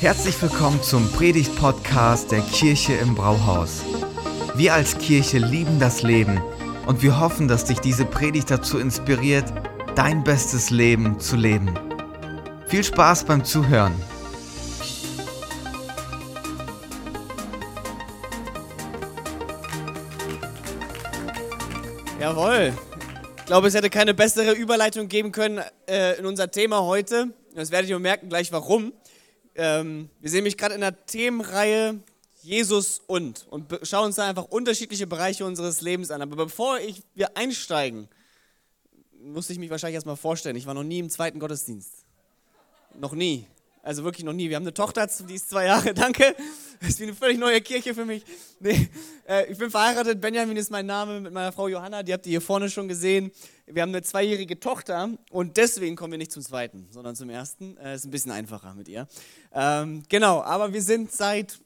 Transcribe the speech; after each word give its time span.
Herzlich 0.00 0.40
willkommen 0.40 0.82
zum 0.82 1.12
Predigt-Podcast 1.12 2.32
der 2.32 2.40
Kirche 2.40 2.94
im 2.94 3.14
Brauhaus. 3.14 3.82
Wir 4.54 4.72
als 4.72 4.96
Kirche 4.96 5.36
lieben 5.36 5.78
das 5.78 6.02
Leben 6.02 6.40
und 6.86 7.02
wir 7.02 7.20
hoffen, 7.20 7.48
dass 7.48 7.66
dich 7.66 7.80
diese 7.80 8.06
Predigt 8.06 8.50
dazu 8.50 8.78
inspiriert, 8.78 9.44
dein 9.96 10.24
bestes 10.24 10.70
Leben 10.70 11.20
zu 11.20 11.36
leben. 11.36 11.78
Viel 12.66 12.82
Spaß 12.82 13.24
beim 13.24 13.44
Zuhören. 13.44 13.92
Jawohl. 22.18 22.72
Ich 23.36 23.44
glaube, 23.44 23.68
es 23.68 23.74
hätte 23.74 23.90
keine 23.90 24.14
bessere 24.14 24.52
Überleitung 24.52 25.08
geben 25.08 25.30
können 25.30 25.60
äh, 25.86 26.18
in 26.18 26.24
unser 26.24 26.50
Thema 26.50 26.84
heute. 26.84 27.34
Das 27.54 27.70
werdet 27.70 27.90
ihr 27.90 27.98
merken 27.98 28.30
gleich 28.30 28.50
warum. 28.50 28.94
Ähm, 29.62 30.08
wir 30.20 30.30
sehen 30.30 30.44
mich 30.44 30.56
gerade 30.56 30.74
in 30.74 30.80
der 30.80 31.04
Themenreihe 31.04 32.00
Jesus 32.42 33.02
und 33.06 33.46
und 33.50 33.78
schauen 33.82 34.06
uns 34.06 34.16
da 34.16 34.26
einfach 34.26 34.46
unterschiedliche 34.46 35.06
Bereiche 35.06 35.44
unseres 35.44 35.82
Lebens 35.82 36.10
an. 36.10 36.22
Aber 36.22 36.34
bevor 36.34 36.78
ich, 36.78 37.02
wir 37.14 37.36
einsteigen, 37.36 38.08
musste 39.22 39.52
ich 39.52 39.58
mich 39.58 39.68
wahrscheinlich 39.68 39.96
erstmal 39.96 40.16
vorstellen. 40.16 40.56
Ich 40.56 40.64
war 40.64 40.72
noch 40.72 40.82
nie 40.82 40.98
im 40.98 41.10
zweiten 41.10 41.38
Gottesdienst. 41.38 42.06
Noch 42.98 43.12
nie. 43.12 43.46
Also 43.82 44.04
wirklich 44.04 44.24
noch 44.24 44.34
nie. 44.34 44.48
Wir 44.48 44.56
haben 44.56 44.64
eine 44.64 44.74
Tochter, 44.74 45.08
die 45.28 45.34
ist 45.34 45.48
zwei 45.48 45.66
Jahre, 45.66 45.94
danke. 45.94 46.34
Das 46.80 46.90
ist 46.90 47.00
wie 47.00 47.04
eine 47.04 47.14
völlig 47.14 47.38
neue 47.38 47.60
Kirche 47.60 47.94
für 47.94 48.04
mich. 48.04 48.24
Nee, 48.58 48.88
äh, 49.26 49.50
ich 49.50 49.58
bin 49.58 49.70
verheiratet, 49.70 50.20
Benjamin 50.20 50.56
ist 50.56 50.70
mein 50.70 50.86
Name, 50.86 51.20
mit 51.20 51.32
meiner 51.32 51.52
Frau 51.52 51.68
Johanna, 51.68 52.02
die 52.02 52.12
habt 52.12 52.26
ihr 52.26 52.30
hier 52.30 52.40
vorne 52.40 52.68
schon 52.68 52.88
gesehen. 52.88 53.30
Wir 53.66 53.82
haben 53.82 53.90
eine 53.90 54.02
zweijährige 54.02 54.60
Tochter 54.60 55.10
und 55.30 55.56
deswegen 55.56 55.96
kommen 55.96 56.12
wir 56.12 56.18
nicht 56.18 56.32
zum 56.32 56.42
zweiten, 56.42 56.88
sondern 56.90 57.16
zum 57.16 57.30
ersten. 57.30 57.76
Äh, 57.78 57.94
ist 57.94 58.04
ein 58.04 58.10
bisschen 58.10 58.32
einfacher 58.32 58.74
mit 58.74 58.88
ihr. 58.88 59.06
Ähm, 59.52 60.02
genau, 60.08 60.42
aber 60.42 60.72
wir 60.72 60.82
sind 60.82 61.12
seit 61.12 61.58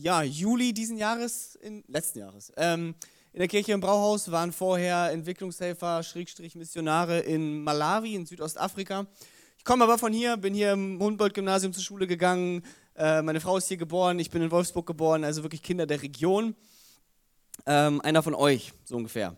ja, 0.00 0.22
Juli 0.22 0.72
diesen 0.72 0.98
Jahres, 0.98 1.56
in, 1.56 1.84
letzten 1.88 2.18
Jahres, 2.18 2.52
ähm, 2.56 2.94
in 3.32 3.38
der 3.38 3.48
Kirche 3.48 3.72
im 3.72 3.80
Brauhaus, 3.80 4.30
waren 4.30 4.52
vorher 4.52 5.10
Entwicklungshelfer, 5.10 6.02
Schrägstrich 6.02 6.54
Missionare 6.54 7.20
in 7.20 7.62
Malawi, 7.62 8.14
in 8.14 8.26
Südostafrika. 8.26 9.06
Ich 9.62 9.64
komme 9.64 9.84
aber 9.84 9.96
von 9.96 10.12
hier, 10.12 10.36
bin 10.38 10.54
hier 10.54 10.72
im 10.72 10.98
Humboldt-Gymnasium 11.00 11.72
zur 11.72 11.84
Schule 11.84 12.08
gegangen. 12.08 12.64
Äh, 12.96 13.22
meine 13.22 13.40
Frau 13.40 13.58
ist 13.58 13.68
hier 13.68 13.76
geboren, 13.76 14.18
ich 14.18 14.28
bin 14.28 14.42
in 14.42 14.50
Wolfsburg 14.50 14.84
geboren, 14.88 15.22
also 15.22 15.44
wirklich 15.44 15.62
Kinder 15.62 15.86
der 15.86 16.02
Region. 16.02 16.56
Ähm, 17.64 18.00
einer 18.00 18.24
von 18.24 18.34
euch, 18.34 18.72
so 18.82 18.96
ungefähr. 18.96 19.36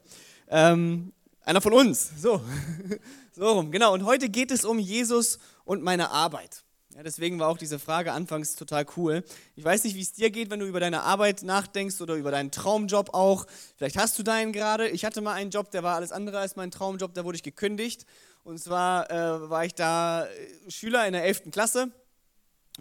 Ähm, 0.49 1.13
einer 1.43 1.61
von 1.61 1.75
uns, 1.75 2.11
so. 2.17 2.41
so 3.33 3.53
rum, 3.53 3.71
genau. 3.71 3.93
Und 3.93 4.07
heute 4.07 4.31
geht 4.31 4.51
es 4.51 4.65
um 4.65 4.79
Jesus 4.79 5.39
und 5.67 5.83
meine 5.83 6.11
Arbeit. 6.11 6.65
Ja, 6.95 7.03
deswegen 7.03 7.39
war 7.39 7.49
auch 7.49 7.59
diese 7.59 7.79
Frage 7.79 8.13
anfangs 8.13 8.57
total 8.57 8.87
cool. 8.97 9.25
Ich 9.57 9.65
weiß 9.65 9.85
nicht, 9.85 9.95
wie 9.95 10.01
es 10.01 10.13
dir 10.13 10.31
geht, 10.31 10.49
wenn 10.49 10.61
du 10.61 10.67
über 10.67 10.81
deine 10.81 11.03
Arbeit 11.03 11.43
nachdenkst 11.43 12.01
oder 12.01 12.15
über 12.15 12.31
deinen 12.31 12.51
Traumjob 12.51 13.13
auch. 13.13 13.47
Vielleicht 13.77 13.99
hast 13.99 14.19
du 14.19 14.23
deinen 14.23 14.55
gerade. 14.55 14.89
Ich 14.89 15.05
hatte 15.05 15.21
mal 15.21 15.35
einen 15.35 15.51
Job, 15.51 15.71
der 15.71 15.83
war 15.83 15.97
alles 15.97 16.13
andere 16.13 16.39
als 16.39 16.57
mein 16.57 16.71
Traumjob, 16.71 17.13
da 17.13 17.27
wurde 17.27 17.37
ich 17.37 17.43
gekündigt. 17.43 18.07
Und 18.45 18.59
zwar 18.61 19.11
äh, 19.11 19.49
war 19.49 19.65
ich 19.65 19.75
da 19.75 20.27
äh, 20.27 20.71
Schüler 20.71 21.07
in 21.07 21.15
der 21.15 21.25
11. 21.25 21.51
Klasse, 21.51 21.91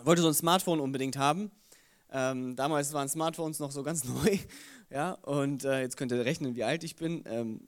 wollte 0.03 0.21
so 0.21 0.27
ein 0.27 0.33
Smartphone 0.33 0.81
unbedingt 0.81 1.15
haben. 1.17 1.51
Ähm, 2.11 2.57
damals 2.57 2.91
waren 2.91 3.07
Smartphones 3.07 3.59
noch 3.59 3.71
so 3.71 3.81
ganz 3.81 4.03
neu. 4.03 4.37
Ja, 4.89 5.13
und 5.21 5.63
äh, 5.63 5.79
jetzt 5.79 5.95
könnt 5.95 6.11
ihr 6.11 6.25
rechnen, 6.25 6.55
wie 6.55 6.65
alt 6.65 6.83
ich 6.83 6.97
bin. 6.97 7.23
Ähm, 7.27 7.61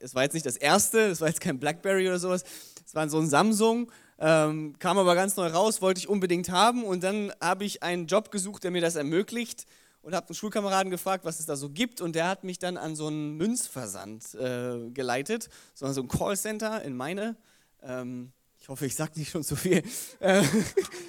es 0.00 0.16
war 0.16 0.24
jetzt 0.24 0.34
nicht 0.34 0.46
das 0.46 0.56
erste, 0.56 0.98
es 1.06 1.20
war 1.20 1.28
jetzt 1.28 1.40
kein 1.40 1.60
Blackberry 1.60 2.08
oder 2.08 2.18
sowas. 2.18 2.44
Es 2.84 2.94
war 2.96 3.08
so 3.08 3.18
ein 3.18 3.28
Samsung, 3.28 3.90
ähm, 4.18 4.74
kam 4.80 4.98
aber 4.98 5.14
ganz 5.14 5.36
neu 5.36 5.46
raus, 5.46 5.80
wollte 5.80 5.98
ich 5.98 6.08
unbedingt 6.08 6.50
haben. 6.50 6.82
Und 6.82 7.04
dann 7.04 7.32
habe 7.40 7.64
ich 7.64 7.84
einen 7.84 8.08
Job 8.08 8.32
gesucht, 8.32 8.64
der 8.64 8.72
mir 8.72 8.80
das 8.80 8.96
ermöglicht 8.96 9.66
und 10.02 10.14
habe 10.14 10.28
einen 10.28 10.34
Schulkameraden 10.34 10.90
gefragt, 10.90 11.24
was 11.24 11.40
es 11.40 11.46
da 11.46 11.56
so 11.56 11.70
gibt. 11.70 12.00
Und 12.00 12.14
der 12.14 12.28
hat 12.28 12.44
mich 12.44 12.58
dann 12.58 12.76
an 12.76 12.96
so 12.96 13.08
einen 13.08 13.36
Münzversand 13.36 14.34
äh, 14.34 14.90
geleitet, 14.90 15.48
so 15.74 15.86
ein 15.86 16.08
Callcenter 16.08 16.82
in 16.82 16.96
meine. 16.96 17.36
Ähm, 17.82 18.32
ich 18.58 18.68
hoffe, 18.68 18.86
ich 18.86 18.94
sage 18.94 19.12
nicht 19.16 19.30
schon 19.30 19.44
zu 19.44 19.56
viel. 19.56 19.82
Äh, 20.20 20.42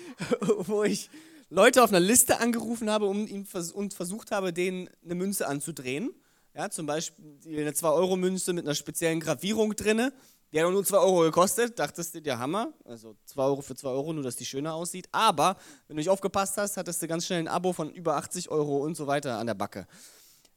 wo 0.41 0.83
ich 0.83 1.09
Leute 1.49 1.83
auf 1.83 1.89
einer 1.89 1.99
Liste 1.99 2.39
angerufen 2.39 2.89
habe 2.89 3.05
um 3.05 3.25
ihn 3.25 3.45
vers 3.45 3.71
und 3.71 3.93
versucht 3.93 4.31
habe, 4.31 4.53
denen 4.53 4.89
eine 5.03 5.15
Münze 5.15 5.47
anzudrehen. 5.47 6.11
Ja, 6.55 6.69
zum 6.69 6.85
Beispiel 6.85 7.59
eine 7.59 7.71
2-Euro-Münze 7.71 8.53
mit 8.53 8.65
einer 8.65 8.75
speziellen 8.75 9.19
Gravierung 9.19 9.75
drinne. 9.75 10.13
Die 10.51 10.59
hat 10.59 10.71
nur 10.71 10.83
2 10.83 10.97
Euro 10.97 11.21
gekostet, 11.21 11.77
dachtest 11.77 12.15
du, 12.15 12.21
der 12.21 12.39
Hammer. 12.39 12.73
Also 12.85 13.15
2 13.25 13.43
Euro 13.43 13.61
für 13.61 13.75
2 13.75 13.89
Euro, 13.89 14.13
nur 14.13 14.23
dass 14.23 14.35
die 14.35 14.45
schöner 14.45 14.73
aussieht. 14.73 15.07
Aber, 15.11 15.57
wenn 15.87 15.95
du 15.95 15.99
nicht 15.99 16.09
aufgepasst 16.09 16.57
hast, 16.57 16.77
hattest 16.77 17.01
du 17.01 17.07
ganz 17.07 17.27
schnell 17.27 17.39
ein 17.39 17.47
Abo 17.47 17.71
von 17.71 17.91
über 17.91 18.15
80 18.15 18.49
Euro 18.49 18.77
und 18.77 18.95
so 18.95 19.05
weiter 19.05 19.37
an 19.37 19.47
der 19.47 19.53
Backe. 19.53 19.87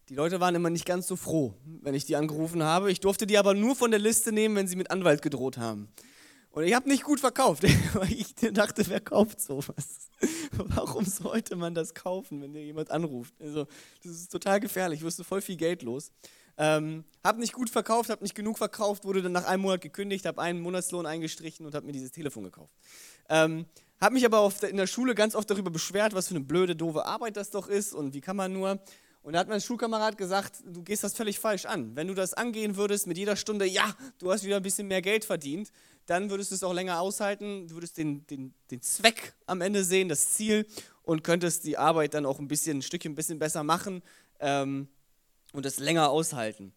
Die 0.09 0.15
Leute 0.15 0.41
waren 0.41 0.55
immer 0.55 0.71
nicht 0.71 0.87
ganz 0.87 1.07
so 1.07 1.17
froh, 1.17 1.55
wenn 1.83 1.95
ich 1.95 2.07
die 2.07 2.17
angerufen 2.17 2.63
habe. 2.63 2.91
Ich 2.91 3.01
durfte 3.01 3.27
die 3.27 3.39
aber 3.39 3.55
nur 3.55 3.77
von 3.77 3.91
der 3.91 4.01
Liste 4.01 4.33
nehmen, 4.33 4.57
wenn 4.57 4.67
sie 4.67 4.77
mit 4.77 4.91
Anwalt 4.91 5.23
gedroht 5.23 5.59
haben. 5.59 5.89
Und 6.51 6.65
ich 6.65 6.75
habe 6.75 6.89
nicht 6.89 7.03
gut 7.03 7.21
verkauft, 7.21 7.63
weil 7.95 8.13
ich 8.13 8.35
dachte, 8.35 8.85
wer 8.89 9.01
kauft 9.01 9.41
sowas? 9.41 10.11
Warum 10.53 11.05
sollte 11.05 11.57
man 11.57 11.75
das 11.75 11.95
kaufen, 11.95 12.43
wenn 12.43 12.53
dir 12.53 12.65
jemand 12.65 12.91
anruft? 12.91 13.35
Also, 13.41 13.67
das 14.03 14.13
ist 14.13 14.33
total 14.33 14.61
gefährlich, 14.61 15.03
wirst 15.03 15.19
du 15.19 15.25
voll 15.25 15.41
viel 15.41 15.57
Geld 15.57 15.83
los. 15.83 16.11
Ähm, 16.59 17.05
hab 17.25 17.39
nicht 17.39 17.53
gut 17.53 17.71
verkauft, 17.71 18.11
hab 18.11 18.21
nicht 18.21 18.35
genug 18.35 18.59
verkauft, 18.59 19.05
wurde 19.05 19.23
dann 19.23 19.33
nach 19.33 19.45
einem 19.45 19.63
Monat 19.63 19.81
gekündigt, 19.81 20.27
hab 20.27 20.39
einen 20.39 20.61
Monatslohn 20.61 21.07
eingestrichen 21.07 21.65
und 21.65 21.75
hab 21.75 21.85
mir 21.85 21.93
dieses 21.93 22.11
Telefon 22.11 22.45
gekauft. 22.45 22.73
Ähm, 23.29 23.67
hab 24.01 24.13
mich 24.13 24.25
aber 24.25 24.53
der, 24.61 24.71
in 24.71 24.77
der 24.77 24.87
Schule 24.87 25.15
ganz 25.15 25.35
oft 25.35 25.49
darüber 25.49 25.71
beschwert, 25.71 26.15
was 26.15 26.29
für 26.29 26.35
eine 26.35 26.45
blöde, 26.45 26.75
doofe 26.75 27.07
Arbeit 27.07 27.37
das 27.37 27.51
doch 27.51 27.69
ist 27.69 27.95
und 27.95 28.15
wie 28.15 28.21
kann 28.21 28.37
man 28.37 28.53
nur. 28.53 28.81
Und 29.23 29.35
da 29.35 29.39
hat 29.39 29.49
mein 29.49 29.61
Schulkamerad 29.61 30.19
gesagt, 30.19 30.65
du 30.67 30.83
gehst 30.83 31.05
das 31.05 31.15
völlig 31.15 31.39
falsch 31.39 31.67
an. 31.67 31.95
Wenn 31.95 32.09
du 32.09 32.15
das 32.15 32.35
angehen 32.35 32.77
würdest 32.77 33.07
mit 33.07 33.17
jeder 33.17 33.37
Stunde, 33.37 33.65
ja, 33.65 33.95
du 34.19 34.33
hast 34.33 34.43
wieder 34.43 34.57
ein 34.57 34.63
bisschen 34.63 34.89
mehr 34.89 35.01
Geld 35.01 35.25
verdient, 35.25 35.71
dann 36.07 36.31
würdest 36.31 36.51
du 36.51 36.57
es 36.57 36.65
auch 36.65 36.75
länger 36.75 37.01
aushalten, 37.01 37.69
du 37.69 37.77
würdest 37.77 37.97
den, 37.97 38.27
den, 38.27 38.53
den 38.73 38.83
Zweck 38.83 39.35
am 39.47 39.61
Ende 39.61 39.85
sehen, 39.85 40.09
das 40.09 40.31
Ziel 40.31 40.67
und 41.05 41.23
könntest 41.23 41.65
die 41.65 41.79
Arbeit 41.79 42.15
dann 42.15 42.27
auch 42.27 42.41
ein 42.41 42.49
bisschen, 42.49 42.79
ein 42.79 42.83
Stückchen 42.83 43.13
ein 43.13 43.15
bisschen 43.15 43.39
besser 43.39 43.63
machen. 43.63 44.03
Ähm, 44.41 44.89
und 45.53 45.67
es 45.67 45.79
länger 45.79 46.11
aushalten. 46.11 46.73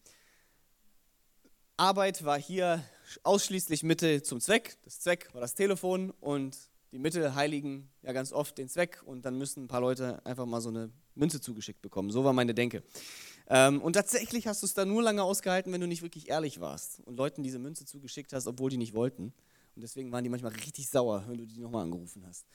Arbeit 1.78 2.24
war 2.24 2.40
hier 2.40 2.84
ausschließlich 3.24 3.84
Mittel 3.84 4.24
zum 4.24 4.40
Zweck. 4.40 4.78
Das 4.86 5.00
Zweck 5.00 5.34
war 5.34 5.42
das 5.42 5.56
Telefon 5.56 6.12
und 6.22 6.58
die 6.92 7.00
Mittel 7.00 7.36
heiligen 7.36 7.90
ja 8.04 8.14
ganz 8.14 8.32
oft 8.32 8.58
den 8.58 8.70
Zweck 8.70 9.02
und 9.06 9.26
dann 9.26 9.38
müssen 9.38 9.66
ein 9.66 9.68
paar 9.68 9.82
Leute 9.82 10.26
einfach 10.26 10.46
mal 10.46 10.62
so 10.62 10.70
eine 10.70 10.90
Münze 11.16 11.42
zugeschickt 11.42 11.82
bekommen. 11.82 12.12
So 12.12 12.24
war 12.24 12.34
meine 12.34 12.54
Denke. 12.54 12.84
Ähm, 13.48 13.82
und 13.82 13.94
tatsächlich 13.94 14.48
hast 14.48 14.62
du 14.62 14.66
es 14.66 14.74
dann 14.74 14.88
nur 14.88 15.04
lange 15.04 15.24
ausgehalten, 15.24 15.72
wenn 15.74 15.82
du 15.82 15.88
nicht 15.88 16.02
wirklich 16.02 16.30
ehrlich 16.30 16.62
warst 16.62 17.02
und 17.02 17.18
Leuten 17.18 17.44
diese 17.44 17.60
Münze 17.60 17.86
zugeschickt 17.86 18.34
hast, 18.34 18.48
obwohl 18.48 18.70
die 18.70 18.78
nicht 18.78 18.94
wollten. 18.94 19.34
Und 19.76 19.82
deswegen 19.82 20.12
waren 20.14 20.24
die 20.24 20.30
manchmal 20.30 20.54
richtig 20.54 20.88
sauer, 20.88 21.26
wenn 21.28 21.38
du 21.38 21.46
die 21.46 21.60
nochmal 21.60 21.84
angerufen 21.84 22.24
hast. 22.26 22.46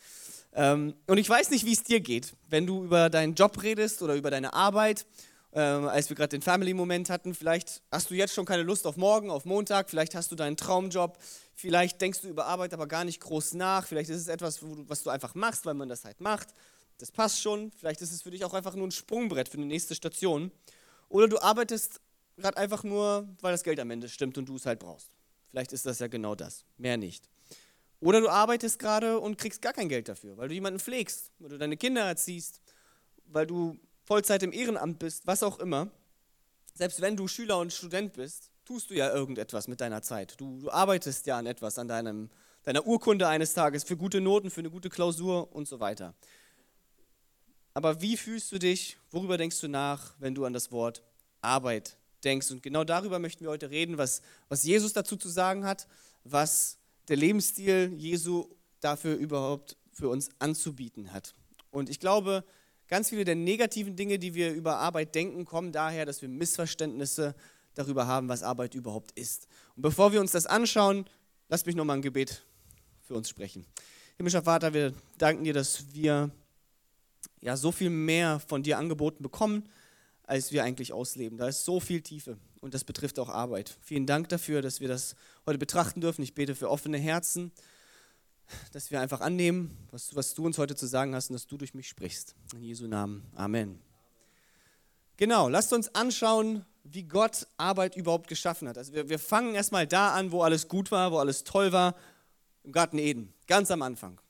Ähm, 0.55 0.95
und 1.07 1.19
ich 1.19 1.29
weiß 1.29 1.51
nicht, 1.51 1.67
wie 1.67 1.75
es 1.75 1.83
dir 1.83 2.01
geht, 2.01 2.35
wenn 2.49 2.67
du 2.67 2.85
über 2.85 3.11
deinen 3.11 3.35
Job 3.35 3.63
redest 3.63 4.01
oder 4.01 4.15
über 4.15 4.31
deine 4.31 4.55
Arbeit 4.55 5.05
ähm, 5.53 5.89
als 5.89 6.09
wir 6.09 6.17
gerade 6.17 6.31
den 6.31 6.43
Family-Moment 6.43 7.11
hatten. 7.11 7.35
Vielleicht 7.35 7.83
hast 7.91 8.11
du 8.11 8.15
jetzt 8.15 8.35
schon 8.35 8.45
keine 8.45 8.63
Lust 8.63 8.87
auf 8.87 8.97
morgen, 8.97 9.31
auf 9.31 9.45
Montag. 9.45 9.91
Vielleicht 9.91 10.15
hast 10.15 10.31
du 10.31 10.37
deinen 10.37 10.57
Traumjob. 10.57 11.19
Vielleicht 11.55 12.01
denkst 12.01 12.23
du 12.23 12.29
über 12.29 12.47
Arbeit 12.47 12.73
aber 12.73 12.87
gar 12.87 13.05
nicht 13.05 13.21
groß 13.21 13.55
nach. 13.55 13.87
Vielleicht 13.87 14.11
ist 14.11 14.21
es 14.21 14.29
etwas, 14.29 14.61
was 14.63 15.03
du 15.03 15.11
einfach 15.11 15.35
machst, 15.35 15.67
weil 15.67 15.75
man 15.75 15.89
das 15.89 16.05
halt 16.05 16.21
macht. 16.21 16.49
Das 16.99 17.11
passt 17.11 17.41
schon. 17.41 17.73
Vielleicht 17.73 18.01
ist 18.01 18.13
es 18.13 18.23
für 18.23 18.31
dich 18.31 18.45
auch 18.45 18.55
einfach 18.55 18.75
nur 18.75 18.87
ein 18.87 18.93
Sprungbrett 18.93 19.49
für 19.49 19.57
die 19.57 19.65
nächste 19.65 19.95
Station. 19.95 20.53
Oder 21.09 21.29
du 21.29 21.41
arbeitest 21.41 22.01
gerade 22.37 22.57
einfach 22.57 22.85
nur, 22.85 23.29
weil 23.41 23.53
das 23.53 23.65
Geld 23.65 23.81
am 23.81 23.91
Ende 23.91 24.09
stimmt 24.09 24.39
und 24.39 24.49
du 24.49 24.57
es 24.57 24.67
halt 24.67 24.79
brauchst. 24.79 25.11
Vielleicht 25.51 25.73
ist 25.73 25.85
das 25.85 25.99
ja 25.99 26.07
genau 26.07 26.35
das. 26.35 26.65
Mehr 26.79 26.97
nicht. 26.97 27.29
Oder 28.01 28.21
du 28.21 28.29
arbeitest 28.29 28.79
gerade 28.79 29.19
und 29.19 29.37
kriegst 29.37 29.61
gar 29.61 29.73
kein 29.73 29.89
Geld 29.89 30.09
dafür, 30.09 30.37
weil 30.37 30.49
du 30.49 30.55
jemanden 30.55 30.81
pflegst, 30.81 31.33
weil 31.39 31.51
du 31.51 31.59
deine 31.59 31.77
Kinder 31.77 32.03
erziehst, 32.03 32.63
weil 33.27 33.47
du 33.47 33.79
Vollzeit 34.11 34.43
im 34.43 34.53
Ehrenamt 34.53 34.99
bist, 34.99 35.29
was 35.29 35.45
auch 35.45 35.61
immer, 35.61 35.89
selbst 36.75 37.01
wenn 37.01 37.17
du 37.17 37.29
Schüler 37.29 37.59
und 37.59 37.73
Student 37.73 38.13
bist, 38.15 38.51
tust 38.65 38.91
du 38.91 38.95
ja 38.95 39.09
irgendetwas 39.15 39.69
mit 39.69 39.81
deiner 39.81 40.03
Zeit. 40.03 40.35
Du, 40.41 40.59
du 40.59 40.69
arbeitest 40.69 41.27
ja 41.27 41.39
an 41.39 41.47
etwas, 41.47 41.79
an 41.79 41.87
deinem, 41.87 42.29
deiner 42.65 42.85
Urkunde 42.89 43.29
eines 43.29 43.55
Tages, 43.55 43.85
für 43.85 43.97
gute 43.97 44.21
Noten, 44.21 44.51
für 44.51 44.63
eine 44.63 44.71
gute 44.71 44.91
Klausur 44.91 45.55
und 45.55 45.69
so 45.69 45.79
weiter. 45.79 46.13
Aber 47.73 48.03
wie 48.03 48.17
fühlst 48.17 48.51
du 48.51 48.59
dich, 48.59 48.97
worüber 49.13 49.39
denkst 49.39 49.61
du 49.61 49.69
nach, 49.69 50.17
wenn 50.19 50.35
du 50.35 50.45
an 50.45 50.55
das 50.55 50.73
Wort 50.73 51.05
Arbeit 51.41 51.97
denkst? 52.25 52.51
Und 52.51 52.65
genau 52.65 52.83
darüber 52.83 53.21
möchten 53.21 53.45
wir 53.45 53.51
heute 53.51 53.71
reden, 53.71 53.97
was, 53.97 54.23
was 54.49 54.65
Jesus 54.65 54.93
dazu 54.93 55.19
zu 55.19 55.29
sagen 55.29 55.65
hat, 55.65 55.87
was 56.25 56.79
der 57.07 57.17
Lebensstil 57.17 57.95
Jesu 57.97 58.49
dafür 58.81 59.15
überhaupt 59.15 59.77
für 59.93 60.09
uns 60.09 60.31
anzubieten 60.41 61.13
hat. 61.13 61.33
Und 61.71 61.89
ich 61.89 62.01
glaube, 62.01 62.43
Ganz 62.91 63.09
viele 63.09 63.25
der 63.25 63.37
negativen 63.37 63.95
Dinge, 63.95 64.19
die 64.19 64.35
wir 64.35 64.53
über 64.53 64.79
Arbeit 64.79 65.15
denken, 65.15 65.45
kommen 65.45 65.71
daher, 65.71 66.05
dass 66.07 66.23
wir 66.23 66.29
Missverständnisse 66.29 67.37
darüber 67.75 68.09
haben, 68.09 68.29
was 68.29 68.43
Arbeit 68.43 68.75
überhaupt 68.75 69.13
ist. 69.13 69.47
Und 69.77 69.83
bevor 69.83 70.13
wir 70.13 70.21
uns 70.21 70.33
das 70.33 70.47
anschauen, 70.47 71.05
lasst 71.49 71.67
mich 71.67 71.77
nochmal 71.77 71.99
ein 71.99 72.03
Gebet 72.03 72.45
für 73.03 73.15
uns 73.15 73.29
sprechen. 73.29 73.65
Himmlischer 74.17 74.43
Vater, 74.43 74.75
wir 74.75 74.93
danken 75.19 75.45
dir, 75.45 75.55
dass 75.55 75.95
wir 75.95 76.33
ja 77.41 77.57
so 77.57 77.71
viel 77.71 77.91
mehr 77.91 78.41
von 78.41 78.65
dir 78.65 78.77
angeboten 78.77 79.23
bekommen, 79.23 79.69
als 80.25 80.51
wir 80.51 80.65
eigentlich 80.65 80.93
ausleben. 80.93 81.39
Da 81.39 81.47
ist 81.47 81.65
so 81.65 81.79
viel 81.79 82.03
Tiefe 82.03 82.39
und 82.61 82.75
das 82.75 82.83
betrifft 82.83 83.21
auch 83.21 83.29
Arbeit. 83.29 83.79
Vielen 83.81 84.07
Dank 84.07 84.29
dafür, 84.31 84.63
dass 84.63 84.81
wir 84.81 84.89
das 84.89 85.15
heute 85.47 85.59
betrachten 85.59 86.01
dürfen. 86.01 86.23
Ich 86.23 86.35
bete 86.35 86.57
für 86.57 86.69
offene 86.69 86.99
Herzen, 86.99 87.53
dass 88.73 88.91
wir 88.91 89.01
einfach 89.01 89.21
annehmen, 89.21 89.77
was, 89.91 90.15
was 90.15 90.35
du 90.35 90.47
uns 90.47 90.59
heute 90.59 90.75
zu 90.77 90.87
sagen 90.87 91.15
hast 91.15 91.31
und 91.31 91.35
dass 91.35 91.47
du 91.47 91.57
durch 91.57 91.75
mich 91.75 91.89
sprichst. 91.89 92.35
In 92.55 92.63
Jesu 92.63 92.87
Namen. 92.87 93.25
Amen. 93.35 93.81
Genau, 95.17 95.49
lasst 95.49 95.73
uns 95.73 95.95
anschauen, 95.95 96.65
wie 96.85 97.03
Gott 97.03 97.47
Arbeit 97.57 97.97
überhaupt 97.97 98.29
geschaffen 98.29 98.69
hat. 98.69 98.79
Also 98.79 98.95
wir, 98.95 99.09
wir 99.09 99.19
fangen 99.19 99.55
erstmal 99.55 99.87
da 99.87 100.15
an, 100.15 100.33
wo 100.33 100.43
alles 100.43 100.69
gut 100.69 100.91
war, 100.91 101.13
wo 101.13 101.19
alles 101.19 101.45
toll 101.45 101.73
war, 101.73 101.95
im 102.65 102.73
Garten 102.73 102.99
Eden, 102.99 103.33
ganz 103.47 103.71
am 103.71 103.83
Anfang. 103.83 104.21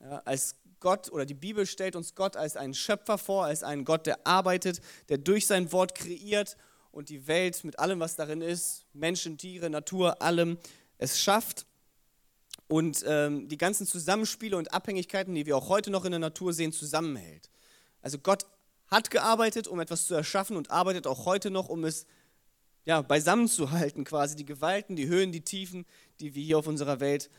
Ja, 0.00 0.22
als 0.24 0.56
Gott 0.80 1.10
oder 1.10 1.24
die 1.24 1.34
Bibel 1.34 1.66
stellt 1.66 1.96
uns 1.96 2.14
Gott 2.14 2.36
als 2.36 2.56
einen 2.56 2.74
Schöpfer 2.74 3.18
vor, 3.18 3.44
als 3.44 3.62
einen 3.62 3.84
Gott, 3.84 4.06
der 4.06 4.26
arbeitet, 4.26 4.80
der 5.08 5.18
durch 5.18 5.46
sein 5.46 5.72
Wort 5.72 5.94
kreiert 5.94 6.56
und 6.92 7.08
die 7.08 7.26
Welt 7.26 7.64
mit 7.64 7.78
allem, 7.78 8.00
was 8.00 8.16
darin 8.16 8.40
ist, 8.40 8.86
Menschen, 8.92 9.38
Tiere, 9.38 9.68
Natur, 9.70 10.22
allem, 10.22 10.58
es 10.98 11.20
schafft 11.20 11.66
und 12.68 13.04
ähm, 13.06 13.48
die 13.48 13.58
ganzen 13.58 13.86
Zusammenspiele 13.86 14.56
und 14.56 14.72
Abhängigkeiten, 14.72 15.34
die 15.34 15.46
wir 15.46 15.56
auch 15.56 15.68
heute 15.68 15.90
noch 15.90 16.04
in 16.04 16.10
der 16.10 16.20
Natur 16.20 16.52
sehen, 16.52 16.72
zusammenhält. 16.72 17.50
Also 18.02 18.18
Gott 18.18 18.46
hat 18.88 19.10
gearbeitet, 19.10 19.68
um 19.68 19.80
etwas 19.80 20.06
zu 20.06 20.14
erschaffen 20.14 20.56
und 20.56 20.70
arbeitet 20.70 21.06
auch 21.06 21.26
heute 21.26 21.50
noch, 21.50 21.68
um 21.68 21.84
es 21.84 22.06
ja, 22.84 23.02
beisammen 23.02 23.48
zu 23.48 23.72
halten, 23.72 24.04
quasi 24.04 24.36
die 24.36 24.44
Gewalten, 24.44 24.94
die 24.96 25.08
Höhen, 25.08 25.32
die 25.32 25.40
Tiefen, 25.40 25.84
die 26.20 26.34
wir 26.34 26.42
hier 26.42 26.58
auf 26.58 26.66
unserer 26.66 27.00
Welt 27.00 27.30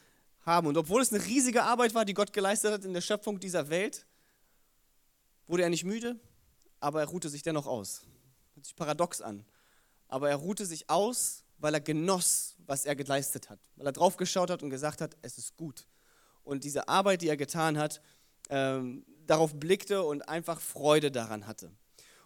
haben. 0.41 0.67
Und 0.67 0.77
obwohl 0.77 1.01
es 1.01 1.13
eine 1.13 1.25
riesige 1.25 1.63
Arbeit 1.63 1.95
war, 1.95 2.05
die 2.05 2.13
Gott 2.13 2.33
geleistet 2.33 2.73
hat 2.73 2.85
in 2.85 2.93
der 2.93 3.01
Schöpfung 3.01 3.39
dieser 3.39 3.69
Welt, 3.69 4.05
wurde 5.47 5.63
er 5.63 5.69
nicht 5.69 5.85
müde, 5.85 6.19
aber 6.81 6.99
er 6.99 7.07
ruhte 7.07 7.29
sich 7.29 7.43
dennoch 7.43 7.65
aus. 7.65 8.05
Hört 8.55 8.65
sich 8.65 8.75
paradox 8.75 9.21
an. 9.21 9.45
Aber 10.09 10.29
er 10.29 10.35
ruhte 10.35 10.65
sich 10.65 10.89
aus, 10.89 11.43
weil 11.57 11.73
er 11.73 11.81
genoss, 11.81 12.55
was 12.65 12.85
er 12.85 12.95
geleistet 12.95 13.49
hat. 13.49 13.59
Weil 13.75 13.87
er 13.87 13.91
drauf 13.91 14.17
geschaut 14.17 14.49
hat 14.49 14.63
und 14.63 14.69
gesagt 14.69 15.01
hat, 15.01 15.15
es 15.21 15.37
ist 15.37 15.55
gut. 15.57 15.87
Und 16.43 16.63
diese 16.63 16.87
Arbeit, 16.87 17.21
die 17.21 17.29
er 17.29 17.37
getan 17.37 17.77
hat, 17.77 18.01
ähm, 18.49 19.05
darauf 19.25 19.53
blickte 19.55 20.03
und 20.03 20.27
einfach 20.29 20.61
Freude 20.61 21.11
daran 21.11 21.47
hatte. 21.47 21.71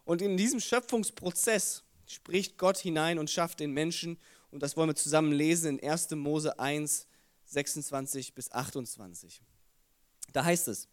Und 0.04 0.22
in 0.22 0.38
diesem 0.38 0.60
Schöpfungsprozess 0.60 1.84
spricht 2.06 2.58
Gott 2.58 2.78
hinein 2.78 3.20
und 3.20 3.30
schafft 3.30 3.60
den 3.60 3.72
Menschen. 3.72 4.20
Und 4.52 4.62
das 4.62 4.76
wollen 4.76 4.90
wir 4.90 4.96
zusammen 4.96 5.32
lesen 5.32 5.80
in 5.80 5.90
1. 5.90 6.12
Mose 6.12 6.60
1, 6.60 7.08
26 7.46 8.34
bis 8.34 8.52
28. 8.52 9.42
Da 10.34 10.46
heißt 10.46 10.68
es, 10.68 10.88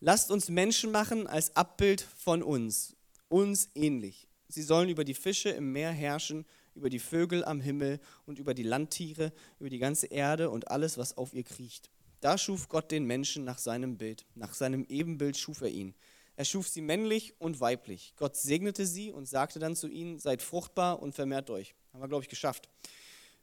lasst 0.00 0.30
uns 0.30 0.48
Menschen 0.48 0.90
machen 0.90 1.26
als 1.26 1.54
Abbild 1.56 2.00
von 2.00 2.42
uns, 2.42 2.96
uns 3.28 3.70
ähnlich. 3.74 4.28
Sie 4.48 4.62
sollen 4.62 4.88
über 4.88 5.04
die 5.04 5.14
Fische 5.14 5.50
im 5.50 5.72
Meer 5.72 5.90
herrschen, 5.90 6.44
über 6.74 6.90
die 6.90 6.98
Vögel 6.98 7.44
am 7.44 7.60
Himmel 7.60 8.00
und 8.26 8.38
über 8.38 8.54
die 8.54 8.62
Landtiere, 8.62 9.32
über 9.58 9.70
die 9.70 9.78
ganze 9.78 10.06
Erde 10.06 10.50
und 10.50 10.68
alles, 10.70 10.98
was 10.98 11.16
auf 11.16 11.34
ihr 11.34 11.44
kriecht. 11.44 11.90
Da 12.20 12.38
schuf 12.38 12.68
Gott 12.68 12.90
den 12.90 13.04
Menschen 13.04 13.44
nach 13.44 13.58
seinem 13.58 13.98
Bild, 13.98 14.24
nach 14.34 14.54
seinem 14.54 14.84
Ebenbild 14.84 15.36
schuf 15.36 15.60
er 15.60 15.68
ihn. 15.68 15.94
Er 16.36 16.44
schuf 16.44 16.66
sie 16.68 16.80
männlich 16.80 17.34
und 17.38 17.60
weiblich. 17.60 18.14
Gott 18.16 18.36
segnete 18.36 18.86
sie 18.86 19.12
und 19.12 19.26
sagte 19.26 19.58
dann 19.58 19.76
zu 19.76 19.88
ihnen, 19.88 20.18
seid 20.18 20.42
fruchtbar 20.42 21.00
und 21.00 21.14
vermehrt 21.14 21.48
euch. 21.50 21.74
Haben 21.92 22.02
wir, 22.02 22.08
glaube 22.08 22.24
ich, 22.24 22.28
geschafft. 22.28 22.68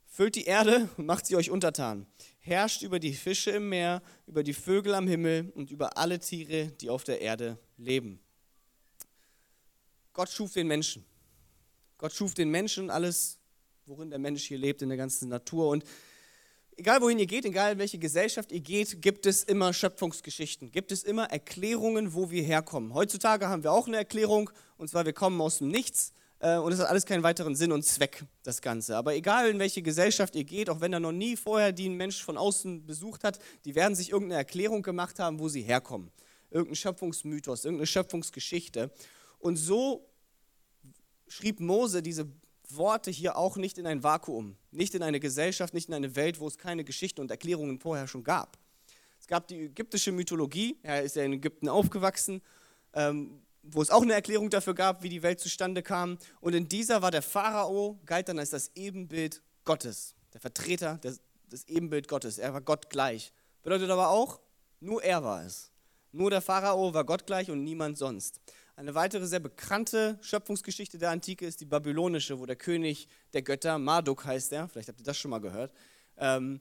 Füllt 0.07 0.35
die 0.35 0.43
Erde 0.43 0.89
und 0.97 1.05
macht 1.05 1.25
sie 1.25 1.37
euch 1.37 1.49
untertan. 1.49 2.05
Herrscht 2.39 2.81
über 2.81 2.99
die 2.99 3.13
Fische 3.13 3.51
im 3.51 3.69
Meer, 3.69 4.01
über 4.27 4.43
die 4.43 4.53
Vögel 4.53 4.93
am 4.93 5.07
Himmel 5.07 5.51
und 5.55 5.71
über 5.71 5.97
alle 5.97 6.19
Tiere, 6.19 6.67
die 6.81 6.89
auf 6.89 7.05
der 7.05 7.21
Erde 7.21 7.57
leben. 7.77 8.19
Gott 10.11 10.29
schuf 10.29 10.51
den 10.51 10.67
Menschen. 10.67 11.05
Gott 12.01 12.13
schuf 12.13 12.33
den 12.33 12.49
Menschen, 12.49 12.89
alles, 12.89 13.37
worin 13.85 14.09
der 14.09 14.17
Mensch 14.17 14.41
hier 14.45 14.57
lebt, 14.57 14.81
in 14.81 14.89
der 14.89 14.97
ganzen 14.97 15.29
Natur. 15.29 15.69
Und 15.69 15.83
egal 16.75 16.99
wohin 16.99 17.19
ihr 17.19 17.27
geht, 17.27 17.45
egal 17.45 17.73
in 17.73 17.77
welche 17.77 17.99
Gesellschaft 17.99 18.51
ihr 18.51 18.59
geht, 18.59 19.03
gibt 19.03 19.27
es 19.27 19.43
immer 19.43 19.71
Schöpfungsgeschichten, 19.71 20.71
gibt 20.71 20.91
es 20.91 21.03
immer 21.03 21.25
Erklärungen, 21.25 22.15
wo 22.15 22.31
wir 22.31 22.41
herkommen. 22.41 22.95
Heutzutage 22.95 23.49
haben 23.49 23.61
wir 23.61 23.71
auch 23.71 23.85
eine 23.85 23.97
Erklärung, 23.97 24.49
und 24.77 24.89
zwar 24.89 25.05
wir 25.05 25.13
kommen 25.13 25.39
aus 25.41 25.59
dem 25.59 25.67
Nichts 25.67 26.11
äh, 26.39 26.57
und 26.57 26.71
es 26.71 26.79
hat 26.79 26.87
alles 26.87 27.05
keinen 27.05 27.21
weiteren 27.21 27.55
Sinn 27.55 27.71
und 27.71 27.85
Zweck, 27.85 28.25
das 28.41 28.63
Ganze. 28.63 28.97
Aber 28.97 29.13
egal 29.13 29.51
in 29.51 29.59
welche 29.59 29.83
Gesellschaft 29.83 30.35
ihr 30.35 30.43
geht, 30.43 30.71
auch 30.71 30.81
wenn 30.81 30.91
da 30.91 30.99
noch 30.99 31.11
nie 31.11 31.37
vorher 31.37 31.71
die 31.71 31.87
ein 31.87 31.97
Mensch 31.97 32.23
von 32.23 32.35
außen 32.35 32.83
besucht 32.83 33.23
hat, 33.23 33.37
die 33.63 33.75
werden 33.75 33.93
sich 33.93 34.09
irgendeine 34.09 34.39
Erklärung 34.39 34.81
gemacht 34.81 35.19
haben, 35.19 35.37
wo 35.37 35.49
sie 35.49 35.61
herkommen. 35.61 36.09
Irgendein 36.49 36.77
Schöpfungsmythos, 36.77 37.63
irgendeine 37.63 37.85
Schöpfungsgeschichte. 37.85 38.89
Und 39.37 39.57
so 39.57 40.10
schrieb 41.31 41.59
Mose 41.59 42.01
diese 42.03 42.27
Worte 42.69 43.09
hier 43.09 43.37
auch 43.37 43.57
nicht 43.57 43.77
in 43.77 43.87
ein 43.87 44.03
Vakuum, 44.03 44.57
nicht 44.71 44.95
in 44.95 45.03
eine 45.03 45.19
Gesellschaft, 45.19 45.73
nicht 45.73 45.87
in 45.87 45.93
eine 45.93 46.15
Welt, 46.15 46.39
wo 46.39 46.47
es 46.47 46.57
keine 46.57 46.83
Geschichten 46.83 47.21
und 47.21 47.31
Erklärungen 47.31 47.79
vorher 47.79 48.07
schon 48.07 48.23
gab. 48.23 48.57
Es 49.19 49.27
gab 49.27 49.47
die 49.47 49.65
ägyptische 49.65 50.11
Mythologie, 50.11 50.77
er 50.83 51.03
ist 51.03 51.15
ja 51.15 51.23
in 51.23 51.33
Ägypten 51.33 51.69
aufgewachsen, 51.69 52.41
ähm, 52.93 53.41
wo 53.63 53.81
es 53.81 53.89
auch 53.89 54.01
eine 54.01 54.13
Erklärung 54.13 54.49
dafür 54.49 54.73
gab, 54.73 55.03
wie 55.03 55.09
die 55.09 55.21
Welt 55.21 55.39
zustande 55.39 55.83
kam. 55.83 56.17
Und 56.39 56.53
in 56.53 56.67
dieser 56.67 57.01
war 57.01 57.11
der 57.11 57.21
Pharao, 57.21 57.99
galt 58.05 58.27
dann 58.27 58.39
als 58.39 58.49
das 58.49 58.71
Ebenbild 58.75 59.41
Gottes, 59.63 60.15
der 60.33 60.41
Vertreter 60.41 60.97
des, 60.97 61.21
des 61.51 61.67
Ebenbild 61.67 62.07
Gottes. 62.07 62.39
Er 62.39 62.53
war 62.53 62.61
Gott 62.61 62.89
gleich. 62.89 63.31
Bedeutet 63.61 63.89
aber 63.89 64.09
auch, 64.09 64.39
nur 64.79 65.03
er 65.03 65.23
war 65.23 65.45
es. 65.45 65.71
Nur 66.11 66.29
der 66.29 66.41
Pharao 66.41 66.93
war 66.93 67.05
Gott 67.05 67.25
gleich 67.25 67.51
und 67.51 67.63
niemand 67.63 67.97
sonst. 67.97 68.41
Eine 68.81 68.95
weitere 68.95 69.27
sehr 69.27 69.39
bekannte 69.39 70.17
Schöpfungsgeschichte 70.21 70.97
der 70.97 71.11
Antike 71.11 71.45
ist 71.45 71.61
die 71.61 71.65
babylonische, 71.65 72.39
wo 72.39 72.47
der 72.47 72.55
König 72.55 73.07
der 73.31 73.43
Götter, 73.43 73.77
Marduk 73.77 74.25
heißt 74.25 74.51
er, 74.53 74.67
vielleicht 74.67 74.89
habt 74.89 74.99
ihr 74.99 75.03
das 75.03 75.19
schon 75.19 75.29
mal 75.29 75.37
gehört, 75.37 75.71
ähm, 76.17 76.59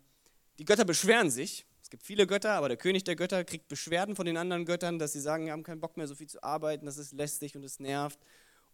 die 0.58 0.66
Götter 0.66 0.84
beschweren 0.84 1.30
sich. 1.30 1.64
Es 1.82 1.88
gibt 1.88 2.02
viele 2.02 2.26
Götter, 2.26 2.52
aber 2.52 2.68
der 2.68 2.76
König 2.76 3.04
der 3.04 3.16
Götter 3.16 3.42
kriegt 3.42 3.68
Beschwerden 3.68 4.16
von 4.16 4.26
den 4.26 4.36
anderen 4.36 4.66
Göttern, 4.66 4.98
dass 4.98 5.14
sie 5.14 5.20
sagen, 5.20 5.46
wir 5.46 5.52
haben 5.52 5.62
keinen 5.62 5.80
Bock 5.80 5.96
mehr 5.96 6.06
so 6.06 6.14
viel 6.14 6.28
zu 6.28 6.42
arbeiten, 6.42 6.84
das 6.84 6.98
ist 6.98 7.14
lästig 7.14 7.56
und 7.56 7.64
es 7.64 7.80
nervt. 7.80 8.18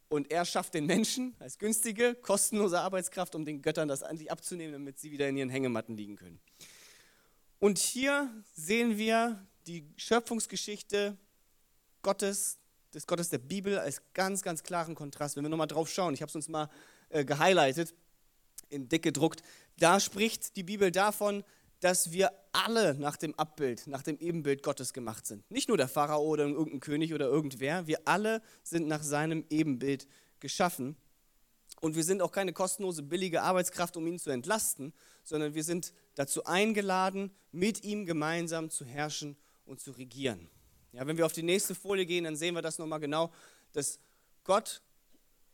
Und 0.08 0.32
er 0.32 0.44
schafft 0.44 0.74
den 0.74 0.86
Menschen 0.86 1.36
als 1.38 1.56
günstige, 1.60 2.16
kostenlose 2.16 2.80
Arbeitskraft, 2.80 3.36
um 3.36 3.44
den 3.44 3.62
Göttern 3.62 3.86
das 3.86 4.02
an 4.02 4.18
sich 4.18 4.28
abzunehmen, 4.28 4.72
damit 4.72 4.98
sie 4.98 5.12
wieder 5.12 5.28
in 5.28 5.36
ihren 5.36 5.50
Hängematten 5.50 5.96
liegen 5.96 6.16
können. 6.16 6.40
Und 7.60 7.78
hier 7.78 8.28
sehen 8.56 8.98
wir 8.98 9.46
die 9.68 9.86
Schöpfungsgeschichte 9.96 11.16
Gottes, 12.02 12.58
des 12.96 13.06
Gottes 13.06 13.28
der 13.28 13.38
Bibel 13.38 13.78
als 13.78 14.02
ganz, 14.14 14.42
ganz 14.42 14.62
klaren 14.62 14.94
Kontrast. 14.94 15.36
Wenn 15.36 15.44
wir 15.44 15.50
nochmal 15.50 15.66
drauf 15.66 15.88
schauen, 15.88 16.14
ich 16.14 16.22
habe 16.22 16.30
es 16.30 16.34
uns 16.34 16.48
mal 16.48 16.68
äh, 17.10 17.24
gehighlightet, 17.24 17.94
in 18.70 18.88
dick 18.88 19.02
gedruckt, 19.02 19.42
da 19.78 20.00
spricht 20.00 20.56
die 20.56 20.62
Bibel 20.62 20.90
davon, 20.90 21.44
dass 21.80 22.10
wir 22.10 22.32
alle 22.52 22.94
nach 22.94 23.16
dem 23.16 23.34
Abbild, 23.34 23.86
nach 23.86 24.02
dem 24.02 24.18
Ebenbild 24.18 24.62
Gottes 24.62 24.94
gemacht 24.94 25.26
sind. 25.26 25.48
Nicht 25.50 25.68
nur 25.68 25.76
der 25.76 25.88
Pharao 25.88 26.22
oder 26.24 26.46
irgendein 26.46 26.80
König 26.80 27.12
oder 27.12 27.26
irgendwer, 27.26 27.86
wir 27.86 28.00
alle 28.06 28.40
sind 28.62 28.88
nach 28.88 29.02
seinem 29.02 29.44
Ebenbild 29.50 30.08
geschaffen. 30.40 30.96
Und 31.82 31.94
wir 31.94 32.04
sind 32.04 32.22
auch 32.22 32.32
keine 32.32 32.54
kostenlose, 32.54 33.02
billige 33.02 33.42
Arbeitskraft, 33.42 33.98
um 33.98 34.06
ihn 34.06 34.18
zu 34.18 34.30
entlasten, 34.30 34.94
sondern 35.22 35.54
wir 35.54 35.62
sind 35.62 35.92
dazu 36.14 36.44
eingeladen, 36.44 37.30
mit 37.52 37.84
ihm 37.84 38.06
gemeinsam 38.06 38.70
zu 38.70 38.86
herrschen 38.86 39.36
und 39.66 39.80
zu 39.80 39.90
regieren. 39.90 40.48
Ja, 40.96 41.06
wenn 41.06 41.18
wir 41.18 41.26
auf 41.26 41.32
die 41.32 41.42
nächste 41.42 41.74
Folie 41.74 42.06
gehen, 42.06 42.24
dann 42.24 42.36
sehen 42.36 42.54
wir 42.54 42.62
das 42.62 42.78
nochmal 42.78 43.00
genau, 43.00 43.30
dass 43.72 44.00
Gott 44.44 44.80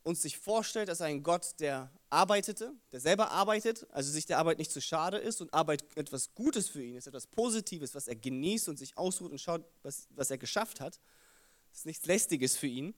uns 0.04 0.22
sich 0.22 0.38
vorstellt 0.38 0.88
als 0.88 1.00
ein 1.00 1.24
Gott, 1.24 1.58
der 1.58 1.90
arbeitete, 2.10 2.72
der 2.92 3.00
selber 3.00 3.32
arbeitet, 3.32 3.86
also 3.90 4.12
sich 4.12 4.24
der 4.24 4.38
Arbeit 4.38 4.58
nicht 4.58 4.70
zu 4.70 4.80
schade 4.80 5.16
ist 5.16 5.40
und 5.40 5.52
Arbeit 5.52 5.84
etwas 5.96 6.32
Gutes 6.34 6.68
für 6.68 6.82
ihn 6.82 6.94
ist, 6.94 7.08
etwas 7.08 7.26
Positives, 7.26 7.92
was 7.96 8.06
er 8.06 8.14
genießt 8.14 8.68
und 8.68 8.78
sich 8.78 8.96
ausruht 8.96 9.32
und 9.32 9.40
schaut, 9.40 9.64
was, 9.82 10.06
was 10.10 10.30
er 10.30 10.38
geschafft 10.38 10.80
hat. 10.80 11.00
Das 11.70 11.80
ist 11.80 11.86
nichts 11.86 12.06
Lästiges 12.06 12.56
für 12.56 12.68
ihn. 12.68 12.94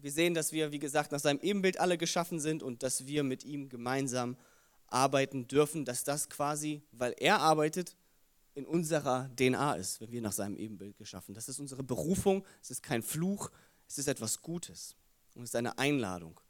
Wir 0.00 0.12
sehen, 0.12 0.32
dass 0.32 0.52
wir, 0.52 0.72
wie 0.72 0.78
gesagt, 0.78 1.12
nach 1.12 1.20
seinem 1.20 1.40
Ebenbild 1.40 1.78
alle 1.78 1.98
geschaffen 1.98 2.40
sind 2.40 2.62
und 2.62 2.82
dass 2.82 3.06
wir 3.06 3.22
mit 3.22 3.44
ihm 3.44 3.68
gemeinsam 3.68 4.38
arbeiten 4.86 5.46
dürfen, 5.46 5.84
dass 5.84 6.04
das 6.04 6.30
quasi, 6.30 6.80
weil 6.92 7.14
er 7.18 7.40
arbeitet, 7.40 7.96
in 8.54 8.66
unserer 8.66 9.28
DNA 9.36 9.74
ist, 9.74 10.00
wenn 10.00 10.12
wir 10.12 10.20
nach 10.20 10.32
seinem 10.32 10.56
Ebenbild 10.56 10.96
geschaffen. 10.96 11.34
Das 11.34 11.48
ist 11.48 11.58
unsere 11.58 11.82
Berufung, 11.82 12.44
es 12.62 12.70
ist 12.70 12.82
kein 12.82 13.02
Fluch, 13.02 13.50
es 13.88 13.98
ist 13.98 14.08
etwas 14.08 14.40
Gutes 14.40 14.96
und 15.34 15.42
es 15.42 15.50
ist 15.50 15.56
eine 15.56 15.76
Einladung. 15.78 16.40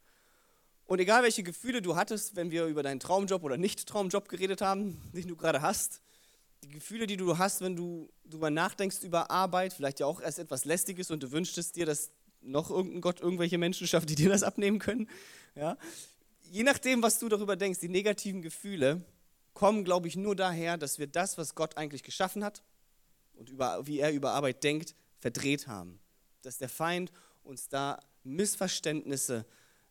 Und 0.85 0.99
egal 0.99 1.23
welche 1.23 1.41
Gefühle 1.41 1.81
du 1.81 1.95
hattest, 1.95 2.35
wenn 2.35 2.51
wir 2.51 2.67
über 2.67 2.83
deinen 2.83 2.99
Traumjob 2.99 3.43
oder 3.43 3.57
Nicht-Traumjob 3.57 4.29
geredet 4.29 4.61
haben, 4.61 5.01
den 5.13 5.27
du 5.27 5.35
gerade 5.35 5.61
hast, 5.61 6.01
die 6.63 6.69
Gefühle, 6.69 7.07
die 7.07 7.17
du 7.17 7.37
hast, 7.37 7.61
wenn 7.61 7.75
du 7.75 8.09
darüber 8.23 8.49
nachdenkst 8.49 9.03
über 9.03 9.29
Arbeit, 9.29 9.73
vielleicht 9.73 9.99
ja 9.99 10.05
auch 10.05 10.21
erst 10.21 10.39
etwas 10.39 10.65
Lästiges 10.65 11.11
und 11.11 11.21
du 11.21 11.31
wünschtest 11.31 11.75
dir, 11.75 11.85
dass 11.85 12.11
noch 12.41 12.69
irgendein 12.69 13.01
Gott 13.01 13.21
irgendwelche 13.21 13.57
Menschen 13.57 13.87
schafft, 13.87 14.09
die 14.09 14.15
dir 14.15 14.29
das 14.29 14.43
abnehmen 14.43 14.79
können. 14.79 15.09
Ja? 15.55 15.77
Je 16.51 16.63
nachdem, 16.63 17.01
was 17.01 17.19
du 17.19 17.29
darüber 17.29 17.55
denkst, 17.55 17.79
die 17.79 17.89
negativen 17.89 18.41
Gefühle, 18.41 19.03
kommen, 19.55 19.83
glaube 19.83 20.07
ich, 20.07 20.15
nur 20.15 20.35
daher, 20.35 20.77
dass 20.77 20.99
wir 20.99 21.07
das, 21.07 21.39
was 21.39 21.55
Gott 21.55 21.77
eigentlich 21.77 22.03
geschaffen 22.03 22.43
hat, 22.43 22.61
und 23.33 23.49
über, 23.49 23.85
wie 23.87 23.99
er 23.99 24.13
über 24.13 24.31
Arbeit 24.31 24.63
denkt, 24.63 24.95
verdreht 25.19 25.67
haben. 25.67 25.99
Dass 26.43 26.57
der 26.57 26.69
Feind 26.69 27.11
uns 27.43 27.67
da 27.67 27.99
Missverständnisse 28.23 29.45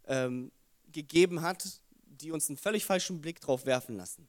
ähm, 0.07 0.53
gegeben 0.93 1.43
hat, 1.43 1.81
die 2.07 2.31
uns 2.31 2.49
einen 2.49 2.57
völlig 2.57 2.85
falschen 2.85 3.21
Blick 3.21 3.41
drauf 3.41 3.67
werfen 3.67 3.97
lassen. 3.97 4.29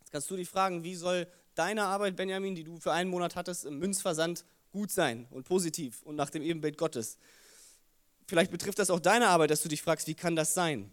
Jetzt 0.00 0.10
kannst 0.10 0.30
du 0.30 0.36
dich 0.36 0.48
fragen, 0.48 0.82
wie 0.84 0.94
soll 0.94 1.26
deine 1.54 1.84
Arbeit, 1.84 2.16
Benjamin, 2.16 2.54
die 2.54 2.64
du 2.64 2.78
für 2.78 2.92
einen 2.92 3.10
Monat 3.10 3.36
hattest, 3.36 3.64
im 3.64 3.78
Münzversand 3.78 4.44
gut 4.70 4.90
sein 4.90 5.26
und 5.30 5.44
positiv 5.44 6.02
und 6.02 6.16
nach 6.16 6.30
dem 6.30 6.42
Ebenbild 6.42 6.76
Gottes? 6.78 7.16
Vielleicht 8.26 8.50
betrifft 8.50 8.78
das 8.78 8.90
auch 8.90 9.00
deine 9.00 9.28
Arbeit, 9.28 9.50
dass 9.50 9.62
du 9.62 9.68
dich 9.68 9.82
fragst, 9.82 10.06
wie 10.06 10.14
kann 10.14 10.36
das 10.36 10.54
sein? 10.54 10.92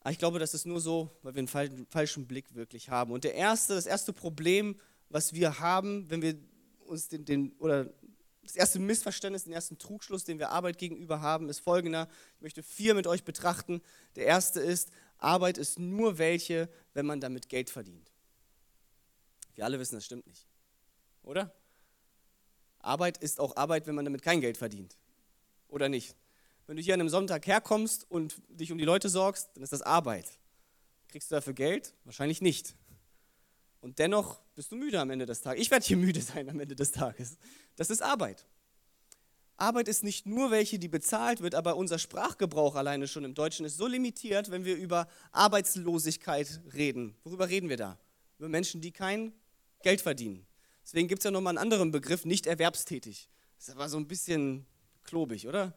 Aber 0.00 0.12
ich 0.12 0.18
glaube, 0.18 0.38
das 0.38 0.54
ist 0.54 0.66
nur 0.66 0.80
so, 0.80 1.10
weil 1.22 1.34
wir 1.34 1.40
einen 1.40 1.86
falschen 1.88 2.26
Blick 2.26 2.54
wirklich 2.54 2.88
haben. 2.88 3.12
Und 3.12 3.24
der 3.24 3.34
erste, 3.34 3.74
das 3.74 3.86
erste 3.86 4.12
Problem, 4.12 4.76
was 5.10 5.34
wir 5.34 5.60
haben, 5.60 6.08
wenn 6.10 6.22
wir 6.22 6.38
uns 6.86 7.08
den, 7.08 7.24
den 7.24 7.52
oder 7.58 7.92
das 8.42 8.56
erste 8.56 8.78
Missverständnis, 8.78 9.44
den 9.44 9.52
ersten 9.52 9.78
Trugschluss, 9.78 10.24
den 10.24 10.38
wir 10.38 10.50
Arbeit 10.50 10.78
gegenüber 10.78 11.20
haben, 11.20 11.48
ist 11.48 11.60
folgender. 11.60 12.08
Ich 12.36 12.42
möchte 12.42 12.62
vier 12.62 12.94
mit 12.94 13.06
euch 13.06 13.24
betrachten. 13.24 13.80
Der 14.16 14.26
erste 14.26 14.60
ist, 14.60 14.90
Arbeit 15.18 15.58
ist 15.58 15.78
nur 15.78 16.18
welche, 16.18 16.68
wenn 16.94 17.06
man 17.06 17.20
damit 17.20 17.48
Geld 17.48 17.70
verdient. 17.70 18.10
Wir 19.54 19.64
alle 19.64 19.78
wissen, 19.78 19.96
das 19.96 20.04
stimmt 20.04 20.26
nicht. 20.26 20.46
Oder? 21.22 21.54
Arbeit 22.78 23.18
ist 23.18 23.38
auch 23.38 23.56
Arbeit, 23.56 23.86
wenn 23.86 23.94
man 23.94 24.06
damit 24.06 24.22
kein 24.22 24.40
Geld 24.40 24.56
verdient. 24.56 24.96
Oder 25.68 25.88
nicht? 25.88 26.16
Wenn 26.70 26.76
du 26.76 26.84
hier 26.84 26.94
an 26.94 27.00
einem 27.00 27.08
Sonntag 27.08 27.48
herkommst 27.48 28.08
und 28.08 28.40
dich 28.48 28.70
um 28.70 28.78
die 28.78 28.84
Leute 28.84 29.08
sorgst, 29.08 29.50
dann 29.54 29.64
ist 29.64 29.72
das 29.72 29.82
Arbeit. 29.82 30.38
Kriegst 31.08 31.28
du 31.28 31.34
dafür 31.34 31.52
Geld? 31.52 31.96
Wahrscheinlich 32.04 32.40
nicht. 32.42 32.76
Und 33.80 33.98
dennoch 33.98 34.40
bist 34.54 34.70
du 34.70 34.76
müde 34.76 35.00
am 35.00 35.10
Ende 35.10 35.26
des 35.26 35.40
Tages. 35.40 35.60
Ich 35.60 35.72
werde 35.72 35.84
hier 35.84 35.96
müde 36.06 36.20
sein 36.20 36.48
am 36.48 36.60
Ende 36.60 36.76
des 36.76 36.92
Tages. 36.92 37.38
Das 37.74 37.90
ist 37.90 38.02
Arbeit. 38.02 38.46
Arbeit 39.56 39.88
ist 39.88 40.04
nicht 40.04 40.26
nur 40.26 40.52
welche, 40.52 40.78
die 40.78 40.86
bezahlt 40.86 41.40
wird, 41.40 41.56
aber 41.56 41.74
unser 41.74 41.98
Sprachgebrauch 41.98 42.76
alleine 42.76 43.08
schon 43.08 43.24
im 43.24 43.34
Deutschen 43.34 43.66
ist 43.66 43.76
so 43.76 43.88
limitiert, 43.88 44.52
wenn 44.52 44.64
wir 44.64 44.76
über 44.76 45.08
Arbeitslosigkeit 45.32 46.60
reden. 46.72 47.16
Worüber 47.24 47.48
reden 47.48 47.68
wir 47.68 47.78
da? 47.78 47.98
Über 48.38 48.48
Menschen, 48.48 48.80
die 48.80 48.92
kein 48.92 49.32
Geld 49.82 50.02
verdienen. 50.02 50.46
Deswegen 50.84 51.08
gibt 51.08 51.22
es 51.22 51.24
ja 51.24 51.32
nochmal 51.32 51.50
einen 51.50 51.58
anderen 51.64 51.90
Begriff, 51.90 52.24
nicht 52.24 52.46
erwerbstätig. 52.46 53.28
Das 53.56 53.66
ist 53.66 53.74
aber 53.74 53.88
so 53.88 53.96
ein 53.96 54.06
bisschen 54.06 54.66
klobig, 55.02 55.48
oder? 55.48 55.74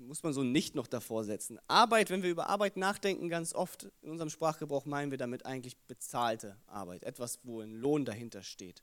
Muss 0.00 0.22
man 0.22 0.32
so 0.32 0.42
Nicht 0.42 0.74
noch 0.74 0.86
davor 0.86 1.24
setzen. 1.24 1.58
Arbeit, 1.68 2.08
wenn 2.08 2.22
wir 2.22 2.30
über 2.30 2.48
Arbeit 2.48 2.78
nachdenken, 2.78 3.28
ganz 3.28 3.54
oft 3.54 3.88
in 4.00 4.10
unserem 4.10 4.30
Sprachgebrauch 4.30 4.86
meinen 4.86 5.10
wir 5.10 5.18
damit 5.18 5.44
eigentlich 5.44 5.76
bezahlte 5.76 6.56
Arbeit. 6.66 7.02
Etwas, 7.02 7.38
wo 7.42 7.60
ein 7.60 7.74
Lohn 7.74 8.06
dahinter 8.06 8.42
steht. 8.42 8.82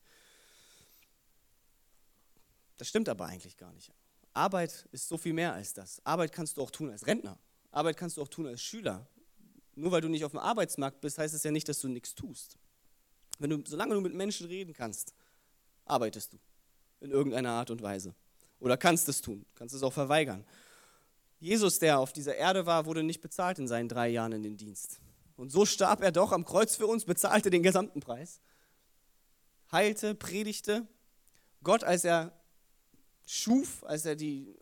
Das 2.78 2.88
stimmt 2.88 3.10
aber 3.10 3.26
eigentlich 3.26 3.58
gar 3.58 3.74
nicht. 3.74 3.92
Arbeit 4.34 4.88
ist 4.92 5.08
so 5.08 5.18
viel 5.18 5.34
mehr 5.34 5.54
als 5.54 5.74
das. 5.74 6.00
Arbeit 6.06 6.32
kannst 6.32 6.58
du 6.58 6.62
auch 6.62 6.70
tun 6.70 6.92
als 6.92 7.08
Rentner. 7.08 7.40
Arbeit 7.72 7.98
kannst 7.98 8.18
du 8.18 8.22
auch 8.22 8.28
tun 8.28 8.46
als 8.46 8.62
Schüler. 8.62 9.08
Nur 9.74 9.92
weil 9.92 10.02
du 10.02 10.10
nicht 10.10 10.24
auf 10.24 10.32
dem 10.32 10.40
Arbeitsmarkt 10.40 11.02
bist, 11.02 11.18
heißt 11.18 11.34
es 11.34 11.44
ja 11.44 11.50
nicht, 11.50 11.68
dass 11.68 11.80
du 11.80 11.88
nichts 11.88 12.14
tust. 12.14 12.60
Wenn 13.40 13.50
du, 13.50 13.64
solange 13.66 13.96
du 13.96 14.02
mit 14.02 14.14
Menschen 14.14 14.46
reden 14.46 14.74
kannst, 14.74 15.16
arbeitest 15.86 16.34
du 16.34 16.38
in 17.00 17.10
irgendeiner 17.10 17.52
Art 17.52 17.72
und 17.72 17.82
Weise. 17.82 18.14
Oder 18.60 18.78
kannst 18.78 19.10
es 19.10 19.22
tun, 19.22 19.46
kannst 19.56 19.74
es 19.74 19.82
auch 19.82 19.94
verweigern. 19.94 20.46
Jesus, 21.40 21.80
der 21.80 22.00
auf 22.00 22.14
dieser 22.14 22.36
Erde 22.36 22.66
war, 22.66 22.86
wurde 22.86 23.04
nicht 23.04 23.22
bezahlt 23.22 23.60
in 23.60 23.68
seinen 23.68 23.90
drei 23.90 24.10
Jahren 24.10 24.32
in 24.32 24.44
den 24.44 24.58
Dienst. 24.58 25.00
Und 25.36 25.52
so 25.52 25.66
starb 25.66 26.02
er 26.02 26.12
doch 26.12 26.32
am 26.32 26.46
Kreuz 26.46 26.76
für 26.76 26.88
uns, 26.88 27.06
bezahlte 27.06 27.50
den 27.50 27.62
gesamten 27.62 28.00
Preis, 28.00 28.42
heilte, 29.72 30.16
predigte. 30.16 30.88
Gott, 31.64 31.84
als 31.84 32.04
er 32.04 32.34
schuf, 33.28 33.84
als 33.84 34.06
er 34.06 34.16
die, 34.16 34.56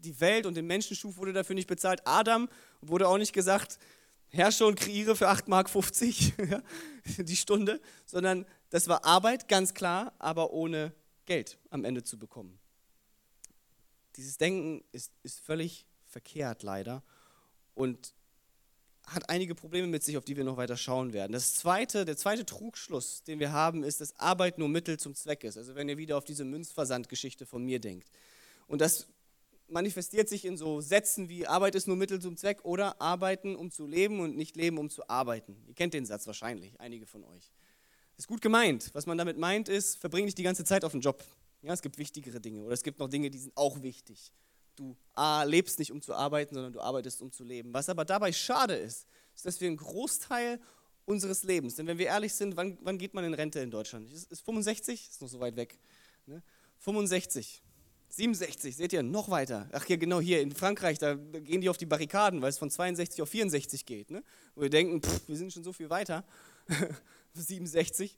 die 0.00 0.20
Welt 0.20 0.44
und 0.44 0.54
den 0.54 0.66
Menschen 0.66 0.96
schuf, 0.96 1.16
wurde 1.16 1.32
dafür 1.32 1.54
nicht 1.54 1.68
bezahlt. 1.68 2.02
Adam 2.04 2.48
wurde 2.82 3.08
auch 3.08 3.16
nicht 3.16 3.32
gesagt, 3.32 3.78
herrsche 4.28 4.66
und 4.66 4.78
kreiere 4.78 5.16
für 5.16 5.28
8,50 5.28 5.48
Mark 5.48 6.64
die 7.26 7.36
Stunde, 7.36 7.80
sondern 8.04 8.44
das 8.70 8.88
war 8.88 9.04
Arbeit, 9.04 9.48
ganz 9.48 9.72
klar, 9.72 10.12
aber 10.18 10.52
ohne 10.52 10.92
Geld 11.24 11.58
am 11.70 11.84
Ende 11.84 12.02
zu 12.02 12.18
bekommen. 12.18 12.58
Dieses 14.16 14.38
Denken 14.38 14.84
ist, 14.92 15.12
ist 15.22 15.40
völlig 15.40 15.86
verkehrt 16.06 16.62
leider 16.62 17.02
und 17.74 18.14
hat 19.06 19.28
einige 19.30 19.54
Probleme 19.54 19.86
mit 19.86 20.02
sich, 20.02 20.16
auf 20.16 20.24
die 20.24 20.36
wir 20.36 20.44
noch 20.44 20.56
weiter 20.56 20.76
schauen 20.76 21.12
werden. 21.12 21.32
Das 21.32 21.54
zweite, 21.54 22.04
der 22.04 22.16
zweite 22.16 22.44
Trugschluss, 22.44 23.22
den 23.22 23.38
wir 23.38 23.52
haben, 23.52 23.84
ist, 23.84 24.00
dass 24.00 24.18
Arbeit 24.18 24.58
nur 24.58 24.68
Mittel 24.68 24.98
zum 24.98 25.14
Zweck 25.14 25.44
ist. 25.44 25.56
Also 25.56 25.76
wenn 25.76 25.88
ihr 25.88 25.96
wieder 25.96 26.18
auf 26.18 26.24
diese 26.24 26.44
Münzversandgeschichte 26.44 27.46
von 27.46 27.64
mir 27.64 27.78
denkt. 27.78 28.10
Und 28.66 28.80
das 28.80 29.06
manifestiert 29.68 30.28
sich 30.28 30.44
in 30.44 30.56
so 30.56 30.80
Sätzen 30.80 31.28
wie 31.28 31.46
Arbeit 31.46 31.74
ist 31.74 31.86
nur 31.86 31.96
Mittel 31.96 32.20
zum 32.20 32.36
Zweck 32.36 32.64
oder 32.64 33.00
Arbeiten, 33.00 33.54
um 33.54 33.70
zu 33.70 33.86
leben 33.86 34.20
und 34.20 34.36
nicht 34.36 34.56
leben, 34.56 34.78
um 34.78 34.90
zu 34.90 35.08
arbeiten. 35.08 35.56
Ihr 35.68 35.74
kennt 35.74 35.94
den 35.94 36.06
Satz 36.06 36.26
wahrscheinlich, 36.26 36.80
einige 36.80 37.06
von 37.06 37.24
euch. 37.24 37.52
Ist 38.16 38.28
gut 38.28 38.40
gemeint. 38.40 38.90
Was 38.92 39.06
man 39.06 39.18
damit 39.18 39.38
meint, 39.38 39.68
ist, 39.68 39.98
verbring 39.98 40.24
nicht 40.24 40.38
die 40.38 40.42
ganze 40.42 40.64
Zeit 40.64 40.84
auf 40.84 40.92
dem 40.92 41.00
Job. 41.00 41.22
Ja, 41.62 41.72
es 41.72 41.82
gibt 41.82 41.98
wichtigere 41.98 42.40
Dinge 42.40 42.62
oder 42.62 42.74
es 42.74 42.82
gibt 42.82 42.98
noch 42.98 43.08
Dinge, 43.08 43.30
die 43.30 43.38
sind 43.38 43.56
auch 43.56 43.82
wichtig. 43.82 44.32
Du 44.76 44.96
A, 45.14 45.42
lebst 45.42 45.78
nicht, 45.78 45.90
um 45.90 46.02
zu 46.02 46.14
arbeiten, 46.14 46.54
sondern 46.54 46.72
du 46.72 46.80
arbeitest, 46.80 47.22
um 47.22 47.32
zu 47.32 47.44
leben. 47.44 47.72
Was 47.72 47.88
aber 47.88 48.04
dabei 48.04 48.32
schade 48.32 48.74
ist, 48.74 49.06
ist, 49.34 49.46
dass 49.46 49.60
wir 49.60 49.68
einen 49.68 49.78
Großteil 49.78 50.60
unseres 51.06 51.44
Lebens, 51.44 51.76
denn 51.76 51.86
wenn 51.86 51.98
wir 51.98 52.06
ehrlich 52.06 52.34
sind, 52.34 52.56
wann, 52.56 52.76
wann 52.82 52.98
geht 52.98 53.14
man 53.14 53.24
in 53.24 53.32
Rente 53.32 53.60
in 53.60 53.70
Deutschland? 53.70 54.10
Ist, 54.12 54.30
ist 54.30 54.44
65? 54.44 55.08
Ist 55.08 55.22
noch 55.22 55.28
so 55.28 55.40
weit 55.40 55.56
weg. 55.56 55.78
Ne? 56.26 56.42
65. 56.78 57.62
67, 58.08 58.76
seht 58.76 58.92
ihr, 58.92 59.02
noch 59.02 59.28
weiter. 59.28 59.68
Ach 59.72 59.86
ja, 59.88 59.96
genau 59.96 60.20
hier 60.20 60.40
in 60.40 60.52
Frankreich, 60.52 60.98
da 60.98 61.14
gehen 61.14 61.60
die 61.60 61.68
auf 61.68 61.76
die 61.76 61.86
Barrikaden, 61.86 62.40
weil 62.40 62.50
es 62.50 62.58
von 62.58 62.70
62 62.70 63.20
auf 63.20 63.28
64 63.28 63.84
geht. 63.84 64.10
Ne? 64.10 64.22
Wo 64.54 64.62
wir 64.62 64.70
denken, 64.70 65.02
pff, 65.02 65.28
wir 65.28 65.36
sind 65.36 65.52
schon 65.52 65.64
so 65.64 65.72
viel 65.72 65.90
weiter. 65.90 66.24
67. 67.34 68.16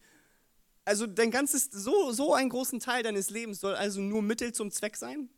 Also 0.89 1.07
dein 1.07 1.31
ganzes, 1.31 1.67
so, 1.71 2.13
so 2.13 2.33
einen 2.33 2.49
großen 2.49 2.81
Teil 2.81 3.03
deines 3.03 3.29
Lebens 3.29 3.61
soll 3.61 3.75
also 3.75 4.01
nur 4.01 4.23
Mittel 4.23 4.55
zum 4.55 4.71
Zweck 4.71 4.97
sein? 4.97 5.29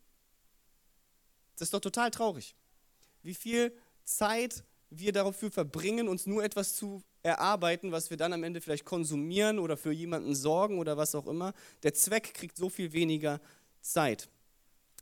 Das 1.57 1.67
ist 1.67 1.75
doch 1.75 1.81
total 1.81 2.13
traurig. 2.13 2.55
Wie 3.25 3.35
viel 3.35 3.77
Zeit 4.05 4.63
wir 4.91 5.11
dafür 5.11 5.51
verbringen, 5.51 6.07
uns 6.07 6.25
nur 6.25 6.45
etwas 6.45 6.77
zu 6.77 7.03
erarbeiten, 7.25 7.91
was 7.91 8.11
wir 8.11 8.17
dann 8.17 8.33
am 8.33 8.45
Ende 8.45 8.61
vielleicht 8.61 8.85
konsumieren 8.85 9.59
oder 9.59 9.77
für 9.77 9.91
jemanden 9.91 10.37
sorgen 10.37 10.79
oder 10.79 10.97
was 10.97 11.17
auch 11.17 11.27
immer. 11.27 11.53
Der 11.83 11.95
Zweck 11.95 12.33
kriegt 12.33 12.57
so 12.57 12.69
viel 12.69 12.93
weniger 12.93 13.41
Zeit. 13.81 14.29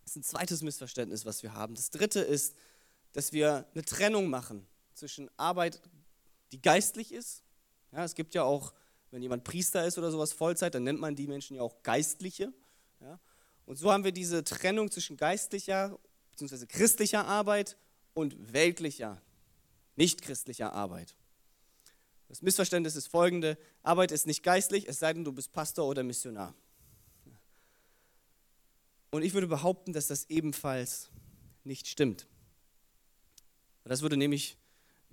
Das 0.02 0.12
ist 0.12 0.16
ein 0.16 0.22
zweites 0.22 0.62
Missverständnis, 0.62 1.26
was 1.26 1.42
wir 1.42 1.52
haben. 1.52 1.74
Das 1.74 1.90
dritte 1.90 2.20
ist, 2.20 2.54
dass 3.12 3.34
wir 3.34 3.66
eine 3.74 3.84
Trennung 3.84 4.30
machen 4.30 4.66
zwischen 4.94 5.28
Arbeit, 5.36 5.82
die 6.52 6.62
geistlich 6.62 7.12
ist. 7.12 7.42
Ja, 7.92 8.02
es 8.02 8.14
gibt 8.14 8.34
ja 8.34 8.44
auch, 8.44 8.72
wenn 9.10 9.22
jemand 9.22 9.44
Priester 9.44 9.86
ist 9.86 9.98
oder 9.98 10.10
sowas 10.10 10.32
Vollzeit, 10.32 10.74
dann 10.74 10.84
nennt 10.84 11.00
man 11.00 11.14
die 11.16 11.26
Menschen 11.26 11.56
ja 11.56 11.62
auch 11.62 11.82
Geistliche. 11.82 12.52
Ja. 13.00 13.18
Und 13.66 13.76
so 13.76 13.92
haben 13.92 14.04
wir 14.04 14.12
diese 14.12 14.44
Trennung 14.44 14.90
zwischen 14.90 15.16
geistlicher 15.16 15.98
bzw. 16.32 16.66
christlicher 16.66 17.26
Arbeit 17.26 17.76
und 18.14 18.52
weltlicher, 18.52 19.20
nicht 19.96 20.22
christlicher 20.22 20.72
Arbeit. 20.72 21.16
Das 22.28 22.42
Missverständnis 22.42 22.96
ist 22.96 23.08
folgende: 23.08 23.56
Arbeit 23.82 24.12
ist 24.12 24.26
nicht 24.26 24.42
geistlich, 24.42 24.88
es 24.88 24.98
sei 24.98 25.12
denn, 25.12 25.24
du 25.24 25.32
bist 25.32 25.52
Pastor 25.52 25.86
oder 25.86 26.02
Missionar. 26.02 26.54
Und 29.10 29.22
ich 29.22 29.32
würde 29.32 29.46
behaupten, 29.46 29.94
dass 29.94 30.06
das 30.06 30.28
ebenfalls 30.28 31.10
nicht 31.64 31.88
stimmt. 31.88 32.26
Das 33.84 34.02
würde 34.02 34.18
nämlich 34.18 34.58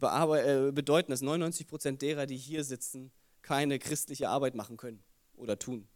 äh, 0.02 0.72
bedeuten, 0.72 1.12
dass 1.12 1.22
99 1.22 1.66
Prozent 1.66 2.02
derer, 2.02 2.25
die 2.25 2.36
hier 2.36 2.66
sitzen, 2.66 3.12
keine 3.46 3.78
christliche 3.78 4.28
Arbeit 4.28 4.56
machen 4.56 4.75
können 4.75 5.04
oder 5.36 5.60
tun, 5.60 5.88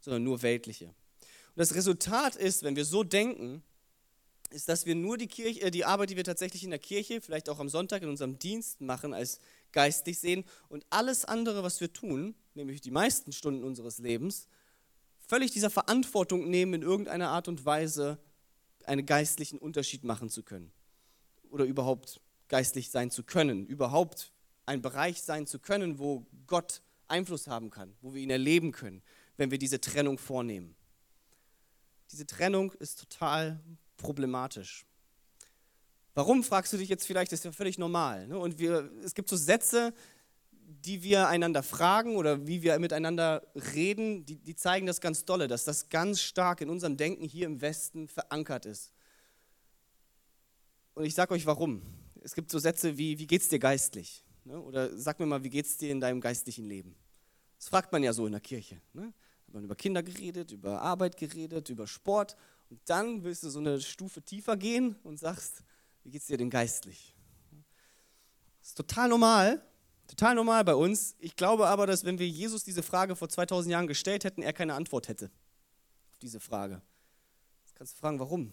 sondern 0.00 0.24
nur 0.24 0.40
weltliche. 0.40 0.86
Und 0.86 1.56
das 1.56 1.74
Resultat 1.74 2.34
ist, 2.34 2.62
wenn 2.62 2.76
wir 2.76 2.86
so 2.86 3.04
denken, 3.04 3.62
ist, 4.48 4.70
dass 4.70 4.86
wir 4.86 4.94
nur 4.94 5.18
die, 5.18 5.26
Kirche, 5.26 5.60
äh, 5.60 5.70
die 5.70 5.84
Arbeit, 5.84 6.10
die 6.10 6.16
wir 6.16 6.24
tatsächlich 6.24 6.64
in 6.64 6.70
der 6.70 6.78
Kirche, 6.78 7.20
vielleicht 7.20 7.50
auch 7.50 7.58
am 7.58 7.68
Sonntag 7.68 8.02
in 8.02 8.08
unserem 8.08 8.38
Dienst 8.38 8.80
machen, 8.80 9.12
als 9.12 9.38
geistig 9.72 10.18
sehen 10.18 10.44
und 10.68 10.86
alles 10.88 11.26
andere, 11.26 11.62
was 11.62 11.80
wir 11.80 11.92
tun, 11.92 12.34
nämlich 12.54 12.80
die 12.80 12.90
meisten 12.90 13.32
Stunden 13.32 13.64
unseres 13.64 13.98
Lebens, 13.98 14.48
völlig 15.18 15.50
dieser 15.50 15.70
Verantwortung 15.70 16.48
nehmen, 16.48 16.74
in 16.74 16.82
irgendeiner 16.82 17.28
Art 17.28 17.48
und 17.48 17.66
Weise 17.66 18.18
einen 18.86 19.04
geistlichen 19.04 19.58
Unterschied 19.58 20.04
machen 20.04 20.30
zu 20.30 20.42
können. 20.42 20.72
Oder 21.50 21.64
überhaupt 21.64 22.20
geistlich 22.48 22.90
sein 22.90 23.10
zu 23.10 23.24
können, 23.24 23.66
überhaupt 23.66 24.32
ein 24.64 24.80
Bereich 24.80 25.22
sein 25.22 25.46
zu 25.46 25.58
können, 25.58 25.98
wo 25.98 26.26
Gott 26.46 26.82
Einfluss 27.08 27.46
haben 27.46 27.70
kann, 27.70 27.94
wo 28.00 28.14
wir 28.14 28.22
ihn 28.22 28.30
erleben 28.30 28.72
können, 28.72 29.02
wenn 29.36 29.50
wir 29.50 29.58
diese 29.58 29.80
Trennung 29.80 30.18
vornehmen. 30.18 30.74
Diese 32.12 32.26
Trennung 32.26 32.72
ist 32.72 33.00
total 33.00 33.60
problematisch. 33.96 34.86
Warum, 36.14 36.44
fragst 36.44 36.72
du 36.72 36.76
dich 36.76 36.88
jetzt 36.88 37.06
vielleicht, 37.06 37.32
das 37.32 37.40
ist 37.40 37.44
ja 37.44 37.52
völlig 37.52 37.76
normal. 37.76 38.28
Ne? 38.28 38.38
Und 38.38 38.58
wir, 38.58 38.90
es 39.02 39.14
gibt 39.14 39.28
so 39.28 39.36
Sätze, 39.36 39.92
die 40.84 41.02
wir 41.02 41.28
einander 41.28 41.62
fragen 41.62 42.16
oder 42.16 42.46
wie 42.46 42.62
wir 42.62 42.78
miteinander 42.78 43.42
reden, 43.74 44.24
die, 44.24 44.36
die 44.36 44.54
zeigen 44.54 44.86
das 44.86 45.00
ganz 45.00 45.24
dolle, 45.24 45.48
dass 45.48 45.64
das 45.64 45.88
ganz 45.88 46.20
stark 46.20 46.60
in 46.60 46.70
unserem 46.70 46.96
Denken 46.96 47.24
hier 47.24 47.46
im 47.46 47.60
Westen 47.60 48.08
verankert 48.08 48.64
ist. 48.64 48.92
Und 50.94 51.04
ich 51.04 51.14
sage 51.14 51.34
euch 51.34 51.46
warum. 51.46 51.82
Es 52.22 52.34
gibt 52.34 52.50
so 52.50 52.58
Sätze 52.58 52.96
wie, 52.96 53.18
wie 53.18 53.26
geht's 53.26 53.48
dir 53.48 53.58
geistlich? 53.58 54.24
Ne? 54.44 54.60
Oder 54.60 54.96
sag 54.96 55.18
mir 55.18 55.26
mal, 55.26 55.42
wie 55.42 55.50
geht's 55.50 55.76
dir 55.76 55.90
in 55.90 56.00
deinem 56.00 56.20
geistlichen 56.20 56.66
Leben? 56.66 56.94
Das 57.58 57.68
fragt 57.68 57.92
man 57.92 58.02
ja 58.02 58.12
so 58.12 58.26
in 58.26 58.32
der 58.32 58.40
Kirche. 58.40 58.80
Ne? 58.92 59.12
Hat 59.46 59.54
man 59.54 59.64
über 59.64 59.74
Kinder 59.74 60.02
geredet, 60.02 60.52
über 60.52 60.80
Arbeit 60.82 61.16
geredet, 61.16 61.68
über 61.70 61.86
Sport. 61.86 62.36
Und 62.70 62.80
dann 62.86 63.24
willst 63.24 63.42
du 63.42 63.50
so 63.50 63.58
eine 63.58 63.80
Stufe 63.80 64.22
tiefer 64.22 64.56
gehen 64.56 64.96
und 65.02 65.18
sagst, 65.18 65.62
wie 66.02 66.10
geht's 66.10 66.26
dir 66.26 66.36
denn 66.36 66.50
geistlich? 66.50 67.14
Das 68.60 68.68
ist 68.70 68.76
total 68.76 69.08
normal, 69.08 69.62
total 70.06 70.34
normal 70.34 70.64
bei 70.64 70.74
uns. 70.74 71.16
Ich 71.18 71.36
glaube 71.36 71.66
aber, 71.66 71.86
dass 71.86 72.04
wenn 72.04 72.18
wir 72.18 72.28
Jesus 72.28 72.64
diese 72.64 72.82
Frage 72.82 73.16
vor 73.16 73.28
2000 73.28 73.72
Jahren 73.72 73.86
gestellt 73.86 74.24
hätten, 74.24 74.42
er 74.42 74.52
keine 74.52 74.74
Antwort 74.74 75.08
hätte 75.08 75.30
auf 76.10 76.18
diese 76.18 76.40
Frage. 76.40 76.82
Jetzt 77.64 77.74
kannst 77.76 77.94
du 77.94 77.98
fragen, 77.98 78.18
warum? 78.18 78.52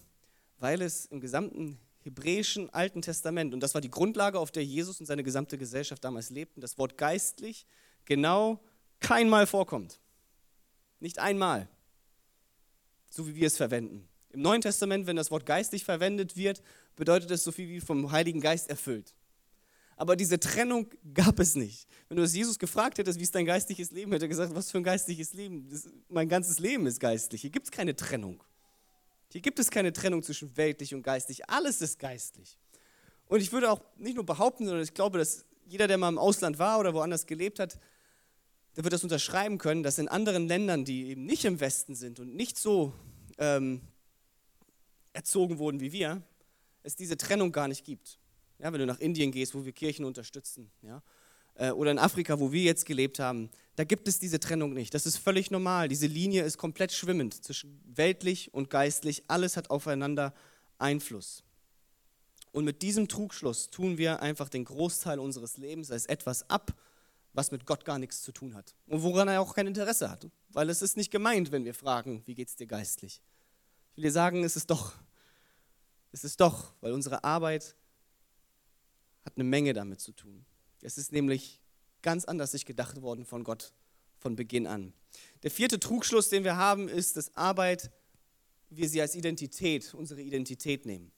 Weil 0.58 0.82
es 0.82 1.06
im 1.06 1.20
gesamten 1.20 1.80
hebräischen 2.04 2.70
Alten 2.72 3.02
Testament, 3.02 3.54
und 3.54 3.62
das 3.62 3.74
war 3.74 3.82
die 3.82 3.92
Grundlage, 3.92 4.40
auf 4.40 4.52
der 4.52 4.66
Jesus 4.66 5.00
und 5.00 5.06
seine 5.06 5.24
gesamte 5.24 5.58
Gesellschaft 5.58 6.04
damals 6.04 6.30
lebten, 6.30 6.62
das 6.62 6.78
Wort 6.78 6.98
geistlich 6.98 7.66
genau 8.06 8.60
keinmal 9.00 9.48
vorkommt. 9.48 10.00
Nicht 11.00 11.20
einmal, 11.20 11.68
so 13.10 13.28
wie 13.28 13.36
wir 13.36 13.48
es 13.48 13.58
verwenden. 13.58 14.08
Im 14.30 14.42
Neuen 14.42 14.62
Testament, 14.62 15.08
wenn 15.08 15.16
das 15.16 15.32
Wort 15.32 15.46
geistlich 15.46 15.84
verwendet 15.84 16.38
wird, 16.38 16.62
bedeutet 16.96 17.32
es 17.32 17.44
so 17.44 17.52
viel 17.52 17.68
wie 17.68 17.82
vom 17.82 18.12
Heiligen 18.12 18.40
Geist 18.40 18.70
erfüllt. 18.70 19.14
Aber 19.98 20.16
diese 20.16 20.40
Trennung 20.40 20.90
gab 21.14 21.40
es 21.40 21.56
nicht. 21.56 21.88
Wenn 22.08 22.18
du 22.18 22.24
es 22.24 22.34
Jesus 22.34 22.58
gefragt 22.58 22.98
hättest, 22.98 23.20
wie 23.20 23.24
ist 23.24 23.36
dein 23.36 23.46
geistliches 23.46 23.92
Leben, 23.92 24.12
hätte 24.12 24.26
er 24.26 24.30
gesagt, 24.30 24.56
was 24.56 24.72
für 24.72 24.78
ein 24.78 24.84
geistliches 24.84 25.34
Leben? 25.34 25.70
Mein 26.10 26.28
ganzes 26.28 26.60
Leben 26.60 26.88
ist 26.88 27.00
geistlich. 27.00 27.42
Hier 27.42 27.52
gibt 27.52 27.68
es 27.68 27.72
keine 27.72 27.96
Trennung. 27.96 28.44
Hier 29.32 29.42
gibt 29.42 29.60
es 29.60 29.72
keine 29.72 29.94
Trennung 29.94 30.24
zwischen 30.24 30.56
weltlich 30.58 30.94
und 30.94 31.04
geistlich. 31.04 31.50
Alles 31.50 31.82
ist 31.82 32.00
geistlich. 32.00 32.58
Und 33.28 33.40
ich 33.40 33.52
würde 33.52 33.72
auch 33.72 33.82
nicht 33.98 34.16
nur 34.16 34.26
behaupten, 34.26 34.66
sondern 34.66 34.84
ich 34.84 34.94
glaube, 34.94 35.18
dass 35.18 35.46
jeder, 35.66 35.88
der 35.88 35.98
mal 35.98 36.10
im 36.10 36.18
Ausland 36.18 36.60
war 36.60 36.80
oder 36.80 36.94
woanders 36.94 37.26
gelebt 37.26 37.60
hat, 37.60 37.80
der 38.76 38.84
wird 38.84 38.94
das 38.94 39.04
unterschreiben 39.04 39.58
können, 39.58 39.84
dass 39.84 39.98
in 40.00 40.10
anderen 40.10 40.48
Ländern, 40.48 40.84
die 40.84 41.08
eben 41.08 41.26
nicht 41.26 41.46
im 41.46 41.60
Westen 41.60 41.96
sind 41.96 42.20
und 42.20 42.36
nicht 42.36 42.58
so 42.58 42.94
ähm, 43.38 43.82
erzogen 45.14 45.60
wurden 45.60 45.80
wie 45.80 45.92
wir, 45.92 46.22
es 46.84 46.96
diese 46.96 47.18
Trennung 47.18 47.52
gar 47.52 47.68
nicht 47.68 47.86
gibt. 47.86 48.20
Ja, 48.60 48.72
wenn 48.72 48.80
du 48.80 48.86
nach 48.86 49.00
Indien 49.00 49.32
gehst, 49.32 49.56
wo 49.56 49.66
wir 49.66 49.72
Kirchen 49.72 50.06
unterstützen, 50.06 50.72
ja, 50.82 51.02
äh, 51.56 51.72
oder 51.72 51.92
in 51.92 52.00
Afrika, 52.00 52.40
wo 52.40 52.52
wir 52.52 52.64
jetzt 52.64 52.86
gelebt 52.86 53.20
haben, 53.20 53.50
da 53.76 53.84
gibt 53.84 54.08
es 54.08 54.20
diese 54.20 54.40
Trennung 54.40 54.74
nicht. 54.74 54.94
Das 54.94 55.06
ist 55.06 55.18
völlig 55.18 55.50
normal. 55.50 55.88
Diese 55.88 56.08
Linie 56.08 56.44
ist 56.44 56.58
komplett 56.58 56.92
schwimmend 56.92 57.44
zwischen 57.44 57.82
weltlich 57.86 58.54
und 58.54 58.70
geistlich. 58.70 59.24
Alles 59.28 59.58
hat 59.58 59.70
aufeinander 59.70 60.34
Einfluss. 60.78 61.44
Und 62.52 62.66
mit 62.66 62.82
diesem 62.82 63.08
Trugschluss 63.08 63.70
tun 63.70 63.98
wir 63.98 64.22
einfach 64.22 64.50
den 64.50 64.66
Großteil 64.66 65.20
unseres 65.20 65.58
Lebens 65.58 65.90
als 65.90 66.06
etwas 66.06 66.50
ab, 66.50 66.76
was 67.34 67.52
mit 67.52 67.66
Gott 67.66 67.86
gar 67.86 67.98
nichts 67.98 68.24
zu 68.24 68.34
tun 68.34 68.56
hat 68.56 68.76
und 68.88 69.04
woran 69.04 69.30
er 69.30 69.40
auch 69.40 69.56
kein 69.56 69.68
Interesse 69.68 70.12
hat, 70.12 70.28
weil 70.50 70.70
es 70.70 70.82
ist 70.82 70.98
nicht 70.98 71.12
gemeint, 71.12 71.54
wenn 71.54 71.64
wir 71.64 71.74
fragen, 71.74 72.24
wie 72.26 72.36
geht 72.36 72.50
es 72.50 72.58
dir 72.58 72.68
geistlich. 72.68 73.22
Ich 73.92 73.98
will 73.98 74.04
dir 74.04 74.12
sagen, 74.12 74.44
es 74.44 74.58
ist 74.58 74.70
doch, 74.70 74.96
es 76.12 76.26
ist 76.26 76.42
doch, 76.42 76.74
weil 76.82 76.92
unsere 76.92 77.24
Arbeit 77.24 77.78
hat 79.24 79.34
eine 79.36 79.46
Menge 79.46 79.72
damit 79.72 80.02
zu 80.02 80.12
tun. 80.12 80.46
Es 80.82 80.98
ist 80.98 81.14
nämlich 81.14 81.61
ganz 82.02 82.26
anders 82.26 82.52
sich 82.52 82.66
gedacht 82.66 83.02
worden 83.02 83.26
von 83.26 83.44
Gott 83.44 83.74
von 84.18 84.36
Beginn 84.36 84.68
an. 84.68 84.94
Der 85.44 85.52
vierte 85.52 85.80
Trugschluss, 85.80 86.30
den 86.30 86.44
wir 86.44 86.58
haben, 86.58 86.88
ist, 86.88 87.18
dass 87.18 87.36
Arbeit, 87.36 87.92
wir 88.70 88.88
sie 88.88 89.02
als 89.02 89.16
Identität, 89.16 89.94
unsere 89.94 90.22
Identität 90.22 90.86
nehmen. 90.86 91.12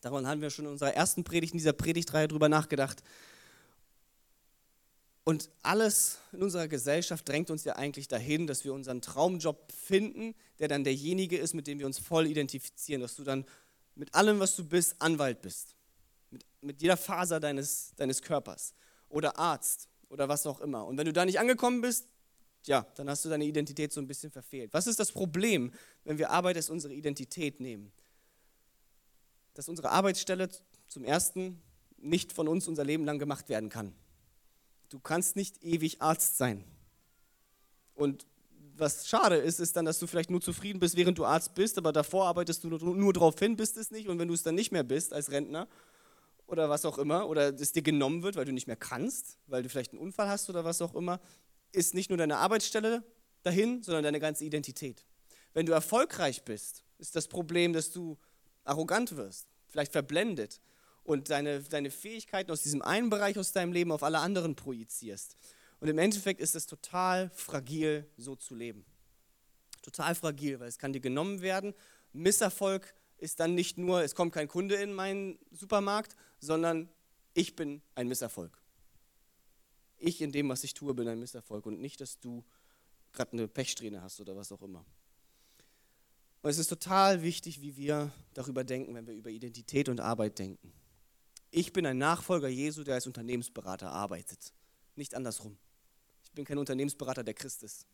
Daran 0.00 0.26
haben 0.26 0.40
wir 0.40 0.50
schon 0.50 0.66
in 0.66 0.72
unserer 0.72 0.94
ersten 0.94 1.24
Predigt, 1.24 1.52
in 1.52 1.58
dieser 1.58 1.72
Predigtreihe 1.72 2.28
drüber 2.28 2.48
nachgedacht. 2.48 3.02
Und 5.24 5.50
alles 5.62 6.18
in 6.32 6.42
unserer 6.42 6.68
Gesellschaft 6.68 7.28
drängt 7.28 7.50
uns 7.50 7.64
ja 7.64 7.76
eigentlich 7.76 8.08
dahin, 8.08 8.46
dass 8.46 8.64
wir 8.64 8.74
unseren 8.74 9.00
Traumjob 9.00 9.72
finden, 9.72 10.34
der 10.58 10.68
dann 10.68 10.84
derjenige 10.84 11.38
ist, 11.38 11.54
mit 11.54 11.66
dem 11.66 11.78
wir 11.78 11.86
uns 11.86 11.98
voll 11.98 12.26
identifizieren, 12.26 13.00
dass 13.00 13.16
du 13.16 13.24
dann 13.24 13.46
mit 13.94 14.14
allem, 14.14 14.38
was 14.40 14.56
du 14.56 14.64
bist, 14.64 14.96
Anwalt 15.00 15.40
bist 15.40 15.74
mit, 16.34 16.44
mit 16.60 16.82
jeder 16.82 16.96
Faser 16.96 17.40
deines, 17.40 17.94
deines 17.96 18.20
Körpers 18.20 18.74
oder 19.08 19.38
Arzt 19.38 19.88
oder 20.08 20.28
was 20.28 20.46
auch 20.46 20.60
immer. 20.60 20.86
Und 20.86 20.96
wenn 20.98 21.06
du 21.06 21.12
da 21.12 21.24
nicht 21.24 21.38
angekommen 21.38 21.80
bist, 21.80 22.08
ja, 22.66 22.86
dann 22.96 23.10
hast 23.10 23.24
du 23.24 23.28
deine 23.28 23.44
Identität 23.44 23.92
so 23.92 24.00
ein 24.00 24.06
bisschen 24.06 24.30
verfehlt. 24.30 24.72
Was 24.72 24.86
ist 24.86 24.98
das 24.98 25.12
Problem, 25.12 25.72
wenn 26.04 26.18
wir 26.18 26.30
Arbeit 26.30 26.56
als 26.56 26.70
unsere 26.70 26.94
Identität 26.94 27.60
nehmen? 27.60 27.92
Dass 29.54 29.68
unsere 29.68 29.90
Arbeitsstelle 29.90 30.48
zum 30.88 31.04
Ersten 31.04 31.60
nicht 31.98 32.32
von 32.32 32.48
uns 32.48 32.68
unser 32.68 32.84
Leben 32.84 33.04
lang 33.04 33.18
gemacht 33.18 33.48
werden 33.48 33.68
kann. 33.68 33.92
Du 34.88 34.98
kannst 34.98 35.36
nicht 35.36 35.62
ewig 35.62 36.02
Arzt 36.02 36.36
sein. 36.38 36.64
Und 37.94 38.26
was 38.76 39.08
schade 39.08 39.36
ist, 39.36 39.60
ist 39.60 39.76
dann, 39.76 39.84
dass 39.84 39.98
du 39.98 40.06
vielleicht 40.06 40.30
nur 40.30 40.40
zufrieden 40.40 40.80
bist, 40.80 40.96
während 40.96 41.18
du 41.18 41.24
Arzt 41.24 41.54
bist, 41.54 41.78
aber 41.78 41.92
davor 41.92 42.26
arbeitest 42.26 42.64
du 42.64 42.68
nur, 42.68 42.80
nur 42.80 43.12
darauf 43.12 43.38
hin, 43.38 43.56
bist 43.56 43.76
es 43.76 43.90
nicht. 43.90 44.08
Und 44.08 44.18
wenn 44.18 44.28
du 44.28 44.34
es 44.34 44.42
dann 44.42 44.54
nicht 44.54 44.72
mehr 44.72 44.82
bist 44.82 45.12
als 45.12 45.30
Rentner, 45.30 45.68
oder 46.46 46.68
was 46.68 46.84
auch 46.84 46.98
immer, 46.98 47.28
oder 47.28 47.54
es 47.54 47.72
dir 47.72 47.82
genommen 47.82 48.22
wird, 48.22 48.36
weil 48.36 48.44
du 48.44 48.52
nicht 48.52 48.66
mehr 48.66 48.76
kannst, 48.76 49.38
weil 49.46 49.62
du 49.62 49.68
vielleicht 49.68 49.92
einen 49.92 50.00
Unfall 50.00 50.28
hast 50.28 50.48
oder 50.50 50.64
was 50.64 50.82
auch 50.82 50.94
immer, 50.94 51.20
ist 51.72 51.94
nicht 51.94 52.10
nur 52.10 52.18
deine 52.18 52.38
Arbeitsstelle 52.38 53.02
dahin, 53.42 53.82
sondern 53.82 54.04
deine 54.04 54.20
ganze 54.20 54.44
Identität. 54.44 55.04
Wenn 55.52 55.66
du 55.66 55.72
erfolgreich 55.72 56.44
bist, 56.44 56.84
ist 56.98 57.16
das 57.16 57.28
Problem, 57.28 57.72
dass 57.72 57.90
du 57.90 58.18
arrogant 58.64 59.16
wirst, 59.16 59.48
vielleicht 59.68 59.92
verblendet 59.92 60.60
und 61.02 61.30
deine, 61.30 61.62
deine 61.62 61.90
Fähigkeiten 61.90 62.50
aus 62.50 62.62
diesem 62.62 62.82
einen 62.82 63.10
Bereich 63.10 63.38
aus 63.38 63.52
deinem 63.52 63.72
Leben 63.72 63.92
auf 63.92 64.02
alle 64.02 64.18
anderen 64.18 64.56
projizierst. 64.56 65.36
Und 65.80 65.88
im 65.88 65.98
Endeffekt 65.98 66.40
ist 66.40 66.54
es 66.54 66.66
total 66.66 67.30
fragil, 67.34 68.08
so 68.16 68.36
zu 68.36 68.54
leben. 68.54 68.86
Total 69.82 70.14
fragil, 70.14 70.60
weil 70.60 70.68
es 70.68 70.78
kann 70.78 70.94
dir 70.94 71.00
genommen 71.00 71.42
werden. 71.42 71.74
Misserfolg 72.12 72.94
ist 73.24 73.40
dann 73.40 73.54
nicht 73.54 73.78
nur, 73.78 74.02
es 74.02 74.14
kommt 74.14 74.34
kein 74.34 74.48
Kunde 74.48 74.74
in 74.74 74.92
meinen 74.92 75.38
Supermarkt, 75.50 76.14
sondern 76.40 76.90
ich 77.32 77.56
bin 77.56 77.80
ein 77.94 78.06
Misserfolg. 78.06 78.60
Ich 79.96 80.20
in 80.20 80.30
dem, 80.30 80.50
was 80.50 80.62
ich 80.62 80.74
tue, 80.74 80.92
bin 80.92 81.08
ein 81.08 81.18
Misserfolg 81.18 81.64
und 81.64 81.80
nicht, 81.80 82.02
dass 82.02 82.20
du 82.20 82.44
gerade 83.14 83.32
eine 83.32 83.48
Pechsträhne 83.48 84.02
hast 84.02 84.20
oder 84.20 84.36
was 84.36 84.52
auch 84.52 84.60
immer. 84.60 84.84
Und 86.42 86.50
es 86.50 86.58
ist 86.58 86.68
total 86.68 87.22
wichtig, 87.22 87.62
wie 87.62 87.78
wir 87.78 88.12
darüber 88.34 88.62
denken, 88.62 88.94
wenn 88.94 89.06
wir 89.06 89.14
über 89.14 89.30
Identität 89.30 89.88
und 89.88 90.00
Arbeit 90.00 90.38
denken. 90.38 90.74
Ich 91.50 91.72
bin 91.72 91.86
ein 91.86 91.96
Nachfolger 91.96 92.48
Jesu, 92.48 92.84
der 92.84 92.96
als 92.96 93.06
Unternehmensberater 93.06 93.90
arbeitet, 93.90 94.52
nicht 94.96 95.14
andersrum. 95.14 95.56
Ich 96.24 96.32
bin 96.32 96.44
kein 96.44 96.58
Unternehmensberater, 96.58 97.24
der 97.24 97.32
Christ 97.32 97.62
ist. 97.62 97.86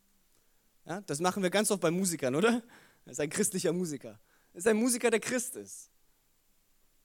Ja, 0.86 1.02
das 1.02 1.20
machen 1.20 1.44
wir 1.44 1.50
ganz 1.50 1.70
oft 1.70 1.80
bei 1.80 1.92
Musikern, 1.92 2.34
oder? 2.34 2.64
Er 3.04 3.12
ist 3.12 3.20
ein 3.20 3.30
christlicher 3.30 3.72
Musiker 3.72 4.18
ist 4.54 4.66
ein 4.66 4.76
Musiker, 4.76 5.10
der 5.10 5.20
Christ 5.20 5.56
ist. 5.56 5.90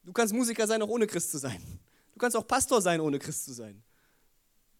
Du 0.02 0.12
kannst 0.12 0.32
Musiker 0.32 0.66
sein, 0.66 0.82
auch 0.82 0.88
ohne 0.88 1.06
Christ 1.06 1.30
zu 1.32 1.38
sein. 1.38 1.60
Du 2.12 2.18
kannst 2.18 2.36
auch 2.36 2.46
Pastor 2.46 2.80
sein, 2.80 3.00
ohne 3.00 3.18
Christ 3.18 3.44
zu 3.44 3.52
sein. 3.52 3.82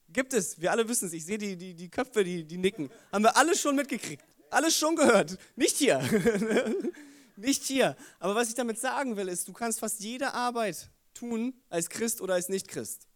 Gibt 0.09 0.33
es, 0.33 0.61
wir 0.61 0.71
alle 0.71 0.89
wissen 0.89 1.07
es, 1.07 1.13
ich 1.13 1.25
sehe 1.25 1.37
die, 1.37 1.57
die, 1.57 1.75
die 1.75 1.89
Köpfe, 1.91 2.23
die, 2.23 2.45
die 2.45 2.59
nicken. 2.59 2.91
Haben 3.13 3.25
wir 3.25 3.37
alles 3.37 3.61
schon 3.61 3.75
mitgekriegt, 3.75 4.25
alles 4.51 4.77
schon 4.77 4.95
gehört. 4.97 5.37
Nicht 5.57 5.77
hier. 5.77 6.01
Nicht 7.37 7.65
hier. 7.65 7.97
Aber 8.19 8.35
was 8.35 8.49
ich 8.49 8.55
damit 8.55 8.79
sagen 8.79 9.17
will, 9.17 9.29
ist, 9.29 9.47
du 9.47 9.53
kannst 9.53 9.81
fast 9.81 10.01
jede 10.01 10.33
Arbeit 10.33 10.91
tun, 11.13 11.55
als 11.69 11.91
Christ 11.91 12.21
oder 12.21 12.35
als 12.35 12.49
Nicht-Christ. 12.49 13.07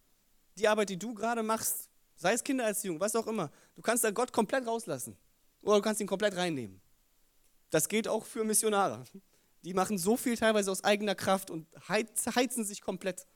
Die 0.58 0.68
Arbeit, 0.68 0.90
die 0.90 0.98
du 0.98 1.14
gerade 1.14 1.42
machst, 1.42 1.88
sei 2.16 2.34
es 2.34 2.44
Kindererziehung, 2.44 3.00
was 3.00 3.16
auch 3.16 3.26
immer, 3.26 3.50
du 3.76 3.82
kannst 3.82 4.04
da 4.04 4.10
Gott 4.10 4.32
komplett 4.32 4.66
rauslassen. 4.66 5.16
Oder 5.62 5.76
du 5.76 5.82
kannst 5.82 6.00
ihn 6.00 6.06
komplett 6.06 6.36
reinnehmen. 6.36 6.80
Das 7.70 7.88
gilt 7.88 8.08
auch 8.08 8.24
für 8.24 8.44
Missionare. 8.44 9.04
Die 9.62 9.74
machen 9.74 9.98
so 9.98 10.16
viel 10.16 10.36
teilweise 10.36 10.70
aus 10.70 10.84
eigener 10.84 11.14
Kraft 11.14 11.50
und 11.50 11.66
heizen 11.88 12.64
sich 12.64 12.80
komplett. 12.80 13.26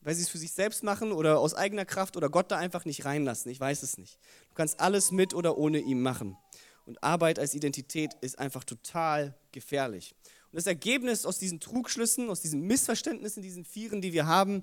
Weil 0.00 0.14
sie 0.14 0.22
es 0.22 0.28
für 0.28 0.38
sich 0.38 0.52
selbst 0.52 0.82
machen 0.84 1.12
oder 1.12 1.40
aus 1.40 1.54
eigener 1.54 1.84
Kraft 1.84 2.16
oder 2.16 2.28
Gott 2.28 2.50
da 2.50 2.56
einfach 2.56 2.84
nicht 2.84 3.04
reinlassen. 3.04 3.50
Ich 3.50 3.58
weiß 3.58 3.82
es 3.82 3.98
nicht. 3.98 4.18
Du 4.48 4.54
kannst 4.54 4.80
alles 4.80 5.10
mit 5.10 5.34
oder 5.34 5.58
ohne 5.58 5.78
ihm 5.78 6.02
machen. 6.02 6.36
Und 6.84 7.02
Arbeit 7.02 7.38
als 7.38 7.54
Identität 7.54 8.14
ist 8.20 8.38
einfach 8.38 8.64
total 8.64 9.38
gefährlich. 9.52 10.14
Und 10.50 10.56
das 10.56 10.66
Ergebnis 10.66 11.26
aus 11.26 11.38
diesen 11.38 11.60
Trugschlüssen, 11.60 12.30
aus 12.30 12.40
diesen 12.40 12.62
Missverständnissen, 12.62 13.42
diesen 13.42 13.64
Vieren, 13.64 14.00
die 14.00 14.12
wir 14.12 14.26
haben, 14.26 14.62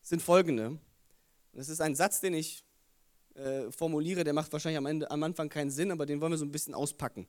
sind 0.00 0.22
folgende. 0.22 0.68
Und 0.68 0.80
das 1.52 1.68
ist 1.68 1.80
ein 1.80 1.94
Satz, 1.94 2.20
den 2.20 2.34
ich 2.34 2.64
äh, 3.34 3.70
formuliere, 3.70 4.24
der 4.24 4.32
macht 4.32 4.52
wahrscheinlich 4.52 4.78
am, 4.78 4.86
Ende, 4.86 5.10
am 5.10 5.22
Anfang 5.22 5.48
keinen 5.48 5.70
Sinn, 5.70 5.90
aber 5.90 6.06
den 6.06 6.20
wollen 6.20 6.32
wir 6.32 6.38
so 6.38 6.46
ein 6.46 6.52
bisschen 6.52 6.74
auspacken. 6.74 7.26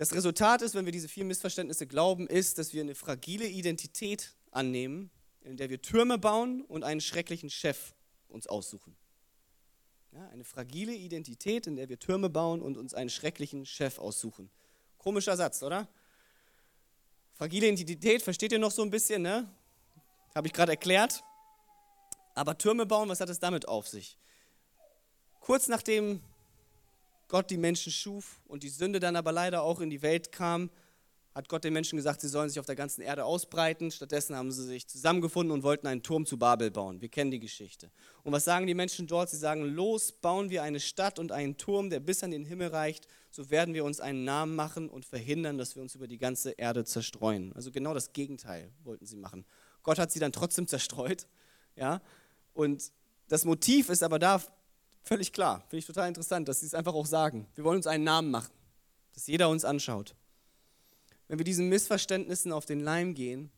Das 0.00 0.14
Resultat 0.14 0.62
ist, 0.62 0.74
wenn 0.74 0.86
wir 0.86 0.92
diese 0.92 1.08
vier 1.08 1.26
Missverständnisse 1.26 1.86
glauben, 1.86 2.26
ist, 2.26 2.56
dass 2.56 2.72
wir 2.72 2.80
eine 2.80 2.94
fragile 2.94 3.46
Identität 3.46 4.34
annehmen, 4.50 5.10
in 5.42 5.58
der 5.58 5.68
wir 5.68 5.82
Türme 5.82 6.16
bauen 6.16 6.62
und 6.62 6.84
einen 6.84 7.02
schrecklichen 7.02 7.50
Chef 7.50 7.92
uns 8.26 8.46
aussuchen. 8.46 8.96
Ja, 10.12 10.26
eine 10.30 10.44
fragile 10.44 10.94
Identität, 10.94 11.66
in 11.66 11.76
der 11.76 11.90
wir 11.90 11.98
Türme 11.98 12.30
bauen 12.30 12.62
und 12.62 12.78
uns 12.78 12.94
einen 12.94 13.10
schrecklichen 13.10 13.66
Chef 13.66 13.98
aussuchen. 13.98 14.48
Komischer 14.96 15.36
Satz, 15.36 15.62
oder? 15.62 15.86
Fragile 17.34 17.66
Identität, 17.66 18.22
versteht 18.22 18.52
ihr 18.52 18.58
noch 18.58 18.70
so 18.70 18.80
ein 18.80 18.90
bisschen, 18.90 19.20
ne? 19.20 19.54
Habe 20.34 20.46
ich 20.46 20.54
gerade 20.54 20.72
erklärt. 20.72 21.22
Aber 22.34 22.56
Türme 22.56 22.86
bauen, 22.86 23.10
was 23.10 23.20
hat 23.20 23.28
es 23.28 23.38
damit 23.38 23.68
auf 23.68 23.86
sich? 23.86 24.16
Kurz 25.40 25.68
nachdem 25.68 26.22
Gott 27.30 27.48
die 27.48 27.56
Menschen 27.56 27.92
schuf 27.92 28.40
und 28.48 28.64
die 28.64 28.68
Sünde 28.68 28.98
dann 28.98 29.14
aber 29.14 29.30
leider 29.30 29.62
auch 29.62 29.80
in 29.80 29.88
die 29.88 30.02
Welt 30.02 30.32
kam, 30.32 30.68
hat 31.32 31.48
Gott 31.48 31.62
den 31.62 31.72
Menschen 31.72 31.96
gesagt, 31.96 32.20
sie 32.20 32.28
sollen 32.28 32.48
sich 32.48 32.58
auf 32.58 32.66
der 32.66 32.74
ganzen 32.74 33.02
Erde 33.02 33.24
ausbreiten. 33.24 33.92
Stattdessen 33.92 34.34
haben 34.34 34.50
sie 34.50 34.64
sich 34.64 34.88
zusammengefunden 34.88 35.52
und 35.52 35.62
wollten 35.62 35.86
einen 35.86 36.02
Turm 36.02 36.26
zu 36.26 36.38
Babel 36.40 36.72
bauen. 36.72 37.00
Wir 37.00 37.08
kennen 37.08 37.30
die 37.30 37.38
Geschichte. 37.38 37.92
Und 38.24 38.32
was 38.32 38.44
sagen 38.44 38.66
die 38.66 38.74
Menschen 38.74 39.06
dort? 39.06 39.30
Sie 39.30 39.36
sagen, 39.36 39.62
los, 39.62 40.10
bauen 40.10 40.50
wir 40.50 40.64
eine 40.64 40.80
Stadt 40.80 41.20
und 41.20 41.30
einen 41.30 41.56
Turm, 41.56 41.88
der 41.88 42.00
bis 42.00 42.24
an 42.24 42.32
den 42.32 42.44
Himmel 42.44 42.68
reicht. 42.68 43.06
So 43.30 43.48
werden 43.48 43.74
wir 43.74 43.84
uns 43.84 44.00
einen 44.00 44.24
Namen 44.24 44.56
machen 44.56 44.88
und 44.88 45.04
verhindern, 45.04 45.56
dass 45.56 45.76
wir 45.76 45.82
uns 45.82 45.94
über 45.94 46.08
die 46.08 46.18
ganze 46.18 46.50
Erde 46.50 46.84
zerstreuen. 46.84 47.52
Also 47.54 47.70
genau 47.70 47.94
das 47.94 48.12
Gegenteil 48.12 48.72
wollten 48.82 49.06
sie 49.06 49.16
machen. 49.16 49.46
Gott 49.84 50.00
hat 50.00 50.10
sie 50.10 50.18
dann 50.18 50.32
trotzdem 50.32 50.66
zerstreut. 50.66 51.28
Ja? 51.76 52.02
Und 52.54 52.90
das 53.28 53.44
Motiv 53.44 53.88
ist 53.88 54.02
aber 54.02 54.18
da 54.18 54.42
völlig 55.02 55.32
klar. 55.32 55.60
Finde 55.68 55.78
ich 55.78 55.86
total 55.86 56.08
interessant, 56.08 56.48
dass 56.48 56.60
sie 56.60 56.66
es 56.66 56.74
einfach 56.74 56.94
auch 56.94 57.06
sagen. 57.06 57.46
Wir 57.54 57.64
wollen 57.64 57.76
uns 57.76 57.86
einen 57.86 58.04
Namen 58.04 58.30
machen, 58.30 58.52
dass 59.14 59.26
jeder 59.26 59.48
uns 59.48 59.64
anschaut. 59.64 60.14
Wenn 61.28 61.38
wir 61.38 61.44
diesen 61.44 61.68
Missverständnissen 61.68 62.52
auf 62.52 62.66
den 62.66 62.80
Leim 62.80 63.14
gehen, 63.14 63.50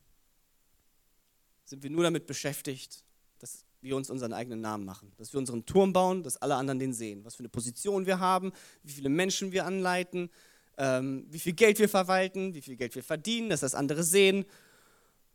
sind 1.65 1.83
wir 1.83 1.91
nur 1.91 2.05
damit 2.05 2.27
beschäftigt, 2.27 3.05
dass 3.39 3.65
wir 3.81 3.97
uns 3.97 4.11
unseren 4.11 4.33
eigenen 4.33 4.61
Namen 4.61 4.85
machen, 4.85 5.13
dass 5.17 5.33
wir 5.33 5.39
unseren 5.39 5.65
Turm 5.65 5.93
bauen, 5.93 6.23
dass 6.23 6.37
alle 6.37 6.55
anderen 6.57 6.79
den 6.79 6.93
sehen, 6.93 7.25
was 7.25 7.35
für 7.35 7.41
eine 7.41 7.49
Position 7.49 8.07
wir 8.07 8.21
haben, 8.21 8.53
wie 8.83 8.93
viele 8.93 9.09
Menschen 9.09 9.53
wir 9.53 9.65
anleiten, 9.65 10.31
ähm, 10.79 11.27
wie 11.31 11.39
viel 11.39 11.55
Geld 11.55 11.79
wir 11.79 11.89
verwalten, 11.89 12.55
wie 12.55 12.61
viel 12.61 12.77
Geld 12.77 12.95
wir 12.95 13.03
verdienen, 13.03 13.51
dass 13.51 13.61
das 13.61 13.75
andere 13.75 14.03
sehen, 14.03 14.45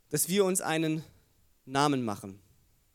dass 0.09 0.29
wir 0.29 0.45
uns 0.45 0.61
einen 0.61 1.03
Namen 1.65 2.03
machen. 2.03 2.39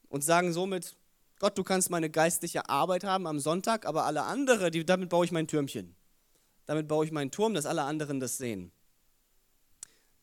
Und 0.09 0.22
sagen 0.22 0.53
somit, 0.53 0.96
Gott, 1.42 1.59
du 1.59 1.64
kannst 1.64 1.90
meine 1.90 2.09
geistliche 2.09 2.68
Arbeit 2.68 3.02
haben 3.02 3.26
am 3.26 3.40
Sonntag, 3.40 3.85
aber 3.85 4.05
alle 4.05 4.22
anderen, 4.22 4.70
die, 4.70 4.87
damit 4.87 5.09
baue 5.09 5.24
ich 5.24 5.33
mein 5.33 5.48
Türmchen. 5.48 5.96
Damit 6.66 6.87
baue 6.87 7.05
ich 7.05 7.11
meinen 7.11 7.33
Turm, 7.33 7.52
dass 7.52 7.66
alle 7.66 7.83
anderen 7.83 8.20
das 8.20 8.38
sehen. 8.38 8.70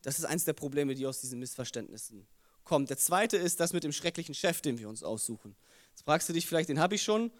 Das 0.01 0.17
ist 0.17 0.23
eines 0.23 0.45
der 0.45 0.53
Probleme, 0.53 0.95
die 0.95 1.05
aus 1.05 1.19
diesen 1.19 1.39
Missverständnissen 1.39 2.25
kommt. 2.63 2.89
Der 2.89 2.95
zweite 2.95 3.35
ist 3.35 3.59
das 3.59 3.73
mit 3.73 3.83
dem 3.83 3.91
schrecklichen 3.91 4.33
Chef, 4.33 4.61
den 4.61 4.79
wir 4.79 4.87
uns 4.87 5.03
aussuchen. 5.03 5.57
Jetzt 5.89 6.05
fragst 6.05 6.29
du 6.29 6.31
dich 6.31 6.47
vielleicht, 6.47 6.69
den 6.69 6.79
habe 6.79 6.95
ich 6.95 7.03
schon. 7.03 7.33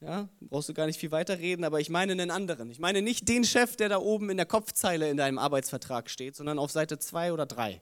Ja, 0.00 0.28
brauchst 0.40 0.68
du 0.68 0.74
gar 0.74 0.86
nicht 0.86 0.98
viel 0.98 1.12
weiterreden, 1.12 1.64
aber 1.64 1.78
ich 1.78 1.88
meine 1.88 2.10
einen 2.10 2.32
anderen. 2.32 2.68
Ich 2.68 2.80
meine 2.80 3.00
nicht 3.00 3.28
den 3.28 3.44
Chef, 3.44 3.76
der 3.76 3.88
da 3.88 3.98
oben 3.98 4.28
in 4.30 4.38
der 4.38 4.46
Kopfzeile 4.46 5.08
in 5.08 5.16
deinem 5.16 5.38
Arbeitsvertrag 5.38 6.10
steht, 6.10 6.34
sondern 6.34 6.58
auf 6.58 6.72
Seite 6.72 6.98
2 6.98 7.32
oder 7.32 7.46
3 7.46 7.80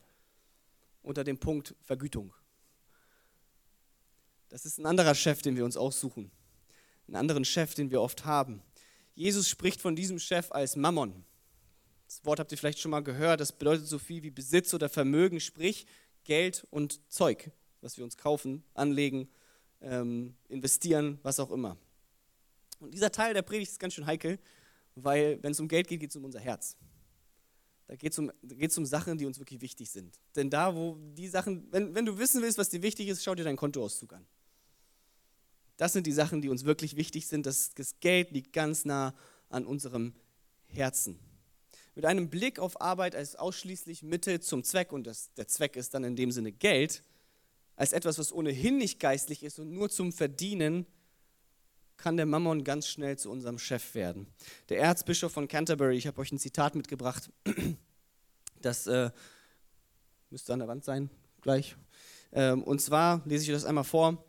unter 1.01 1.25
dem 1.25 1.39
Punkt 1.39 1.75
Vergütung. 1.81 2.35
Das 4.49 4.65
ist 4.65 4.79
ein 4.79 4.87
anderer 4.87 5.15
Chef, 5.15 5.43
den 5.43 5.57
wir 5.57 5.65
uns 5.65 5.77
aussuchen. 5.77 6.31
Einen 7.07 7.17
anderen 7.17 7.45
Chef, 7.45 7.75
den 7.75 7.91
wir 7.91 8.01
oft 8.01 8.25
haben. 8.25 8.63
Jesus 9.15 9.49
spricht 9.49 9.81
von 9.81 9.97
diesem 9.97 10.19
Chef 10.19 10.53
als 10.53 10.77
Mammon. 10.77 11.25
Das 12.07 12.25
Wort 12.25 12.41
habt 12.41 12.53
ihr 12.53 12.59
vielleicht 12.59 12.79
schon 12.79 12.91
mal 12.91 13.03
gehört. 13.03 13.41
Das 13.41 13.53
bedeutet 13.53 13.87
so 13.87 13.99
viel 13.99 14.23
wie 14.23 14.31
Besitz 14.31 14.73
oder 14.73 14.89
Vermögen, 14.89 15.41
sprich 15.41 15.87
Geld 16.25 16.67
und 16.71 17.01
Zeug, 17.11 17.51
was 17.81 17.97
wir 17.99 18.05
uns 18.05 18.17
kaufen, 18.17 18.63
anlegen, 18.75 19.29
ähm, 19.81 20.35
investieren, 20.49 21.19
was 21.23 21.41
auch 21.41 21.51
immer. 21.51 21.77
Und 22.81 22.95
dieser 22.95 23.11
Teil 23.11 23.35
der 23.35 23.43
Predigt 23.43 23.73
ist 23.73 23.81
ganz 23.81 23.95
schön 23.95 24.07
heikel, 24.07 24.39
weil 24.95 25.43
wenn 25.43 25.53
es 25.53 25.61
um 25.61 25.69
Geld 25.69 25.89
geht, 25.89 26.01
geht 26.01 26.11
es 26.11 26.17
um 26.17 26.25
unser 26.25 26.41
Herz. 26.41 26.77
Da 27.87 27.97
geht 27.97 28.13
es 28.13 28.19
um, 28.19 28.31
um 28.77 28.87
Sachen, 28.87 29.17
die 29.19 29.27
uns 29.27 29.39
wirklich 29.39 29.61
wichtig 29.61 29.91
sind. 29.91 30.19
Denn 30.37 30.51
da, 30.51 30.75
wo 30.75 30.99
die 31.15 31.27
Sachen, 31.29 31.67
wenn, 31.73 31.95
wenn 31.95 32.05
du 32.05 32.19
wissen 32.19 32.43
willst, 32.43 32.59
was 32.59 32.69
dir 32.69 32.83
wichtig 32.83 33.09
ist, 33.09 33.25
schau 33.25 33.35
dir 33.35 33.45
deinen 33.45 33.57
Kontoauszug 33.57 34.13
an. 34.13 34.27
Das 35.79 35.95
sind 35.95 36.07
die 36.07 36.13
Sachen, 36.13 36.43
die 36.43 36.51
uns 36.51 36.65
wirklich 36.65 36.97
wichtig 36.97 37.27
sind. 37.27 37.47
Das, 37.47 37.73
das 37.73 37.99
Geld 38.01 38.31
liegt 38.33 38.53
ganz 38.53 38.85
nah 38.85 39.15
an 39.49 39.65
unserem 39.65 40.13
Herzen 40.67 41.19
mit 41.99 42.07
einem 42.07 42.31
Blick 42.31 42.61
auf 42.61 42.81
Arbeit 42.81 43.17
als 43.17 43.35
ausschließlich 43.35 44.05
Mittel 44.05 44.39
zum 44.39 44.63
Zweck, 44.63 44.93
und 44.93 45.05
das, 45.09 45.35
der 45.35 45.49
Zweck 45.49 45.75
ist 45.75 45.95
dann 45.95 46.05
in 46.05 46.15
dem 46.15 46.31
Sinne 46.31 46.53
Geld, 46.53 47.03
als 47.75 47.93
etwas, 47.93 48.21
was 48.21 48.33
ohnehin 48.33 48.79
nicht 48.79 49.01
geistlich 49.01 49.43
ist 49.43 49.59
und 49.59 49.73
nur 49.73 49.91
zum 49.91 50.13
Verdienen, 50.13 50.87
kann 51.97 52.17
der 52.17 52.27
Mammon 52.27 52.63
ganz 52.63 52.87
schnell 52.87 53.19
zu 53.19 53.29
unserem 53.33 53.59
Chef 53.59 53.97
werden. 53.97 54.29
Der 54.69 54.79
Erzbischof 54.79 55.33
von 55.33 55.49
Canterbury, 55.49 55.97
ich 55.97 56.07
habe 56.07 56.21
euch 56.21 56.31
ein 56.31 56.39
Zitat 56.39 56.77
mitgebracht, 56.77 57.31
das 58.63 58.87
äh, 58.87 59.11
müsste 60.31 60.53
an 60.53 60.61
der 60.61 60.69
Wand 60.69 60.85
sein, 60.85 61.11
gleich. 61.41 61.75
Ähm, 62.31 62.63
und 62.63 62.81
zwar 62.81 63.23
lese 63.25 63.43
ich 63.43 63.51
euch 63.51 63.57
das 63.57 63.65
einmal 63.65 63.83
vor. 63.83 64.25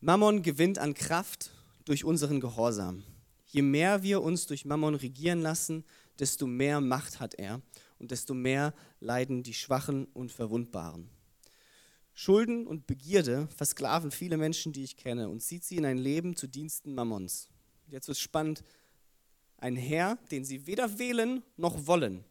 Mammon 0.00 0.42
gewinnt 0.42 0.78
an 0.78 0.94
Kraft 0.94 1.50
durch 1.84 2.04
unseren 2.04 2.38
Gehorsam. 2.38 3.02
Je 3.46 3.62
mehr 3.62 4.04
wir 4.04 4.22
uns 4.22 4.46
durch 4.46 4.64
Mammon 4.64 4.94
regieren 4.94 5.42
lassen, 5.42 5.84
desto 6.20 6.46
mehr 6.46 6.80
Macht 6.80 7.18
hat 7.18 7.34
er 7.34 7.62
und 7.98 8.12
desto 8.12 8.32
mehr 8.32 8.74
leiden 9.00 9.42
die 9.42 9.54
Schwachen 9.54 10.04
und 10.04 10.30
Verwundbaren. 10.30 11.10
Schulden 12.14 12.64
und 12.68 12.86
Begierde 12.86 13.48
versklaven 13.56 14.12
viele 14.12 14.36
Menschen, 14.36 14.72
die 14.72 14.84
ich 14.84 14.96
kenne, 14.96 15.28
und 15.28 15.40
zieht 15.40 15.64
sie 15.64 15.78
in 15.78 15.84
ein 15.84 15.98
Leben 15.98 16.36
zu 16.36 16.46
Diensten 16.46 16.94
Mammons. 16.94 17.48
Jetzt 17.88 18.08
es 18.08 18.20
spannend. 18.20 18.62
Ein 19.56 19.74
Herr, 19.74 20.16
den 20.30 20.44
sie 20.44 20.68
weder 20.68 21.00
wählen 21.00 21.42
noch 21.56 21.88
wollen, 21.88 22.24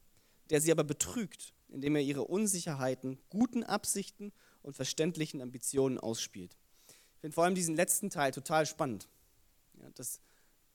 der 0.50 0.62
sie 0.62 0.72
aber 0.72 0.86
betrügt, 0.86 1.54
indem 1.68 1.98
er 1.98 2.02
ihre 2.02 2.24
Unsicherheiten, 2.24 3.18
guten 3.30 3.66
Absichten 3.66 4.32
und 4.62 4.78
verständlichen 4.78 5.42
Ambitionen 5.42 5.98
ausspielt. 5.98 6.56
Ich 7.18 7.22
finde 7.22 7.34
vor 7.34 7.46
allem 7.46 7.56
diesen 7.56 7.76
letzten 7.76 8.12
Teil 8.12 8.32
total 8.32 8.68
spannend. 8.68 9.08
Ja, 9.82 9.90
das, 9.96 10.20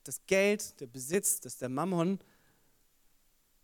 das 0.02 0.26
Geld, 0.26 0.81
der 0.81 0.88
Besitz, 0.88 1.38
dass 1.40 1.57
der 1.57 1.68
Mammon 1.68 2.18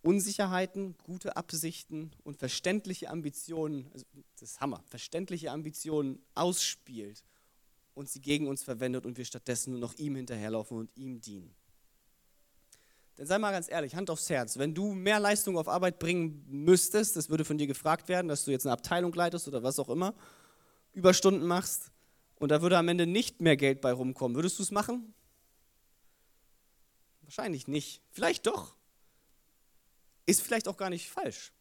Unsicherheiten, 0.02 0.94
gute 1.02 1.36
Absichten 1.36 2.12
und 2.22 2.36
verständliche 2.36 3.10
Ambitionen, 3.10 3.90
also 3.92 4.06
das 4.38 4.50
ist 4.50 4.60
Hammer, 4.60 4.80
verständliche 4.86 5.50
Ambitionen 5.50 6.22
ausspielt 6.36 7.24
und 7.94 8.08
sie 8.08 8.20
gegen 8.20 8.46
uns 8.46 8.62
verwendet 8.62 9.06
und 9.06 9.18
wir 9.18 9.24
stattdessen 9.24 9.72
nur 9.72 9.80
noch 9.80 9.94
ihm 9.94 10.14
hinterherlaufen 10.14 10.78
und 10.78 10.96
ihm 10.96 11.20
dienen. 11.20 11.52
Denn 13.18 13.26
sei 13.26 13.38
mal 13.38 13.50
ganz 13.50 13.68
ehrlich, 13.68 13.96
Hand 13.96 14.08
aufs 14.08 14.30
Herz, 14.30 14.56
wenn 14.56 14.72
du 14.72 14.94
mehr 14.94 15.18
Leistung 15.18 15.58
auf 15.58 15.66
Arbeit 15.66 15.98
bringen 15.98 16.46
müsstest, 16.48 17.16
das 17.16 17.28
würde 17.28 17.44
von 17.44 17.58
dir 17.58 17.66
gefragt 17.66 18.08
werden, 18.08 18.28
dass 18.28 18.44
du 18.44 18.52
jetzt 18.52 18.66
eine 18.66 18.74
Abteilung 18.74 19.12
leitest 19.12 19.48
oder 19.48 19.64
was 19.64 19.80
auch 19.80 19.88
immer, 19.88 20.14
Überstunden 20.92 21.44
machst 21.44 21.90
und 22.38 22.50
da 22.50 22.62
würde 22.62 22.78
am 22.78 22.88
Ende 22.88 23.06
nicht 23.06 23.40
mehr 23.40 23.56
Geld 23.56 23.80
bei 23.80 23.92
rumkommen, 23.92 24.36
würdest 24.36 24.58
du 24.58 24.62
es 24.62 24.70
machen? 24.70 25.14
Wahrscheinlich 27.22 27.68
nicht. 27.68 28.00
Vielleicht 28.10 28.46
doch. 28.46 28.74
Ist 30.26 30.42
vielleicht 30.42 30.68
auch 30.68 30.76
gar 30.76 30.90
nicht 30.90 31.10
falsch. 31.10 31.52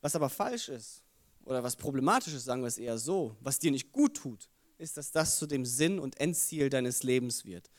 Was 0.00 0.16
aber 0.16 0.28
falsch 0.28 0.68
ist, 0.68 1.02
oder 1.44 1.62
was 1.62 1.76
problematisch 1.76 2.34
ist, 2.34 2.44
sagen 2.44 2.62
wir 2.62 2.68
es 2.68 2.78
eher 2.78 2.98
so, 2.98 3.36
was 3.40 3.58
dir 3.58 3.70
nicht 3.70 3.92
gut 3.92 4.16
tut, 4.16 4.48
ist, 4.78 4.96
dass 4.96 5.10
das 5.10 5.36
zu 5.36 5.46
dem 5.46 5.64
Sinn 5.64 5.98
und 5.98 6.18
Endziel 6.20 6.70
deines 6.70 7.02
Lebens 7.02 7.44
wird. 7.44 7.70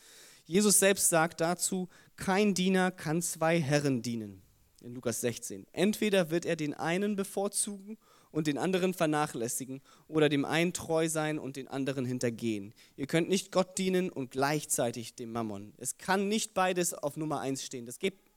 Jesus 0.46 0.80
selbst 0.80 1.10
sagt 1.10 1.42
dazu, 1.42 1.90
kein 2.16 2.54
Diener 2.54 2.92
kann 2.92 3.22
zwei 3.22 3.60
Herren 3.60 4.02
dienen. 4.02 4.42
In 4.82 4.94
Lukas 4.94 5.22
16. 5.22 5.68
Entweder 5.72 6.30
wird 6.32 6.46
er 6.46 6.56
den 6.56 6.74
einen 6.74 7.16
bevorzugen 7.16 7.98
und 8.32 8.48
den 8.48 8.58
anderen 8.58 8.94
vernachlässigen 8.94 9.82
oder 10.08 10.30
dem 10.30 10.46
einen 10.46 10.74
treu 10.74 11.10
sein 11.10 11.38
und 11.38 11.56
den 11.56 11.68
anderen 11.68 12.06
hintergehen. 12.06 12.74
Ihr 12.96 13.08
könnt 13.08 13.30
nicht 13.30 13.52
Gott 13.52 13.78
dienen 13.78 14.10
und 14.10 14.32
gleichzeitig 14.32 15.16
dem 15.16 15.32
Mammon. 15.32 15.74
Es 15.78 15.98
kann 15.98 16.28
nicht 16.28 16.54
beides 16.54 16.94
auf 16.94 17.18
Nummer 17.18 17.42
eins 17.42 17.64
stehen. 17.64 17.86
Das 17.86 18.00
gibt, 18.00 18.30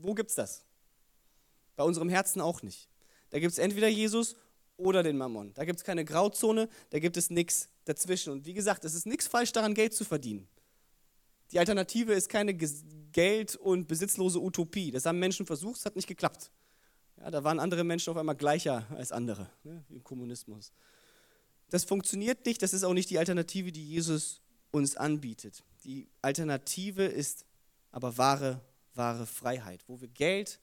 wo 0.00 0.14
gibt 0.14 0.30
es 0.30 0.36
das? 0.36 0.64
Bei 1.76 1.84
unserem 1.84 2.08
Herzen 2.08 2.40
auch 2.40 2.62
nicht. 2.62 2.88
Da 3.30 3.38
gibt 3.38 3.52
es 3.52 3.58
entweder 3.58 3.88
Jesus 3.88 4.36
oder 4.76 5.02
den 5.02 5.16
Mammon. 5.16 5.52
Da 5.54 5.64
gibt 5.64 5.78
es 5.78 5.84
keine 5.84 6.04
Grauzone, 6.04 6.68
da 6.90 6.98
gibt 6.98 7.16
es 7.16 7.30
nichts 7.30 7.68
dazwischen. 7.84 8.32
Und 8.32 8.46
wie 8.46 8.54
gesagt, 8.54 8.84
es 8.84 8.94
ist 8.94 9.06
nichts 9.06 9.26
falsch 9.26 9.52
daran, 9.52 9.74
Geld 9.74 9.94
zu 9.94 10.04
verdienen. 10.04 10.48
Die 11.50 11.58
Alternative 11.58 12.14
ist 12.14 12.28
keine 12.28 12.54
Geld- 12.54 13.56
und 13.56 13.86
besitzlose 13.86 14.40
Utopie. 14.40 14.90
Das 14.90 15.04
haben 15.04 15.18
Menschen 15.18 15.44
versucht, 15.44 15.78
es 15.78 15.84
hat 15.84 15.96
nicht 15.96 16.08
geklappt. 16.08 16.50
Ja, 17.22 17.30
da 17.30 17.44
waren 17.44 17.60
andere 17.60 17.84
Menschen 17.84 18.10
auf 18.10 18.16
einmal 18.16 18.34
gleicher 18.34 18.84
als 18.90 19.12
andere, 19.12 19.48
ne, 19.62 19.84
wie 19.88 19.94
im 19.94 20.02
Kommunismus. 20.02 20.72
Das 21.70 21.84
funktioniert 21.84 22.44
nicht, 22.44 22.60
das 22.62 22.72
ist 22.72 22.82
auch 22.82 22.94
nicht 22.94 23.10
die 23.10 23.18
Alternative, 23.18 23.70
die 23.70 23.88
Jesus 23.88 24.40
uns 24.72 24.96
anbietet. 24.96 25.62
Die 25.84 26.08
Alternative 26.20 27.04
ist 27.04 27.44
aber 27.92 28.18
wahre, 28.18 28.60
wahre 28.94 29.26
Freiheit, 29.26 29.84
wo 29.86 30.00
wir 30.00 30.08
Geld 30.08 30.58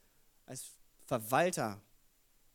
als 0.45 0.65
Verwalter 1.05 1.81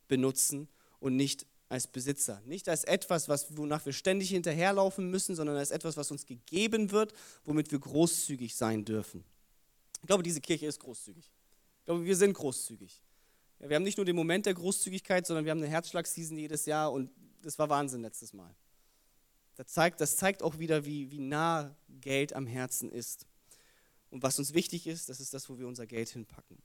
benutzen 0.07 0.69
und 1.01 1.17
nicht 1.17 1.47
als 1.71 1.87
Besitzer. 1.87 2.43
Nicht 2.45 2.69
als 2.69 2.85
etwas, 2.85 3.29
was, 3.29 3.57
wonach 3.57 3.87
wir 3.87 3.95
ständig 3.95 4.29
hinterherlaufen 4.29 5.11
müssen, 5.11 5.35
sondern 5.35 5.57
als 5.57 5.71
etwas, 5.71 5.97
was 5.97 6.11
uns 6.11 6.27
gegeben 6.27 6.91
wird, 6.91 7.15
womit 7.45 7.73
wir 7.73 7.79
großzügig 7.79 8.55
sein 8.55 8.85
dürfen. 8.85 9.25
Ich 10.03 10.07
glaube, 10.07 10.23
diese 10.23 10.43
Kirche 10.43 10.67
ist 10.67 10.79
großzügig. 10.79 11.25
Ich 11.79 11.85
glaube, 11.87 12.05
wir 12.05 12.17
sind 12.17 12.35
großzügig. 12.35 13.04
Wir 13.67 13.77
haben 13.77 13.83
nicht 13.83 13.97
nur 13.97 14.05
den 14.05 14.17
Moment 14.17 14.45
der 14.45 14.55
Großzügigkeit, 14.55 15.27
sondern 15.27 15.47
wir 15.47 15.51
haben 15.51 15.59
eine 15.59 15.69
Herzschlagseason 15.69 16.37
jedes 16.37 16.67
Jahr 16.67 16.93
und 16.93 17.11
das 17.43 17.59
war 17.59 17.69
Wahnsinn 17.71 18.03
letztes 18.03 18.35
Mal. 18.35 18.55
Das 19.57 19.69
zeigt, 19.69 20.01
das 20.01 20.17
zeigt 20.17 20.43
auch 20.43 20.59
wieder, 20.59 20.85
wie, 20.85 21.11
wie 21.11 21.21
nah 21.21 21.75
Geld 22.01 22.35
am 22.35 22.47
Herzen 22.47 22.91
ist. 22.91 23.27
Und 24.11 24.23
was 24.23 24.39
uns 24.39 24.53
wichtig 24.53 24.87
ist, 24.87 25.09
das 25.09 25.19
ist 25.19 25.33
das, 25.33 25.49
wo 25.49 25.59
wir 25.59 25.67
unser 25.67 25.87
Geld 25.87 26.11
hinpacken. 26.11 26.59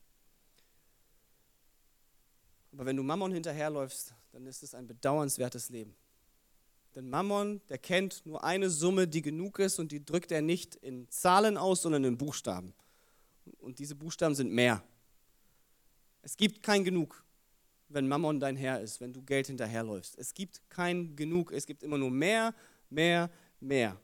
Aber 2.74 2.86
wenn 2.86 2.98
du 2.98 3.04
Mammon 3.04 3.32
hinterherläufst, 3.32 4.14
dann 4.32 4.46
ist 4.46 4.62
es 4.62 4.76
ein 4.76 4.86
bedauernswertes 4.86 5.70
Leben. 5.70 5.96
Denn 6.96 7.10
Mammon, 7.10 7.62
der 7.70 7.78
kennt 7.78 8.26
nur 8.26 8.44
eine 8.44 8.70
Summe, 8.70 9.08
die 9.08 9.22
genug 9.22 9.60
ist 9.60 9.80
und 9.80 9.92
die 9.92 10.04
drückt 10.04 10.32
er 10.32 10.42
nicht 10.42 10.76
in 10.76 11.10
Zahlen 11.10 11.58
aus, 11.58 11.82
sondern 11.84 12.04
in 12.04 12.18
Buchstaben. 12.18 12.74
Und 13.60 13.80
diese 13.80 13.96
Buchstaben 13.96 14.36
sind 14.36 14.52
mehr. 14.52 14.84
Es 16.22 16.38
gibt 16.38 16.64
kein 16.64 16.84
Genug, 16.84 17.24
wenn 17.88 18.08
Mammon 18.08 18.40
dein 18.40 18.56
Herr 18.56 18.82
ist, 18.82 19.02
wenn 19.02 19.14
du 19.14 19.22
Geld 19.22 19.48
hinterherläufst. 19.48 20.18
Es 20.18 20.34
gibt 20.34 20.62
kein 20.70 21.16
Genug, 21.16 21.52
es 21.52 21.66
gibt 21.66 21.84
immer 21.84 21.98
nur 21.98 22.12
mehr, 22.12 22.54
mehr, 22.90 23.30
mehr. 23.60 24.00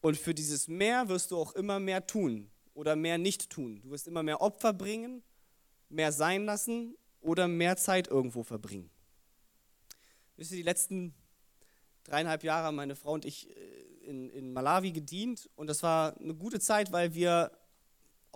Und 0.00 0.16
für 0.16 0.34
dieses 0.34 0.68
mehr 0.68 1.08
wirst 1.08 1.30
du 1.30 1.38
auch 1.38 1.54
immer 1.54 1.80
mehr 1.80 2.06
tun 2.06 2.50
oder 2.74 2.96
mehr 2.96 3.18
nicht 3.18 3.50
tun. 3.50 3.80
Du 3.82 3.90
wirst 3.90 4.06
immer 4.06 4.22
mehr 4.22 4.40
Opfer 4.40 4.72
bringen, 4.72 5.22
mehr 5.88 6.12
sein 6.12 6.44
lassen 6.44 6.96
oder 7.20 7.48
mehr 7.48 7.76
Zeit 7.76 8.08
irgendwo 8.08 8.42
verbringen. 8.42 8.90
Wisst 10.36 10.52
ihr, 10.52 10.56
die 10.56 10.62
letzten 10.62 11.14
dreieinhalb 12.04 12.44
Jahre 12.44 12.66
haben 12.66 12.76
meine 12.76 12.94
Frau 12.94 13.12
und 13.12 13.24
ich 13.24 13.50
äh, 13.50 13.88
in, 14.04 14.30
in 14.30 14.52
Malawi 14.52 14.92
gedient 14.92 15.50
und 15.56 15.66
das 15.66 15.82
war 15.82 16.16
eine 16.18 16.34
gute 16.34 16.60
Zeit, 16.60 16.92
weil 16.92 17.14
wir 17.14 17.50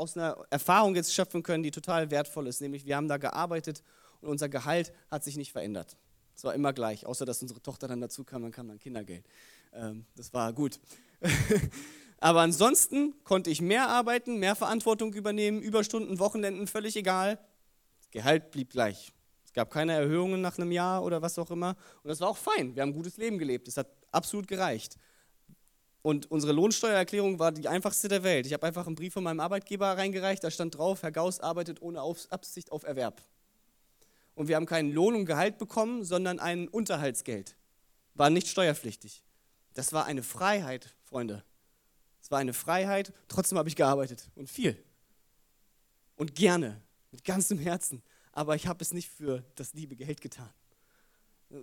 aus 0.03 0.17
einer 0.17 0.37
Erfahrung 0.51 0.95
jetzt 0.95 1.15
schöpfen 1.15 1.43
können, 1.43 1.63
die 1.63 1.71
total 1.71 2.11
wertvoll 2.11 2.49
ist. 2.49 2.61
Nämlich 2.61 2.85
wir 2.85 2.97
haben 2.97 3.09
da 3.09 3.17
gearbeitet 3.17 3.83
und 4.21 4.29
unser 4.29 4.49
Gehalt 4.49 4.93
hat 5.11 5.25
sich 5.25 5.37
nicht 5.37 5.53
verändert. 5.53 5.97
Es 6.35 6.45
war 6.45 6.55
immer 6.55 6.73
gleich, 6.73 7.07
außer 7.07 7.25
dass 7.25 7.41
unsere 7.41 7.63
Tochter 7.63 7.89
dann 7.89 8.01
dazu 8.01 8.25
kam, 8.25 8.43
dann 8.43 8.53
kam 8.53 8.69
dann 8.69 8.79
Kindergeld. 8.79 9.25
Ähm, 9.73 10.07
das 10.17 10.35
war 10.35 10.53
gut. 10.53 10.81
Aber 12.19 12.41
ansonsten 12.41 13.15
konnte 13.25 13.51
ich 13.51 13.61
mehr 13.61 13.89
arbeiten, 13.89 14.39
mehr 14.39 14.55
Verantwortung 14.55 15.13
übernehmen, 15.13 15.61
Überstunden, 15.61 16.19
Wochenenden, 16.19 16.67
völlig 16.67 16.97
egal. 16.97 17.39
Das 18.01 18.11
Gehalt 18.11 18.51
blieb 18.51 18.71
gleich. 18.71 19.13
Es 19.45 19.53
gab 19.53 19.71
keine 19.71 19.93
Erhöhungen 19.93 20.41
nach 20.41 20.57
einem 20.57 20.73
Jahr 20.73 21.05
oder 21.05 21.21
was 21.21 21.39
auch 21.39 21.51
immer. 21.51 21.77
Und 22.03 22.09
das 22.09 22.21
war 22.21 22.29
auch 22.29 22.37
fein. 22.37 22.75
Wir 22.75 22.83
haben 22.83 22.91
ein 22.91 22.95
gutes 22.95 23.17
Leben 23.19 23.39
gelebt. 23.39 23.69
Es 23.69 23.77
hat 23.77 23.89
absolut 24.11 24.49
gereicht. 24.49 24.97
Und 26.03 26.31
unsere 26.33 26.53
Lohnsteuererklärung 26.53 27.39
war 27.39 27.53
die 27.53 27.69
einfachste 27.69 28.09
der 28.09 28.25
Welt. 28.25 28.47
Ich 28.47 28.53
habe 28.53 28.67
einfach 28.67 28.87
einen 28.87 28.97
Brief 28.97 29.13
von 29.13 29.23
meinem 29.23 29.39
Arbeitgeber 29.39 29.97
reingereicht, 29.97 30.43
da 30.43 30.51
stand 30.51 30.77
drauf, 30.77 31.03
Herr 31.03 31.13
Gauss 31.13 31.39
arbeitet 31.39 31.81
ohne 31.81 32.01
Absicht 32.01 32.73
auf 32.73 32.83
Erwerb. 32.83 33.23
Und 34.35 34.49
wir 34.49 34.57
haben 34.57 34.67
keinen 34.67 34.93
Lohn 34.93 35.15
und 35.15 35.27
Gehalt 35.27 35.59
bekommen, 35.59 36.05
sondern 36.05 36.41
ein 36.41 36.67
Unterhaltsgeld. 36.67 37.57
War 38.15 38.31
nicht 38.31 38.49
steuerpflichtig. 38.49 39.23
Das 39.75 39.93
war 39.93 40.07
eine 40.07 40.23
Freiheit, 40.23 40.95
Freunde. 41.05 41.45
Es 42.21 42.31
war 42.31 42.39
eine 42.39 42.53
Freiheit, 42.53 43.13
trotzdem 43.29 43.59
habe 43.59 43.69
ich 43.69 43.77
gearbeitet 43.77 44.31
und 44.35 44.49
viel. 44.49 44.83
Und 46.17 46.35
gerne, 46.35 46.81
mit 47.11 47.25
ganzem 47.25 47.59
Herzen. 47.59 48.03
Aber 48.33 48.57
ich 48.57 48.67
habe 48.67 48.83
es 48.83 48.93
nicht 48.93 49.09
für 49.09 49.45
das 49.55 49.75
liebe 49.75 49.95
Geld 49.97 50.21
getan. 50.21 50.51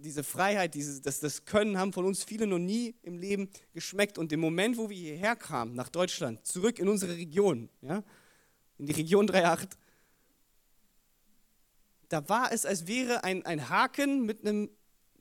Diese 0.01 0.23
Freiheit, 0.23 0.75
dieses, 0.75 1.01
das, 1.01 1.19
das 1.19 1.45
Können 1.45 1.77
haben 1.77 1.93
von 1.93 2.05
uns 2.05 2.23
viele 2.23 2.45
noch 2.45 2.59
nie 2.59 2.93
im 3.01 3.17
Leben 3.17 3.49
geschmeckt. 3.73 4.19
Und 4.19 4.31
im 4.31 4.39
Moment, 4.39 4.77
wo 4.77 4.89
wir 4.89 4.95
hierher 4.95 5.35
kamen, 5.35 5.73
nach 5.73 5.89
Deutschland, 5.89 6.45
zurück 6.45 6.77
in 6.77 6.87
unsere 6.87 7.15
Region, 7.15 7.69
ja, 7.81 8.03
in 8.77 8.85
die 8.85 8.93
Region 8.93 9.27
3.8, 9.27 9.67
da 12.09 12.27
war 12.29 12.51
es, 12.51 12.65
als 12.65 12.85
wäre 12.87 13.23
ein, 13.23 13.45
ein 13.45 13.69
Haken 13.69 14.25
mit 14.25 14.45
einem 14.45 14.69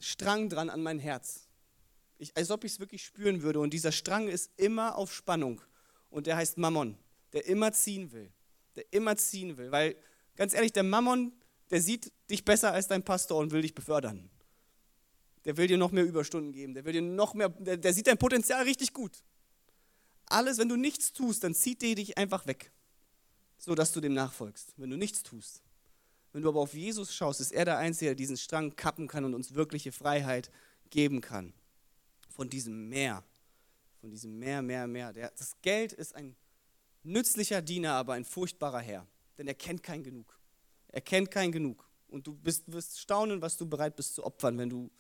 Strang 0.01 0.51
dran 0.51 0.69
an 0.69 0.83
mein 0.83 0.99
Herz. 0.99 1.49
Ich, 2.19 2.37
als 2.37 2.51
ob 2.51 2.65
ich 2.65 2.73
es 2.73 2.81
wirklich 2.81 3.05
spüren 3.05 3.43
würde. 3.43 3.61
Und 3.61 3.73
dieser 3.73 3.93
Strang 3.93 4.29
ist 4.29 4.51
immer 4.57 4.97
auf 4.97 5.15
Spannung. 5.15 5.63
Und 6.11 6.27
der 6.27 6.37
heißt 6.37 6.59
Mammon, 6.59 6.99
der 7.33 7.47
immer 7.47 7.73
ziehen 7.73 8.13
will. 8.13 8.31
Der 8.77 8.85
immer 8.93 9.17
ziehen 9.17 9.57
will. 9.57 9.71
Weil, 9.71 9.97
ganz 10.37 10.53
ehrlich, 10.53 10.73
der 10.73 10.83
Mammon, 10.83 11.33
der 11.71 11.81
sieht 11.81 12.13
dich 12.31 12.45
besser 12.45 12.73
als 12.73 12.89
dein 12.89 13.03
Pastor 13.03 13.39
und 13.39 13.53
will 13.53 13.63
dich 13.63 13.75
befördern. 13.75 14.31
Der 15.49 15.57
will 15.57 15.67
dir 15.67 15.79
noch 15.79 15.93
mehr 15.93 16.05
Überstunden 16.05 16.53
geben. 16.53 16.75
Der 16.75 16.85
will 16.85 16.93
dir 16.93 17.01
noch 17.01 17.33
mehr, 17.33 17.49
der, 17.49 17.79
der 17.79 17.95
sieht 17.95 18.07
dein 18.07 18.19
Potenzial 18.19 18.65
richtig 18.65 18.93
gut. 18.93 19.25
Alles, 20.27 20.59
wenn 20.59 20.69
du 20.69 20.77
nichts 20.77 21.11
tust, 21.11 21.43
dann 21.43 21.55
zieht 21.55 21.81
der 21.81 21.95
dich 21.95 22.19
einfach 22.19 22.47
weg, 22.47 22.71
so 23.57 23.75
dass 23.75 23.91
du 23.93 24.03
dem 24.03 24.13
nachfolgst. 24.13 24.75
Wenn 24.77 24.91
du 24.91 24.99
nichts 24.99 25.23
tust. 25.23 25.63
Wenn 26.35 26.43
du 26.43 26.51
aber 26.51 26.61
auf 26.61 26.75
Jesus 26.75 27.15
schaust, 27.15 27.41
ist 27.41 27.53
er 27.53 27.65
der 27.65 27.79
Einzige, 27.79 28.11
der 28.11 28.15
diesen 28.15 28.37
Strang 28.37 28.77
kappen 28.77 29.09
kann 29.09 29.25
und 29.25 29.33
uns 29.33 29.55
wirkliche 29.55 29.91
Freiheit 29.91 30.51
geben 30.91 31.23
kann. 31.23 31.55
Von 32.29 32.51
diesem 32.51 32.91
Meer. 32.91 33.25
Von 34.03 34.11
diesem 34.11 34.39
Meer, 34.39 34.61
Meer, 34.61 34.87
Meer. 34.87 35.15
Der, 35.15 35.31
das 35.31 35.57
Geld 35.63 35.95
ist 35.95 36.15
ein 36.15 36.37
nützlicher 37.05 37.63
Diener, 37.63 37.95
aber 37.95 38.13
ein 38.13 38.27
furchtbarer 38.27 38.81
Herr. 38.81 39.07
Denn 39.39 39.49
er 39.49 39.55
kennt 39.55 39.83
kein 39.83 40.03
Genug. 40.03 40.39
Er 40.89 41.01
kennt 41.01 41.31
kein 41.31 41.51
Genug. 41.51 41.89
Und 42.09 42.27
du 42.27 42.35
bist, 42.35 42.71
wirst 42.71 43.01
staunen, 43.01 43.41
was 43.41 43.57
du 43.57 43.65
bereit 43.65 43.97
bist 43.97 44.15
zu 44.15 44.25
opfern, 44.25 44.59
wenn 44.59 44.69
du 44.69 44.91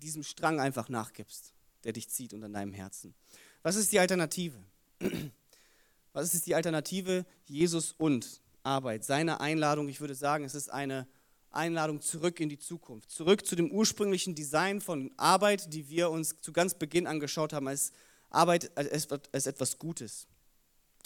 diesem 0.00 0.22
Strang 0.22 0.60
einfach 0.60 0.88
nachgibst, 0.88 1.52
der 1.84 1.92
dich 1.92 2.08
zieht 2.08 2.34
unter 2.34 2.48
deinem 2.48 2.72
Herzen. 2.72 3.14
Was 3.62 3.76
ist 3.76 3.92
die 3.92 4.00
Alternative? 4.00 4.58
Was 6.12 6.34
ist 6.34 6.46
die 6.46 6.54
Alternative? 6.54 7.24
Jesus 7.46 7.92
und 7.92 8.40
Arbeit. 8.62 9.04
Seine 9.04 9.40
Einladung, 9.40 9.88
ich 9.88 10.00
würde 10.00 10.14
sagen, 10.14 10.44
es 10.44 10.54
ist 10.54 10.68
eine 10.68 11.06
Einladung 11.50 12.00
zurück 12.00 12.40
in 12.40 12.48
die 12.48 12.58
Zukunft. 12.58 13.10
Zurück 13.10 13.46
zu 13.46 13.56
dem 13.56 13.70
ursprünglichen 13.70 14.34
Design 14.34 14.80
von 14.80 15.10
Arbeit, 15.16 15.72
die 15.72 15.88
wir 15.88 16.10
uns 16.10 16.36
zu 16.40 16.52
ganz 16.52 16.74
Beginn 16.74 17.06
angeschaut 17.06 17.52
haben, 17.52 17.68
als 17.68 17.92
Arbeit 18.28 18.70
als 18.76 19.46
etwas 19.46 19.78
Gutes. 19.78 20.26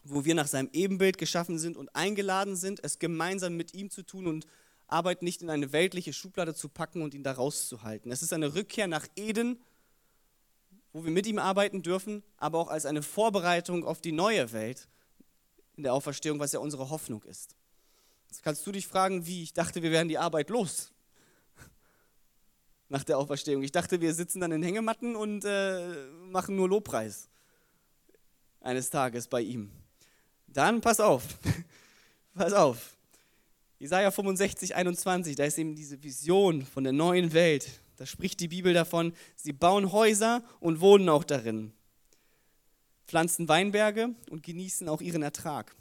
Wo 0.05 0.25
wir 0.25 0.35
nach 0.35 0.47
seinem 0.47 0.69
Ebenbild 0.73 1.17
geschaffen 1.17 1.59
sind 1.59 1.77
und 1.77 1.95
eingeladen 1.97 2.57
sind, 2.57 2.85
es 2.85 2.99
gemeinsam 2.99 3.57
mit 3.57 3.73
ihm 3.73 3.91
zu 3.91 4.03
tun 4.03 4.27
und 4.27 4.47
Arbeit 4.87 5.23
nicht 5.23 5.43
in 5.43 5.51
eine 5.51 5.73
weltliche 5.73 6.13
Schublade 6.13 6.55
zu 6.55 6.69
packen 6.69 7.03
und 7.03 7.15
ihn 7.15 7.23
da 7.23 7.33
rauszuhalten. 7.33 8.13
Es 8.13 8.23
ist 8.23 8.33
eine 8.33 8.55
Rückkehr 8.55 8.87
nach 8.87 9.07
Eden, 9.17 9.59
wo 10.93 11.05
wir 11.05 11.11
mit 11.11 11.27
ihm 11.27 11.39
arbeiten 11.39 11.83
dürfen, 11.83 12.23
aber 12.37 12.59
auch 12.59 12.69
als 12.69 12.87
eine 12.87 13.03
Vorbereitung 13.03 13.85
auf 13.85 14.01
die 14.01 14.13
neue 14.13 14.53
Welt 14.53 14.89
in 15.77 15.83
der 15.83 15.93
Auferstehung, 15.93 16.39
was 16.39 16.53
ja 16.53 16.61
unsere 16.61 16.91
Hoffnung 16.91 17.23
ist. 17.25 17.57
Jetzt 18.29 18.43
kannst 18.43 18.67
du 18.67 18.73
dich 18.73 18.87
fragen, 18.87 19.27
wie? 19.27 19.43
Ich 19.43 19.53
dachte, 19.53 19.83
wir 19.83 19.91
wären 19.91 20.09
die 20.09 20.19
Arbeit 20.19 20.51
los 20.51 20.93
nach 22.89 23.05
der 23.05 23.19
Auferstehung. 23.19 23.63
Ich 23.63 23.73
dachte, 23.73 24.01
wir 24.01 24.15
sitzen 24.15 24.41
dann 24.41 24.53
in 24.53 24.63
Hängematten 24.63 25.17
und 25.17 25.45
äh, 25.45 26.07
machen 26.31 26.57
nur 26.57 26.69
Lobpreis 26.69 27.29
eines 28.61 28.91
Tages 28.91 29.29
bei 29.29 29.41
ihm. 29.41 29.71
Dann 30.47 30.81
pass 30.81 31.01
auf, 31.01 31.25
pass 32.35 32.53
auf. 32.53 32.97
Jesaja 33.85 34.11
65, 34.11 34.75
21, 34.77 35.37
da 35.37 35.45
ist 35.45 35.59
eben 35.59 35.75
diese 35.75 36.03
Vision 36.03 36.63
von 36.65 36.85
der 36.85 36.95
neuen 36.95 37.35
Welt. 37.35 37.69
Da 37.99 38.07
spricht 38.07 38.41
die 38.41 38.49
Bibel 38.49 38.73
davon, 38.73 39.13
sie 39.37 39.53
bauen 39.53 39.93
Häuser 39.93 40.43
und 40.59 40.81
wohnen 40.81 41.11
auch 41.11 41.23
darin. 41.23 41.71
Pflanzen 43.07 43.47
Weinberge 43.47 44.15
und 44.31 44.43
genießen 44.43 44.89
auch 44.89 45.03
ihren 45.03 45.21
Ertrag. 45.21 45.77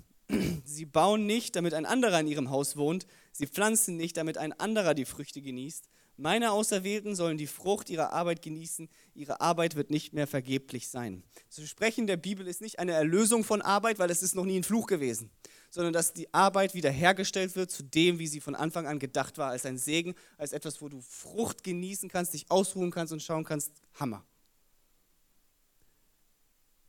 Sie 0.66 0.84
bauen 0.84 1.26
nicht, 1.26 1.56
damit 1.56 1.74
ein 1.74 1.86
anderer 1.86 2.20
in 2.20 2.28
ihrem 2.28 2.50
Haus 2.50 2.76
wohnt. 2.76 3.08
Sie 3.32 3.48
pflanzen 3.48 3.96
nicht, 3.96 4.18
damit 4.18 4.38
ein 4.38 4.52
anderer 4.52 4.96
die 4.96 5.06
Früchte 5.06 5.42
genießt. 5.42 5.88
Meine 6.16 6.52
Auserwählten 6.52 7.16
sollen 7.16 7.38
die 7.38 7.48
Frucht 7.48 7.90
ihrer 7.90 8.14
Arbeit 8.14 8.44
genießen. 8.44 8.88
Ihre 9.16 9.42
Arbeit 9.42 9.76
wird 9.76 9.90
nicht 9.90 10.14
mehr 10.14 10.28
vergeblich 10.28 10.88
sein. 10.88 11.24
Zu 11.50 11.66
sprechen 11.66 12.06
der 12.06 12.18
Bibel 12.18 12.48
ist 12.48 12.62
nicht 12.62 12.78
eine 12.78 12.92
Erlösung 12.92 13.44
von 13.44 13.64
Arbeit, 13.64 13.98
weil 13.98 14.12
es 14.12 14.22
ist 14.22 14.36
noch 14.36 14.46
nie 14.46 14.58
ein 14.58 14.64
Fluch 14.64 14.86
gewesen, 14.86 15.32
sondern 15.72 15.92
dass 15.92 16.14
die 16.14 16.32
Arbeit 16.32 16.76
wiederhergestellt 16.76 17.56
wird 17.56 17.72
zu 17.72 17.84
dem, 17.84 18.20
wie 18.20 18.28
sie 18.28 18.42
von 18.42 18.54
Anfang 18.54 18.86
an 18.86 19.00
gedacht 19.00 19.40
war, 19.40 19.50
als 19.50 19.66
ein 19.66 19.80
Segen, 19.80 20.14
als 20.38 20.54
etwas, 20.54 20.82
wo 20.84 20.90
du 20.90 21.02
Frucht 21.02 21.64
genießen 21.64 22.10
kannst, 22.10 22.36
dich 22.36 22.46
ausruhen 22.50 22.92
kannst 22.92 23.12
und 23.12 23.24
schauen 23.24 23.44
kannst, 23.44 23.72
Hammer. 23.96 24.24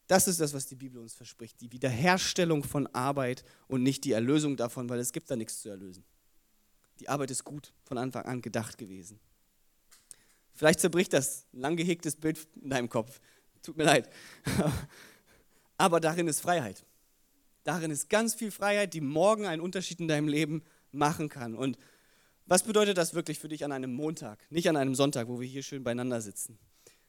Das 0.07 0.29
ist 0.29 0.39
das, 0.39 0.53
was 0.53 0.67
die 0.67 0.77
Bibel 0.77 1.01
uns 1.01 1.15
verspricht, 1.15 1.63
die 1.63 1.73
Wiederherstellung 1.73 2.63
von 2.63 2.87
Arbeit 2.89 3.43
und 3.69 3.83
nicht 3.83 4.05
die 4.05 4.13
Erlösung 4.13 4.55
davon, 4.57 4.91
weil 4.91 4.99
es 4.99 5.13
gibt 5.13 5.31
da 5.31 5.37
nichts 5.37 5.63
zu 5.63 5.71
erlösen. 5.71 6.05
Die 7.01 7.09
Arbeit 7.09 7.31
ist 7.31 7.45
gut 7.45 7.73
von 7.85 7.99
Anfang 7.99 8.25
an 8.25 8.43
gedacht 8.43 8.79
gewesen. 8.79 9.21
Vielleicht 10.53 10.81
zerbricht 10.81 11.13
das 11.13 11.47
lang 11.53 11.77
gehegtes 11.77 12.17
Bild 12.17 12.47
in 12.63 12.71
deinem 12.71 12.89
Kopf. 12.89 13.21
Tut 13.63 13.77
mir 13.77 13.85
leid. 13.85 14.09
Aber 15.77 16.01
darin 16.01 16.29
ist 16.29 16.41
Freiheit. 16.41 16.85
Darin 17.65 17.91
ist 17.91 18.09
ganz 18.09 18.35
viel 18.35 18.51
Freiheit, 18.51 18.95
die 18.95 19.01
morgen 19.01 19.47
einen 19.47 19.63
Unterschied 19.63 19.99
in 19.99 20.09
deinem 20.09 20.29
Leben 20.29 20.63
machen 20.93 21.29
kann. 21.29 21.55
Und 21.55 21.79
Was 22.47 22.63
bedeutet 22.63 22.99
das 22.99 23.15
wirklich 23.15 23.39
für 23.39 23.49
dich 23.49 23.65
an 23.65 23.73
einem 23.73 23.93
Montag, 23.95 24.39
nicht 24.51 24.69
an 24.69 24.77
einem 24.77 24.95
Sonntag, 24.95 25.29
wo 25.29 25.41
wir 25.41 25.49
hier 25.49 25.63
schön 25.63 25.83
beieinander 25.83 26.21
sitzen? 26.21 26.59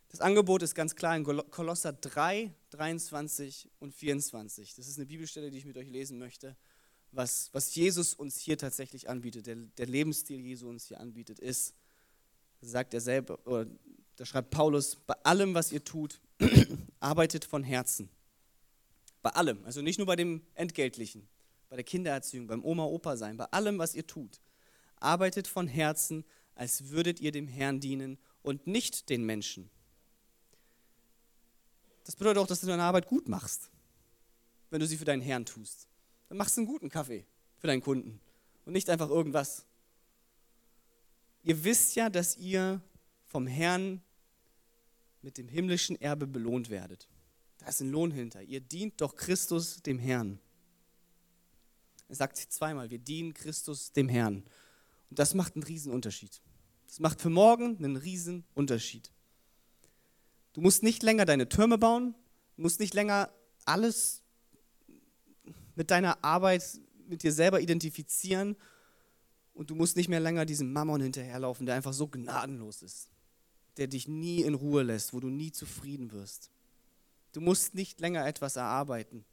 Das 0.08 0.22
Angebot 0.22 0.64
ist 0.64 0.76
ganz 0.76 0.96
klar 0.96 1.18
in 1.18 1.26
Kolosser 1.26 1.92
3, 1.92 2.54
23 2.70 3.70
und 3.80 3.94
24. 3.94 4.76
Das 4.76 4.88
ist 4.88 4.98
eine 4.98 5.08
Bibelstelle, 5.08 5.52
die 5.52 5.58
ich 5.58 5.66
mit 5.66 5.78
euch 5.78 5.90
lesen 5.90 6.20
möchte. 6.20 6.56
Was, 7.16 7.50
was 7.54 7.74
Jesus 7.74 8.14
uns 8.14 8.38
hier 8.38 8.58
tatsächlich 8.58 9.08
anbietet, 9.08 9.48
der, 9.48 9.56
der 9.56 9.86
Lebensstil 9.86 10.42
Jesu 10.42 10.68
uns 10.68 10.88
hier 10.88 11.00
anbietet, 11.00 11.40
ist, 11.40 11.74
sagt 12.60 12.94
er 12.94 13.00
selber, 13.00 13.40
oder 13.48 13.68
da 14.18 14.26
schreibt 14.26 14.50
Paulus, 14.50 14.98
bei 14.98 15.14
allem, 15.24 15.54
was 15.54 15.72
ihr 15.72 15.82
tut, 15.82 16.20
arbeitet 17.00 17.46
von 17.46 17.64
Herzen. 17.64 18.10
Bei 19.22 19.30
allem, 19.30 19.64
also 19.64 19.82
nicht 19.82 19.98
nur 19.98 20.08
bei 20.08 20.18
dem 20.18 20.42
Entgeltlichen, 20.56 21.26
bei 21.70 21.78
der 21.78 21.86
Kindererziehung, 21.86 22.48
beim 22.48 22.66
Oma-Opa 22.66 23.16
sein, 23.16 23.38
bei 23.38 23.46
allem, 23.46 23.80
was 23.80 23.96
ihr 23.96 24.06
tut. 24.06 24.42
Arbeitet 25.00 25.48
von 25.48 25.70
Herzen, 25.70 26.26
als 26.54 26.90
würdet 26.90 27.22
ihr 27.22 27.32
dem 27.32 27.48
Herrn 27.48 27.80
dienen 27.80 28.18
und 28.42 28.68
nicht 28.68 29.10
den 29.10 29.26
Menschen. 29.26 29.70
Das 32.04 32.18
bedeutet 32.18 32.44
auch, 32.44 32.48
dass 32.48 32.60
du 32.60 32.68
deine 32.68 32.84
Arbeit 32.84 33.08
gut 33.08 33.30
machst, 33.30 33.70
wenn 34.70 34.82
du 34.82 34.86
sie 34.86 34.98
für 34.98 35.06
deinen 35.06 35.22
Herrn 35.22 35.46
tust. 35.46 35.88
Dann 36.30 36.38
machst 36.38 36.58
du 36.58 36.62
einen 36.62 36.68
guten 36.68 36.90
Kaffee 36.90 37.26
für 37.58 37.68
deinen 37.68 37.82
Kunden 37.82 38.20
und 38.66 38.74
nicht 38.74 38.90
einfach 38.90 39.10
irgendwas. 39.10 39.66
Ihr 41.44 41.64
wisst 41.64 41.96
ja, 41.96 42.10
dass 42.10 42.38
ihr 42.38 42.82
vom 43.26 43.48
Herrn 43.48 44.02
mit 45.22 45.38
dem 45.38 45.48
himmlischen 45.48 46.00
Erbe 46.02 46.28
belohnt 46.28 46.70
werdet. 46.70 47.08
Da 47.60 47.68
ist 47.68 47.82
ein 47.82 47.92
Lohn 47.92 48.12
hinter. 48.12 48.42
Ihr 48.42 48.62
dient 48.62 49.02
doch 49.02 49.16
Christus 49.16 49.82
dem 49.82 50.00
Herrn. 50.00 50.40
Er 52.08 52.16
sagt 52.16 52.38
zweimal, 52.38 52.90
wir 52.90 53.00
dienen 53.00 53.34
Christus 53.34 53.92
dem 53.92 54.10
Herrn. 54.10 54.44
Und 55.10 55.20
das 55.20 55.34
macht 55.34 55.56
einen 55.56 55.64
Riesenunterschied. 55.64 56.42
Das 56.88 57.00
macht 57.00 57.22
für 57.22 57.30
morgen 57.30 57.78
einen 57.78 57.96
Riesenunterschied. 57.96 59.12
Du 60.54 60.62
musst 60.62 60.84
nicht 60.84 61.04
länger 61.04 61.26
deine 61.26 61.50
Türme 61.50 61.78
bauen, 61.78 62.16
musst 62.58 62.80
nicht 62.80 62.94
länger 62.94 63.32
alles 63.66 64.22
mit 65.76 65.92
deiner 65.92 66.24
Arbeit, 66.24 66.64
mit 67.08 67.24
dir 67.24 67.32
selber 67.32 67.62
identifizieren 67.62 68.56
und 69.54 69.70
du 69.70 69.76
musst 69.76 69.96
nicht 69.96 70.10
mehr 70.10 70.20
länger 70.20 70.46
diesem 70.46 70.74
Mammon 70.74 71.02
hinterherlaufen, 71.02 71.66
der 71.66 71.76
einfach 71.76 71.94
so 71.94 72.08
gnadenlos 72.08 72.82
ist, 72.82 73.10
der 73.78 73.88
dich 73.88 74.08
nie 74.08 74.42
in 74.42 74.54
Ruhe 74.54 74.84
lässt, 74.84 75.14
wo 75.14 75.20
du 75.20 75.30
nie 75.30 75.52
zufrieden 75.52 76.12
wirst. 76.12 76.52
Du 77.32 77.42
musst 77.42 77.76
nicht 77.76 78.00
länger 78.00 78.26
etwas 78.26 78.56
erarbeiten. 78.56 79.26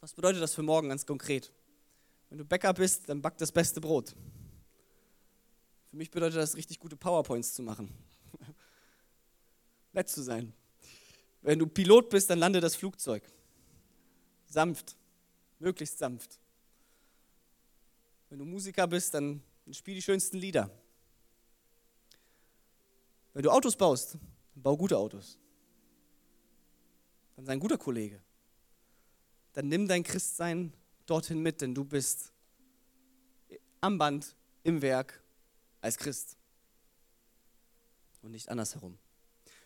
Was 0.00 0.12
bedeutet 0.12 0.42
das 0.42 0.54
für 0.54 0.62
morgen 0.62 0.88
ganz 0.88 1.06
konkret? 1.06 1.52
Wenn 2.28 2.38
du 2.38 2.44
Bäcker 2.44 2.72
bist, 2.74 3.08
dann 3.08 3.22
back 3.22 3.38
das 3.38 3.52
beste 3.52 3.80
Brot. 3.80 4.14
Für 5.90 5.96
mich 5.96 6.10
bedeutet 6.10 6.36
das, 6.36 6.56
richtig 6.56 6.78
gute 6.78 6.96
PowerPoints 6.96 7.54
zu 7.54 7.62
machen. 7.62 7.92
Nett 9.92 10.08
zu 10.08 10.22
sein. 10.22 10.52
Wenn 11.42 11.58
du 11.58 11.66
Pilot 11.66 12.10
bist, 12.10 12.28
dann 12.28 12.38
lande 12.38 12.60
das 12.60 12.74
Flugzeug. 12.74 13.22
Sanft, 14.46 14.96
möglichst 15.58 15.98
sanft. 15.98 16.40
Wenn 18.28 18.38
du 18.38 18.44
Musiker 18.44 18.86
bist, 18.86 19.14
dann 19.14 19.42
spiel 19.70 19.94
die 19.94 20.02
schönsten 20.02 20.36
Lieder. 20.38 20.70
Wenn 23.32 23.42
du 23.42 23.50
Autos 23.50 23.76
baust, 23.76 24.14
dann 24.54 24.62
bau 24.62 24.76
gute 24.76 24.96
Autos. 24.96 25.38
Dann 27.36 27.44
sei 27.44 27.52
ein 27.52 27.60
guter 27.60 27.78
Kollege. 27.78 28.22
Dann 29.52 29.68
nimm 29.68 29.86
dein 29.86 30.02
Christsein 30.02 30.72
dorthin 31.06 31.42
mit, 31.42 31.60
denn 31.60 31.74
du 31.74 31.84
bist 31.84 32.32
am 33.80 33.98
Band, 33.98 34.34
im 34.64 34.82
Werk 34.82 35.22
als 35.80 35.96
Christ. 35.96 36.36
Und 38.22 38.32
nicht 38.32 38.48
andersherum. 38.48 38.98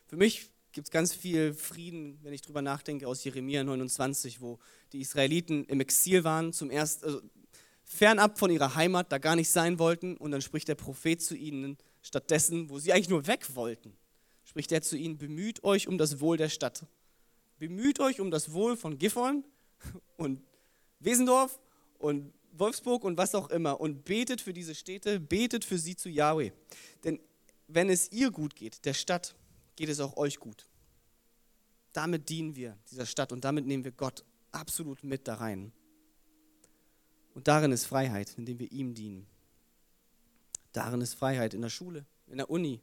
Für 0.07 0.17
mich 0.17 0.51
gibt 0.73 0.89
es 0.89 0.91
ganz 0.91 1.13
viel 1.13 1.55
Frieden, 1.55 2.19
wenn 2.23 2.33
ich 2.33 2.43
drüber 2.43 2.63
nachdenke, 2.63 3.07
aus 3.07 3.25
Jeremia 3.25 3.65
29, 3.65 4.41
wo 4.41 4.59
die 4.93 5.01
Israeliten 5.01 5.65
im 5.65 5.81
Exil 5.81 6.25
waren, 6.25 6.53
zum 6.53 6.71
ersten, 6.71 7.05
also 7.05 7.23
fernab 7.85 8.39
von 8.39 8.51
ihrer 8.51 8.75
Heimat, 8.75 9.11
da 9.11 9.19
gar 9.19 9.37
nicht 9.37 9.51
sein 9.51 9.79
wollten. 9.79 10.17
Und 10.17 10.31
dann 10.31 10.43
spricht 10.43 10.69
der 10.69 10.77
Prophet 10.77 11.21
zu 11.21 11.37
ihnen, 11.37 11.77
stattdessen, 12.03 12.71
wo 12.71 12.79
sie 12.79 12.93
eigentlich 12.93 13.09
nur 13.09 13.27
weg 13.27 13.55
wollten, 13.55 13.97
spricht 14.45 14.73
er 14.73 14.83
zu 14.83 14.97
ihnen: 14.97 15.19
Bemüht 15.19 15.65
euch 15.65 15.89
um 15.89 15.99
das 15.99 16.21
Wohl 16.21 16.37
der 16.37 16.49
Stadt. 16.49 16.87
Bemüht 17.59 18.01
euch 18.01 18.21
um 18.21 18.31
das 18.31 18.53
Wohl 18.53 18.77
von 18.77 18.99
Gifhorn 18.99 19.45
und 20.17 20.41
Wesendorf 21.01 21.61
und 21.99 22.33
Wolfsburg 22.53 23.05
und 23.05 23.17
was 23.17 23.35
auch 23.35 23.51
immer 23.51 23.81
und 23.81 24.05
betet 24.05 24.41
für 24.41 24.53
diese 24.53 24.75
Städte, 24.75 25.21
betet 25.21 25.65
für 25.65 25.79
sie 25.79 25.97
zu 25.97 26.09
Yahweh. 26.09 26.53
Denn 27.05 27.21
wenn 27.69 27.91
es 27.91 28.11
ihr 28.13 28.31
gut 28.31 28.57
geht, 28.57 28.85
der 28.85 28.95
Stadt, 28.95 29.35
geht 29.81 29.89
es 29.89 30.01
auch 30.01 30.19
euch 30.19 30.39
gut. 30.39 30.69
Damit 31.95 32.29
dienen 32.29 32.55
wir 32.55 32.77
dieser 32.91 33.07
Stadt 33.07 33.33
und 33.33 33.47
damit 33.47 33.65
nehmen 33.65 33.83
wir 33.83 33.93
Gott 33.93 34.27
absolut 34.53 35.03
mit 35.03 35.27
da 35.27 35.37
rein. 35.37 35.73
Und 37.33 37.49
darin 37.49 37.73
ist 37.73 37.87
Freiheit, 37.87 38.35
indem 38.37 38.59
wir 38.59 38.71
ihm 38.71 38.93
dienen. 38.93 39.27
Darin 40.75 41.01
ist 41.01 41.15
Freiheit 41.15 41.55
in 41.55 41.63
der 41.63 41.71
Schule, 41.71 42.05
in 42.27 42.37
der 42.37 42.51
Uni, 42.51 42.83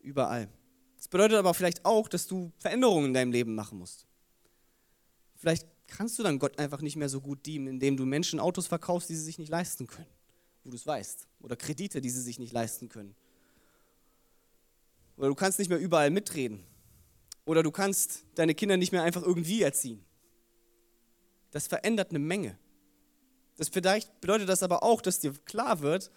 überall. 0.00 0.50
Das 0.98 1.08
bedeutet 1.08 1.38
aber 1.38 1.54
vielleicht 1.54 1.86
auch, 1.86 2.08
dass 2.08 2.26
du 2.26 2.52
Veränderungen 2.58 3.06
in 3.06 3.14
deinem 3.14 3.32
Leben 3.32 3.54
machen 3.54 3.78
musst. 3.78 4.06
Vielleicht 5.36 5.66
kannst 5.86 6.18
du 6.18 6.22
dann 6.22 6.38
Gott 6.38 6.58
einfach 6.58 6.82
nicht 6.82 6.96
mehr 6.96 7.08
so 7.08 7.22
gut 7.22 7.46
dienen, 7.46 7.68
indem 7.68 7.96
du 7.96 8.04
Menschen 8.04 8.38
Autos 8.38 8.66
verkaufst, 8.66 9.08
die 9.08 9.14
sie 9.16 9.24
sich 9.24 9.38
nicht 9.38 9.48
leisten 9.48 9.86
können, 9.86 10.12
wo 10.62 10.68
du 10.68 10.76
es 10.76 10.86
weißt. 10.86 11.26
Oder 11.40 11.56
Kredite, 11.56 12.02
die 12.02 12.10
sie 12.10 12.20
sich 12.20 12.38
nicht 12.38 12.52
leisten 12.52 12.90
können. 12.90 13.16
Oder 15.16 15.28
du 15.28 15.34
kannst 15.34 15.58
nicht 15.58 15.68
mehr 15.68 15.78
überall 15.78 16.10
mitreden. 16.10 16.64
Oder 17.44 17.62
du 17.62 17.70
kannst 17.70 18.24
deine 18.34 18.54
Kinder 18.54 18.76
nicht 18.76 18.92
mehr 18.92 19.02
einfach 19.02 19.22
irgendwie 19.22 19.62
erziehen. 19.62 20.04
Das 21.52 21.66
verändert 21.66 22.10
eine 22.10 22.18
Menge. 22.18 22.58
Das 23.56 23.68
vielleicht 23.68 24.20
bedeutet 24.20 24.48
das 24.48 24.62
aber 24.62 24.82
auch, 24.82 25.00
dass 25.00 25.20
dir 25.20 25.32
klar 25.44 25.80
wird, 25.80 26.10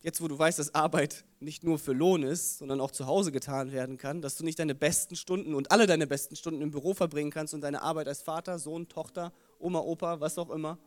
jetzt 0.00 0.20
wo 0.20 0.28
du 0.28 0.38
weißt, 0.38 0.58
dass 0.58 0.74
Arbeit 0.74 1.24
nicht 1.40 1.62
nur 1.62 1.78
für 1.78 1.92
Lohn 1.92 2.22
ist, 2.22 2.58
sondern 2.58 2.80
auch 2.80 2.90
zu 2.90 3.06
Hause 3.06 3.32
getan 3.32 3.70
werden 3.70 3.96
kann, 3.96 4.22
dass 4.22 4.36
du 4.36 4.44
nicht 4.44 4.58
deine 4.58 4.74
besten 4.74 5.14
Stunden 5.14 5.54
und 5.54 5.70
alle 5.70 5.86
deine 5.86 6.06
besten 6.06 6.36
Stunden 6.36 6.62
im 6.62 6.70
Büro 6.70 6.94
verbringen 6.94 7.30
kannst 7.30 7.54
und 7.54 7.60
deine 7.60 7.82
Arbeit 7.82 8.08
als 8.08 8.22
Vater, 8.22 8.58
Sohn, 8.58 8.88
Tochter, 8.88 9.32
Oma, 9.58 9.78
Opa, 9.80 10.20
was 10.20 10.36
auch 10.36 10.50
immer, 10.50 10.78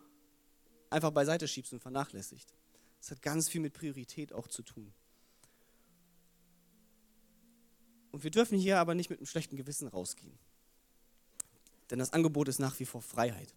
einfach 0.90 1.12
beiseite 1.12 1.48
schiebst 1.48 1.74
und 1.74 1.80
vernachlässigt. 1.80 2.54
Das 3.00 3.12
hat 3.12 3.22
ganz 3.22 3.48
viel 3.50 3.62
mit 3.62 3.74
Priorität 3.74 4.34
auch 4.34 4.48
zu 4.48 4.64
tun. 4.64 4.94
Und 8.18 8.24
wir 8.24 8.32
dürfen 8.32 8.58
hier 8.58 8.80
aber 8.80 8.96
nicht 8.96 9.12
mit 9.12 9.20
einem 9.20 9.28
schlechten 9.28 9.58
Gewissen 9.58 9.88
rausgehen. 9.88 10.34
Denn 11.92 12.00
das 12.00 12.14
Angebot 12.14 12.48
ist 12.48 12.58
nach 12.58 12.80
wie 12.80 12.86
vor 12.86 13.04
Freiheit. 13.04 13.54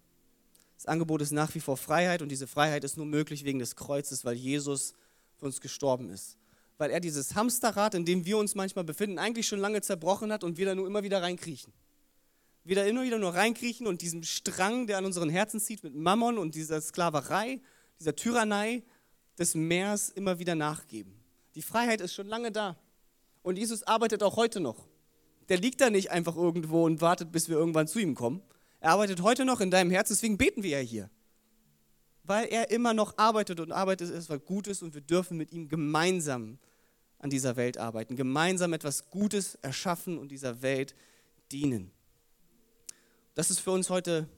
Das 0.76 0.84
Angebot 0.84 1.22
ist 1.22 1.30
nach 1.30 1.54
wie 1.54 1.60
vor 1.60 1.78
Freiheit 1.78 2.20
und 2.20 2.28
diese 2.28 2.46
Freiheit 2.46 2.84
ist 2.84 2.98
nur 2.98 3.06
möglich 3.06 3.44
wegen 3.44 3.58
des 3.58 3.74
Kreuzes, 3.74 4.22
weil 4.26 4.34
Jesus 4.36 4.92
für 5.38 5.46
uns 5.46 5.62
gestorben 5.62 6.10
ist. 6.10 6.36
Weil 6.76 6.90
er 6.90 7.00
dieses 7.00 7.34
Hamsterrad, 7.34 7.94
in 7.94 8.04
dem 8.04 8.26
wir 8.26 8.36
uns 8.36 8.54
manchmal 8.54 8.84
befinden, 8.84 9.18
eigentlich 9.18 9.48
schon 9.48 9.60
lange 9.60 9.80
zerbrochen 9.80 10.30
hat 10.30 10.44
und 10.44 10.58
wir 10.58 10.66
da 10.66 10.74
nur 10.74 10.86
immer 10.86 11.02
wieder 11.04 11.22
reinkriechen. 11.22 11.72
Wir 12.64 12.76
da 12.76 12.84
immer 12.84 13.02
wieder 13.04 13.18
nur 13.18 13.32
reinkriechen 13.32 13.86
und 13.86 14.02
diesem 14.02 14.24
Strang, 14.24 14.86
der 14.88 14.98
an 14.98 15.06
unseren 15.06 15.30
Herzen 15.30 15.58
zieht, 15.58 15.82
mit 15.82 15.94
Mammon 15.94 16.36
und 16.36 16.54
dieser 16.54 16.82
Sklaverei, 16.82 17.62
dieser 17.98 18.14
Tyrannei 18.14 18.82
des 19.38 19.54
Meers 19.54 20.10
immer 20.10 20.38
wieder 20.38 20.54
nachgeben. 20.54 21.14
Die 21.54 21.62
Freiheit 21.62 22.02
ist 22.02 22.12
schon 22.12 22.26
lange 22.26 22.52
da. 22.52 22.76
Und 23.42 23.57
Jesus 23.57 23.83
arbeitet 23.83 24.22
auch 24.22 24.37
heute 24.37 24.61
noch. 24.61 24.87
Der 25.48 25.59
liegt 25.59 25.81
da 25.81 25.90
nicht 25.90 26.11
einfach 26.11 26.37
irgendwo 26.37 26.85
und 26.85 27.00
wartet, 27.00 27.33
bis 27.33 27.48
wir 27.48 27.57
irgendwann 27.57 27.88
zu 27.88 27.98
ihm 27.98 28.14
kommen. 28.14 28.42
Er 28.81 28.92
arbeitet 28.92 29.22
heute 29.22 29.44
noch 29.44 29.61
in 29.61 29.70
deinem 29.70 29.90
Herzen, 29.90 30.14
deswegen 30.14 30.38
beten 30.38 30.62
wir 30.62 30.70
ja 30.70 30.79
hier. 30.79 31.11
Weil 32.22 32.46
er 32.46 32.70
immer 32.70 32.94
noch 32.94 33.18
arbeitet 33.18 33.61
und 33.61 33.72
arbeitet 33.72 34.11
ist, 34.11 34.31
was 34.31 34.44
gut 34.44 34.66
ist 34.66 34.83
und 34.83 34.94
wir 34.94 35.01
dürfen 35.01 35.36
mit 35.36 35.53
ihm 35.53 35.68
gemeinsam 35.68 36.59
an 37.18 37.30
dieser 37.30 37.57
Welt 37.57 37.78
arbeiten, 37.78 38.16
gemeinsam 38.16 38.72
etwas 38.72 39.11
Gutes 39.11 39.57
erschaffen 39.57 40.18
und 40.18 40.30
dieser 40.30 40.62
Welt 40.62 40.95
dienen. 41.53 41.91
Das 43.34 43.51
ist 43.51 43.61
für 43.61 43.72
uns 43.72 43.91
heute 43.91 44.28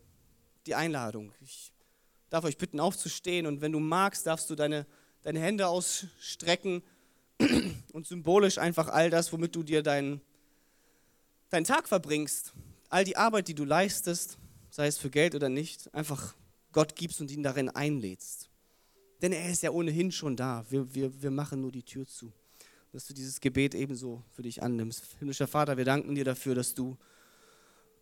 die 0.67 0.75
Einladung. 0.75 1.33
Ich 1.41 1.73
darf 2.31 2.45
euch 2.45 2.59
bitten, 2.59 2.81
aufzustehen 2.81 3.47
und 3.47 3.61
wenn 3.61 3.73
du 3.73 3.81
magst, 3.81 4.27
darfst 4.27 4.49
du 4.49 4.55
deine, 4.55 4.87
deine 5.23 5.41
Hände 5.41 5.69
ausstrecken 5.69 6.83
und 7.93 8.07
symbolisch 8.07 8.59
einfach 8.59 8.89
all 8.89 9.11
das, 9.11 9.33
womit 9.33 9.55
du 9.55 9.63
dir 9.63 9.83
deinen, 9.83 10.21
deinen 11.51 11.65
Tag 11.65 11.89
verbringst, 11.89 12.53
all 12.89 13.05
die 13.05 13.17
Arbeit, 13.17 13.49
die 13.49 13.55
du 13.55 13.65
leistest, 13.65 14.39
sei 14.71 14.87
es 14.87 14.99
für 14.99 15.11
Geld 15.11 15.35
oder 15.35 15.49
nicht, 15.49 15.93
einfach 15.95 16.35
Gott 16.73 16.97
gibst 16.97 17.21
und 17.21 17.31
ihn 17.31 17.43
darin 17.43 17.69
einlädst. 17.69 18.49
Denn 19.21 19.33
er 19.33 19.51
ist 19.51 19.63
ja 19.63 19.71
ohnehin 19.71 20.11
schon 20.11 20.37
da. 20.37 20.65
Wir, 20.69 20.93
wir, 20.95 21.23
wir 21.23 21.31
machen 21.31 21.61
nur 21.61 21.71
die 21.71 21.85
Tür 21.85 22.07
zu. 22.07 22.33
Dass 22.93 23.07
du 23.07 23.15
dieses 23.15 23.41
Gebet 23.41 23.75
ebenso 23.75 24.23
für 24.33 24.43
dich 24.43 24.63
annimmst. 24.63 25.05
Himmlischer 25.19 25.47
Vater, 25.47 25.77
wir 25.77 25.85
danken 25.85 26.15
dir 26.15 26.25
dafür, 26.25 26.55
dass 26.55 26.75
du 26.75 26.99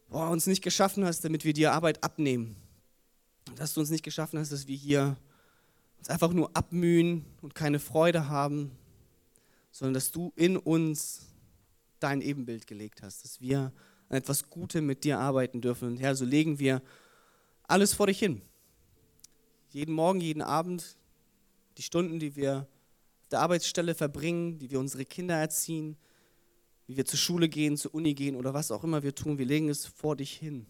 boah, 0.08 0.30
uns 0.30 0.46
nicht 0.46 0.62
geschaffen 0.62 1.04
hast, 1.04 1.24
damit 1.24 1.44
wir 1.44 1.52
dir 1.52 1.72
Arbeit 1.72 2.02
abnehmen. 2.02 2.56
Dass 3.56 3.74
du 3.74 3.80
uns 3.80 3.90
nicht 3.90 4.02
geschaffen 4.02 4.38
hast, 4.38 4.50
dass 4.50 4.66
wir 4.66 4.76
hier 4.76 5.16
uns 5.98 6.08
einfach 6.08 6.32
nur 6.32 6.50
abmühen 6.56 7.26
und 7.42 7.54
keine 7.54 7.78
Freude 7.78 8.28
haben, 8.28 8.70
sondern 9.80 9.94
dass 9.94 10.10
du 10.10 10.30
in 10.36 10.58
uns 10.58 11.26
dein 12.00 12.20
Ebenbild 12.20 12.66
gelegt 12.66 13.00
hast, 13.00 13.24
dass 13.24 13.40
wir 13.40 13.72
an 14.10 14.16
etwas 14.18 14.50
Gutem 14.50 14.84
mit 14.84 15.04
dir 15.04 15.18
arbeiten 15.18 15.62
dürfen. 15.62 15.88
Und 15.88 15.96
Herr, 15.96 16.14
so 16.14 16.26
legen 16.26 16.58
wir 16.58 16.82
alles 17.62 17.94
vor 17.94 18.06
dich 18.06 18.18
hin. 18.18 18.42
Jeden 19.70 19.94
Morgen, 19.94 20.20
jeden 20.20 20.42
Abend, 20.42 20.98
die 21.78 21.82
Stunden, 21.82 22.18
die 22.18 22.36
wir 22.36 22.68
auf 23.22 23.28
der 23.30 23.40
Arbeitsstelle 23.40 23.94
verbringen, 23.94 24.58
die 24.58 24.70
wir 24.70 24.78
unsere 24.78 25.06
Kinder 25.06 25.36
erziehen, 25.36 25.96
wie 26.86 26.98
wir 26.98 27.06
zur 27.06 27.18
Schule 27.18 27.48
gehen, 27.48 27.78
zur 27.78 27.94
Uni 27.94 28.12
gehen 28.12 28.36
oder 28.36 28.52
was 28.52 28.70
auch 28.70 28.84
immer 28.84 29.02
wir 29.02 29.14
tun, 29.14 29.38
wir 29.38 29.46
legen 29.46 29.70
es 29.70 29.86
vor 29.86 30.14
dich 30.14 30.34
hin 30.34 30.66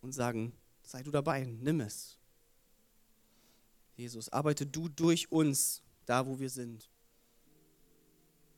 und 0.00 0.12
sagen, 0.12 0.54
sei 0.84 1.02
du 1.02 1.10
dabei, 1.10 1.44
nimm 1.44 1.80
es. 1.80 2.16
Jesus, 3.94 4.30
arbeite 4.30 4.64
du 4.64 4.88
durch 4.88 5.30
uns 5.30 5.82
da, 6.06 6.26
wo 6.26 6.40
wir 6.40 6.48
sind. 6.48 6.88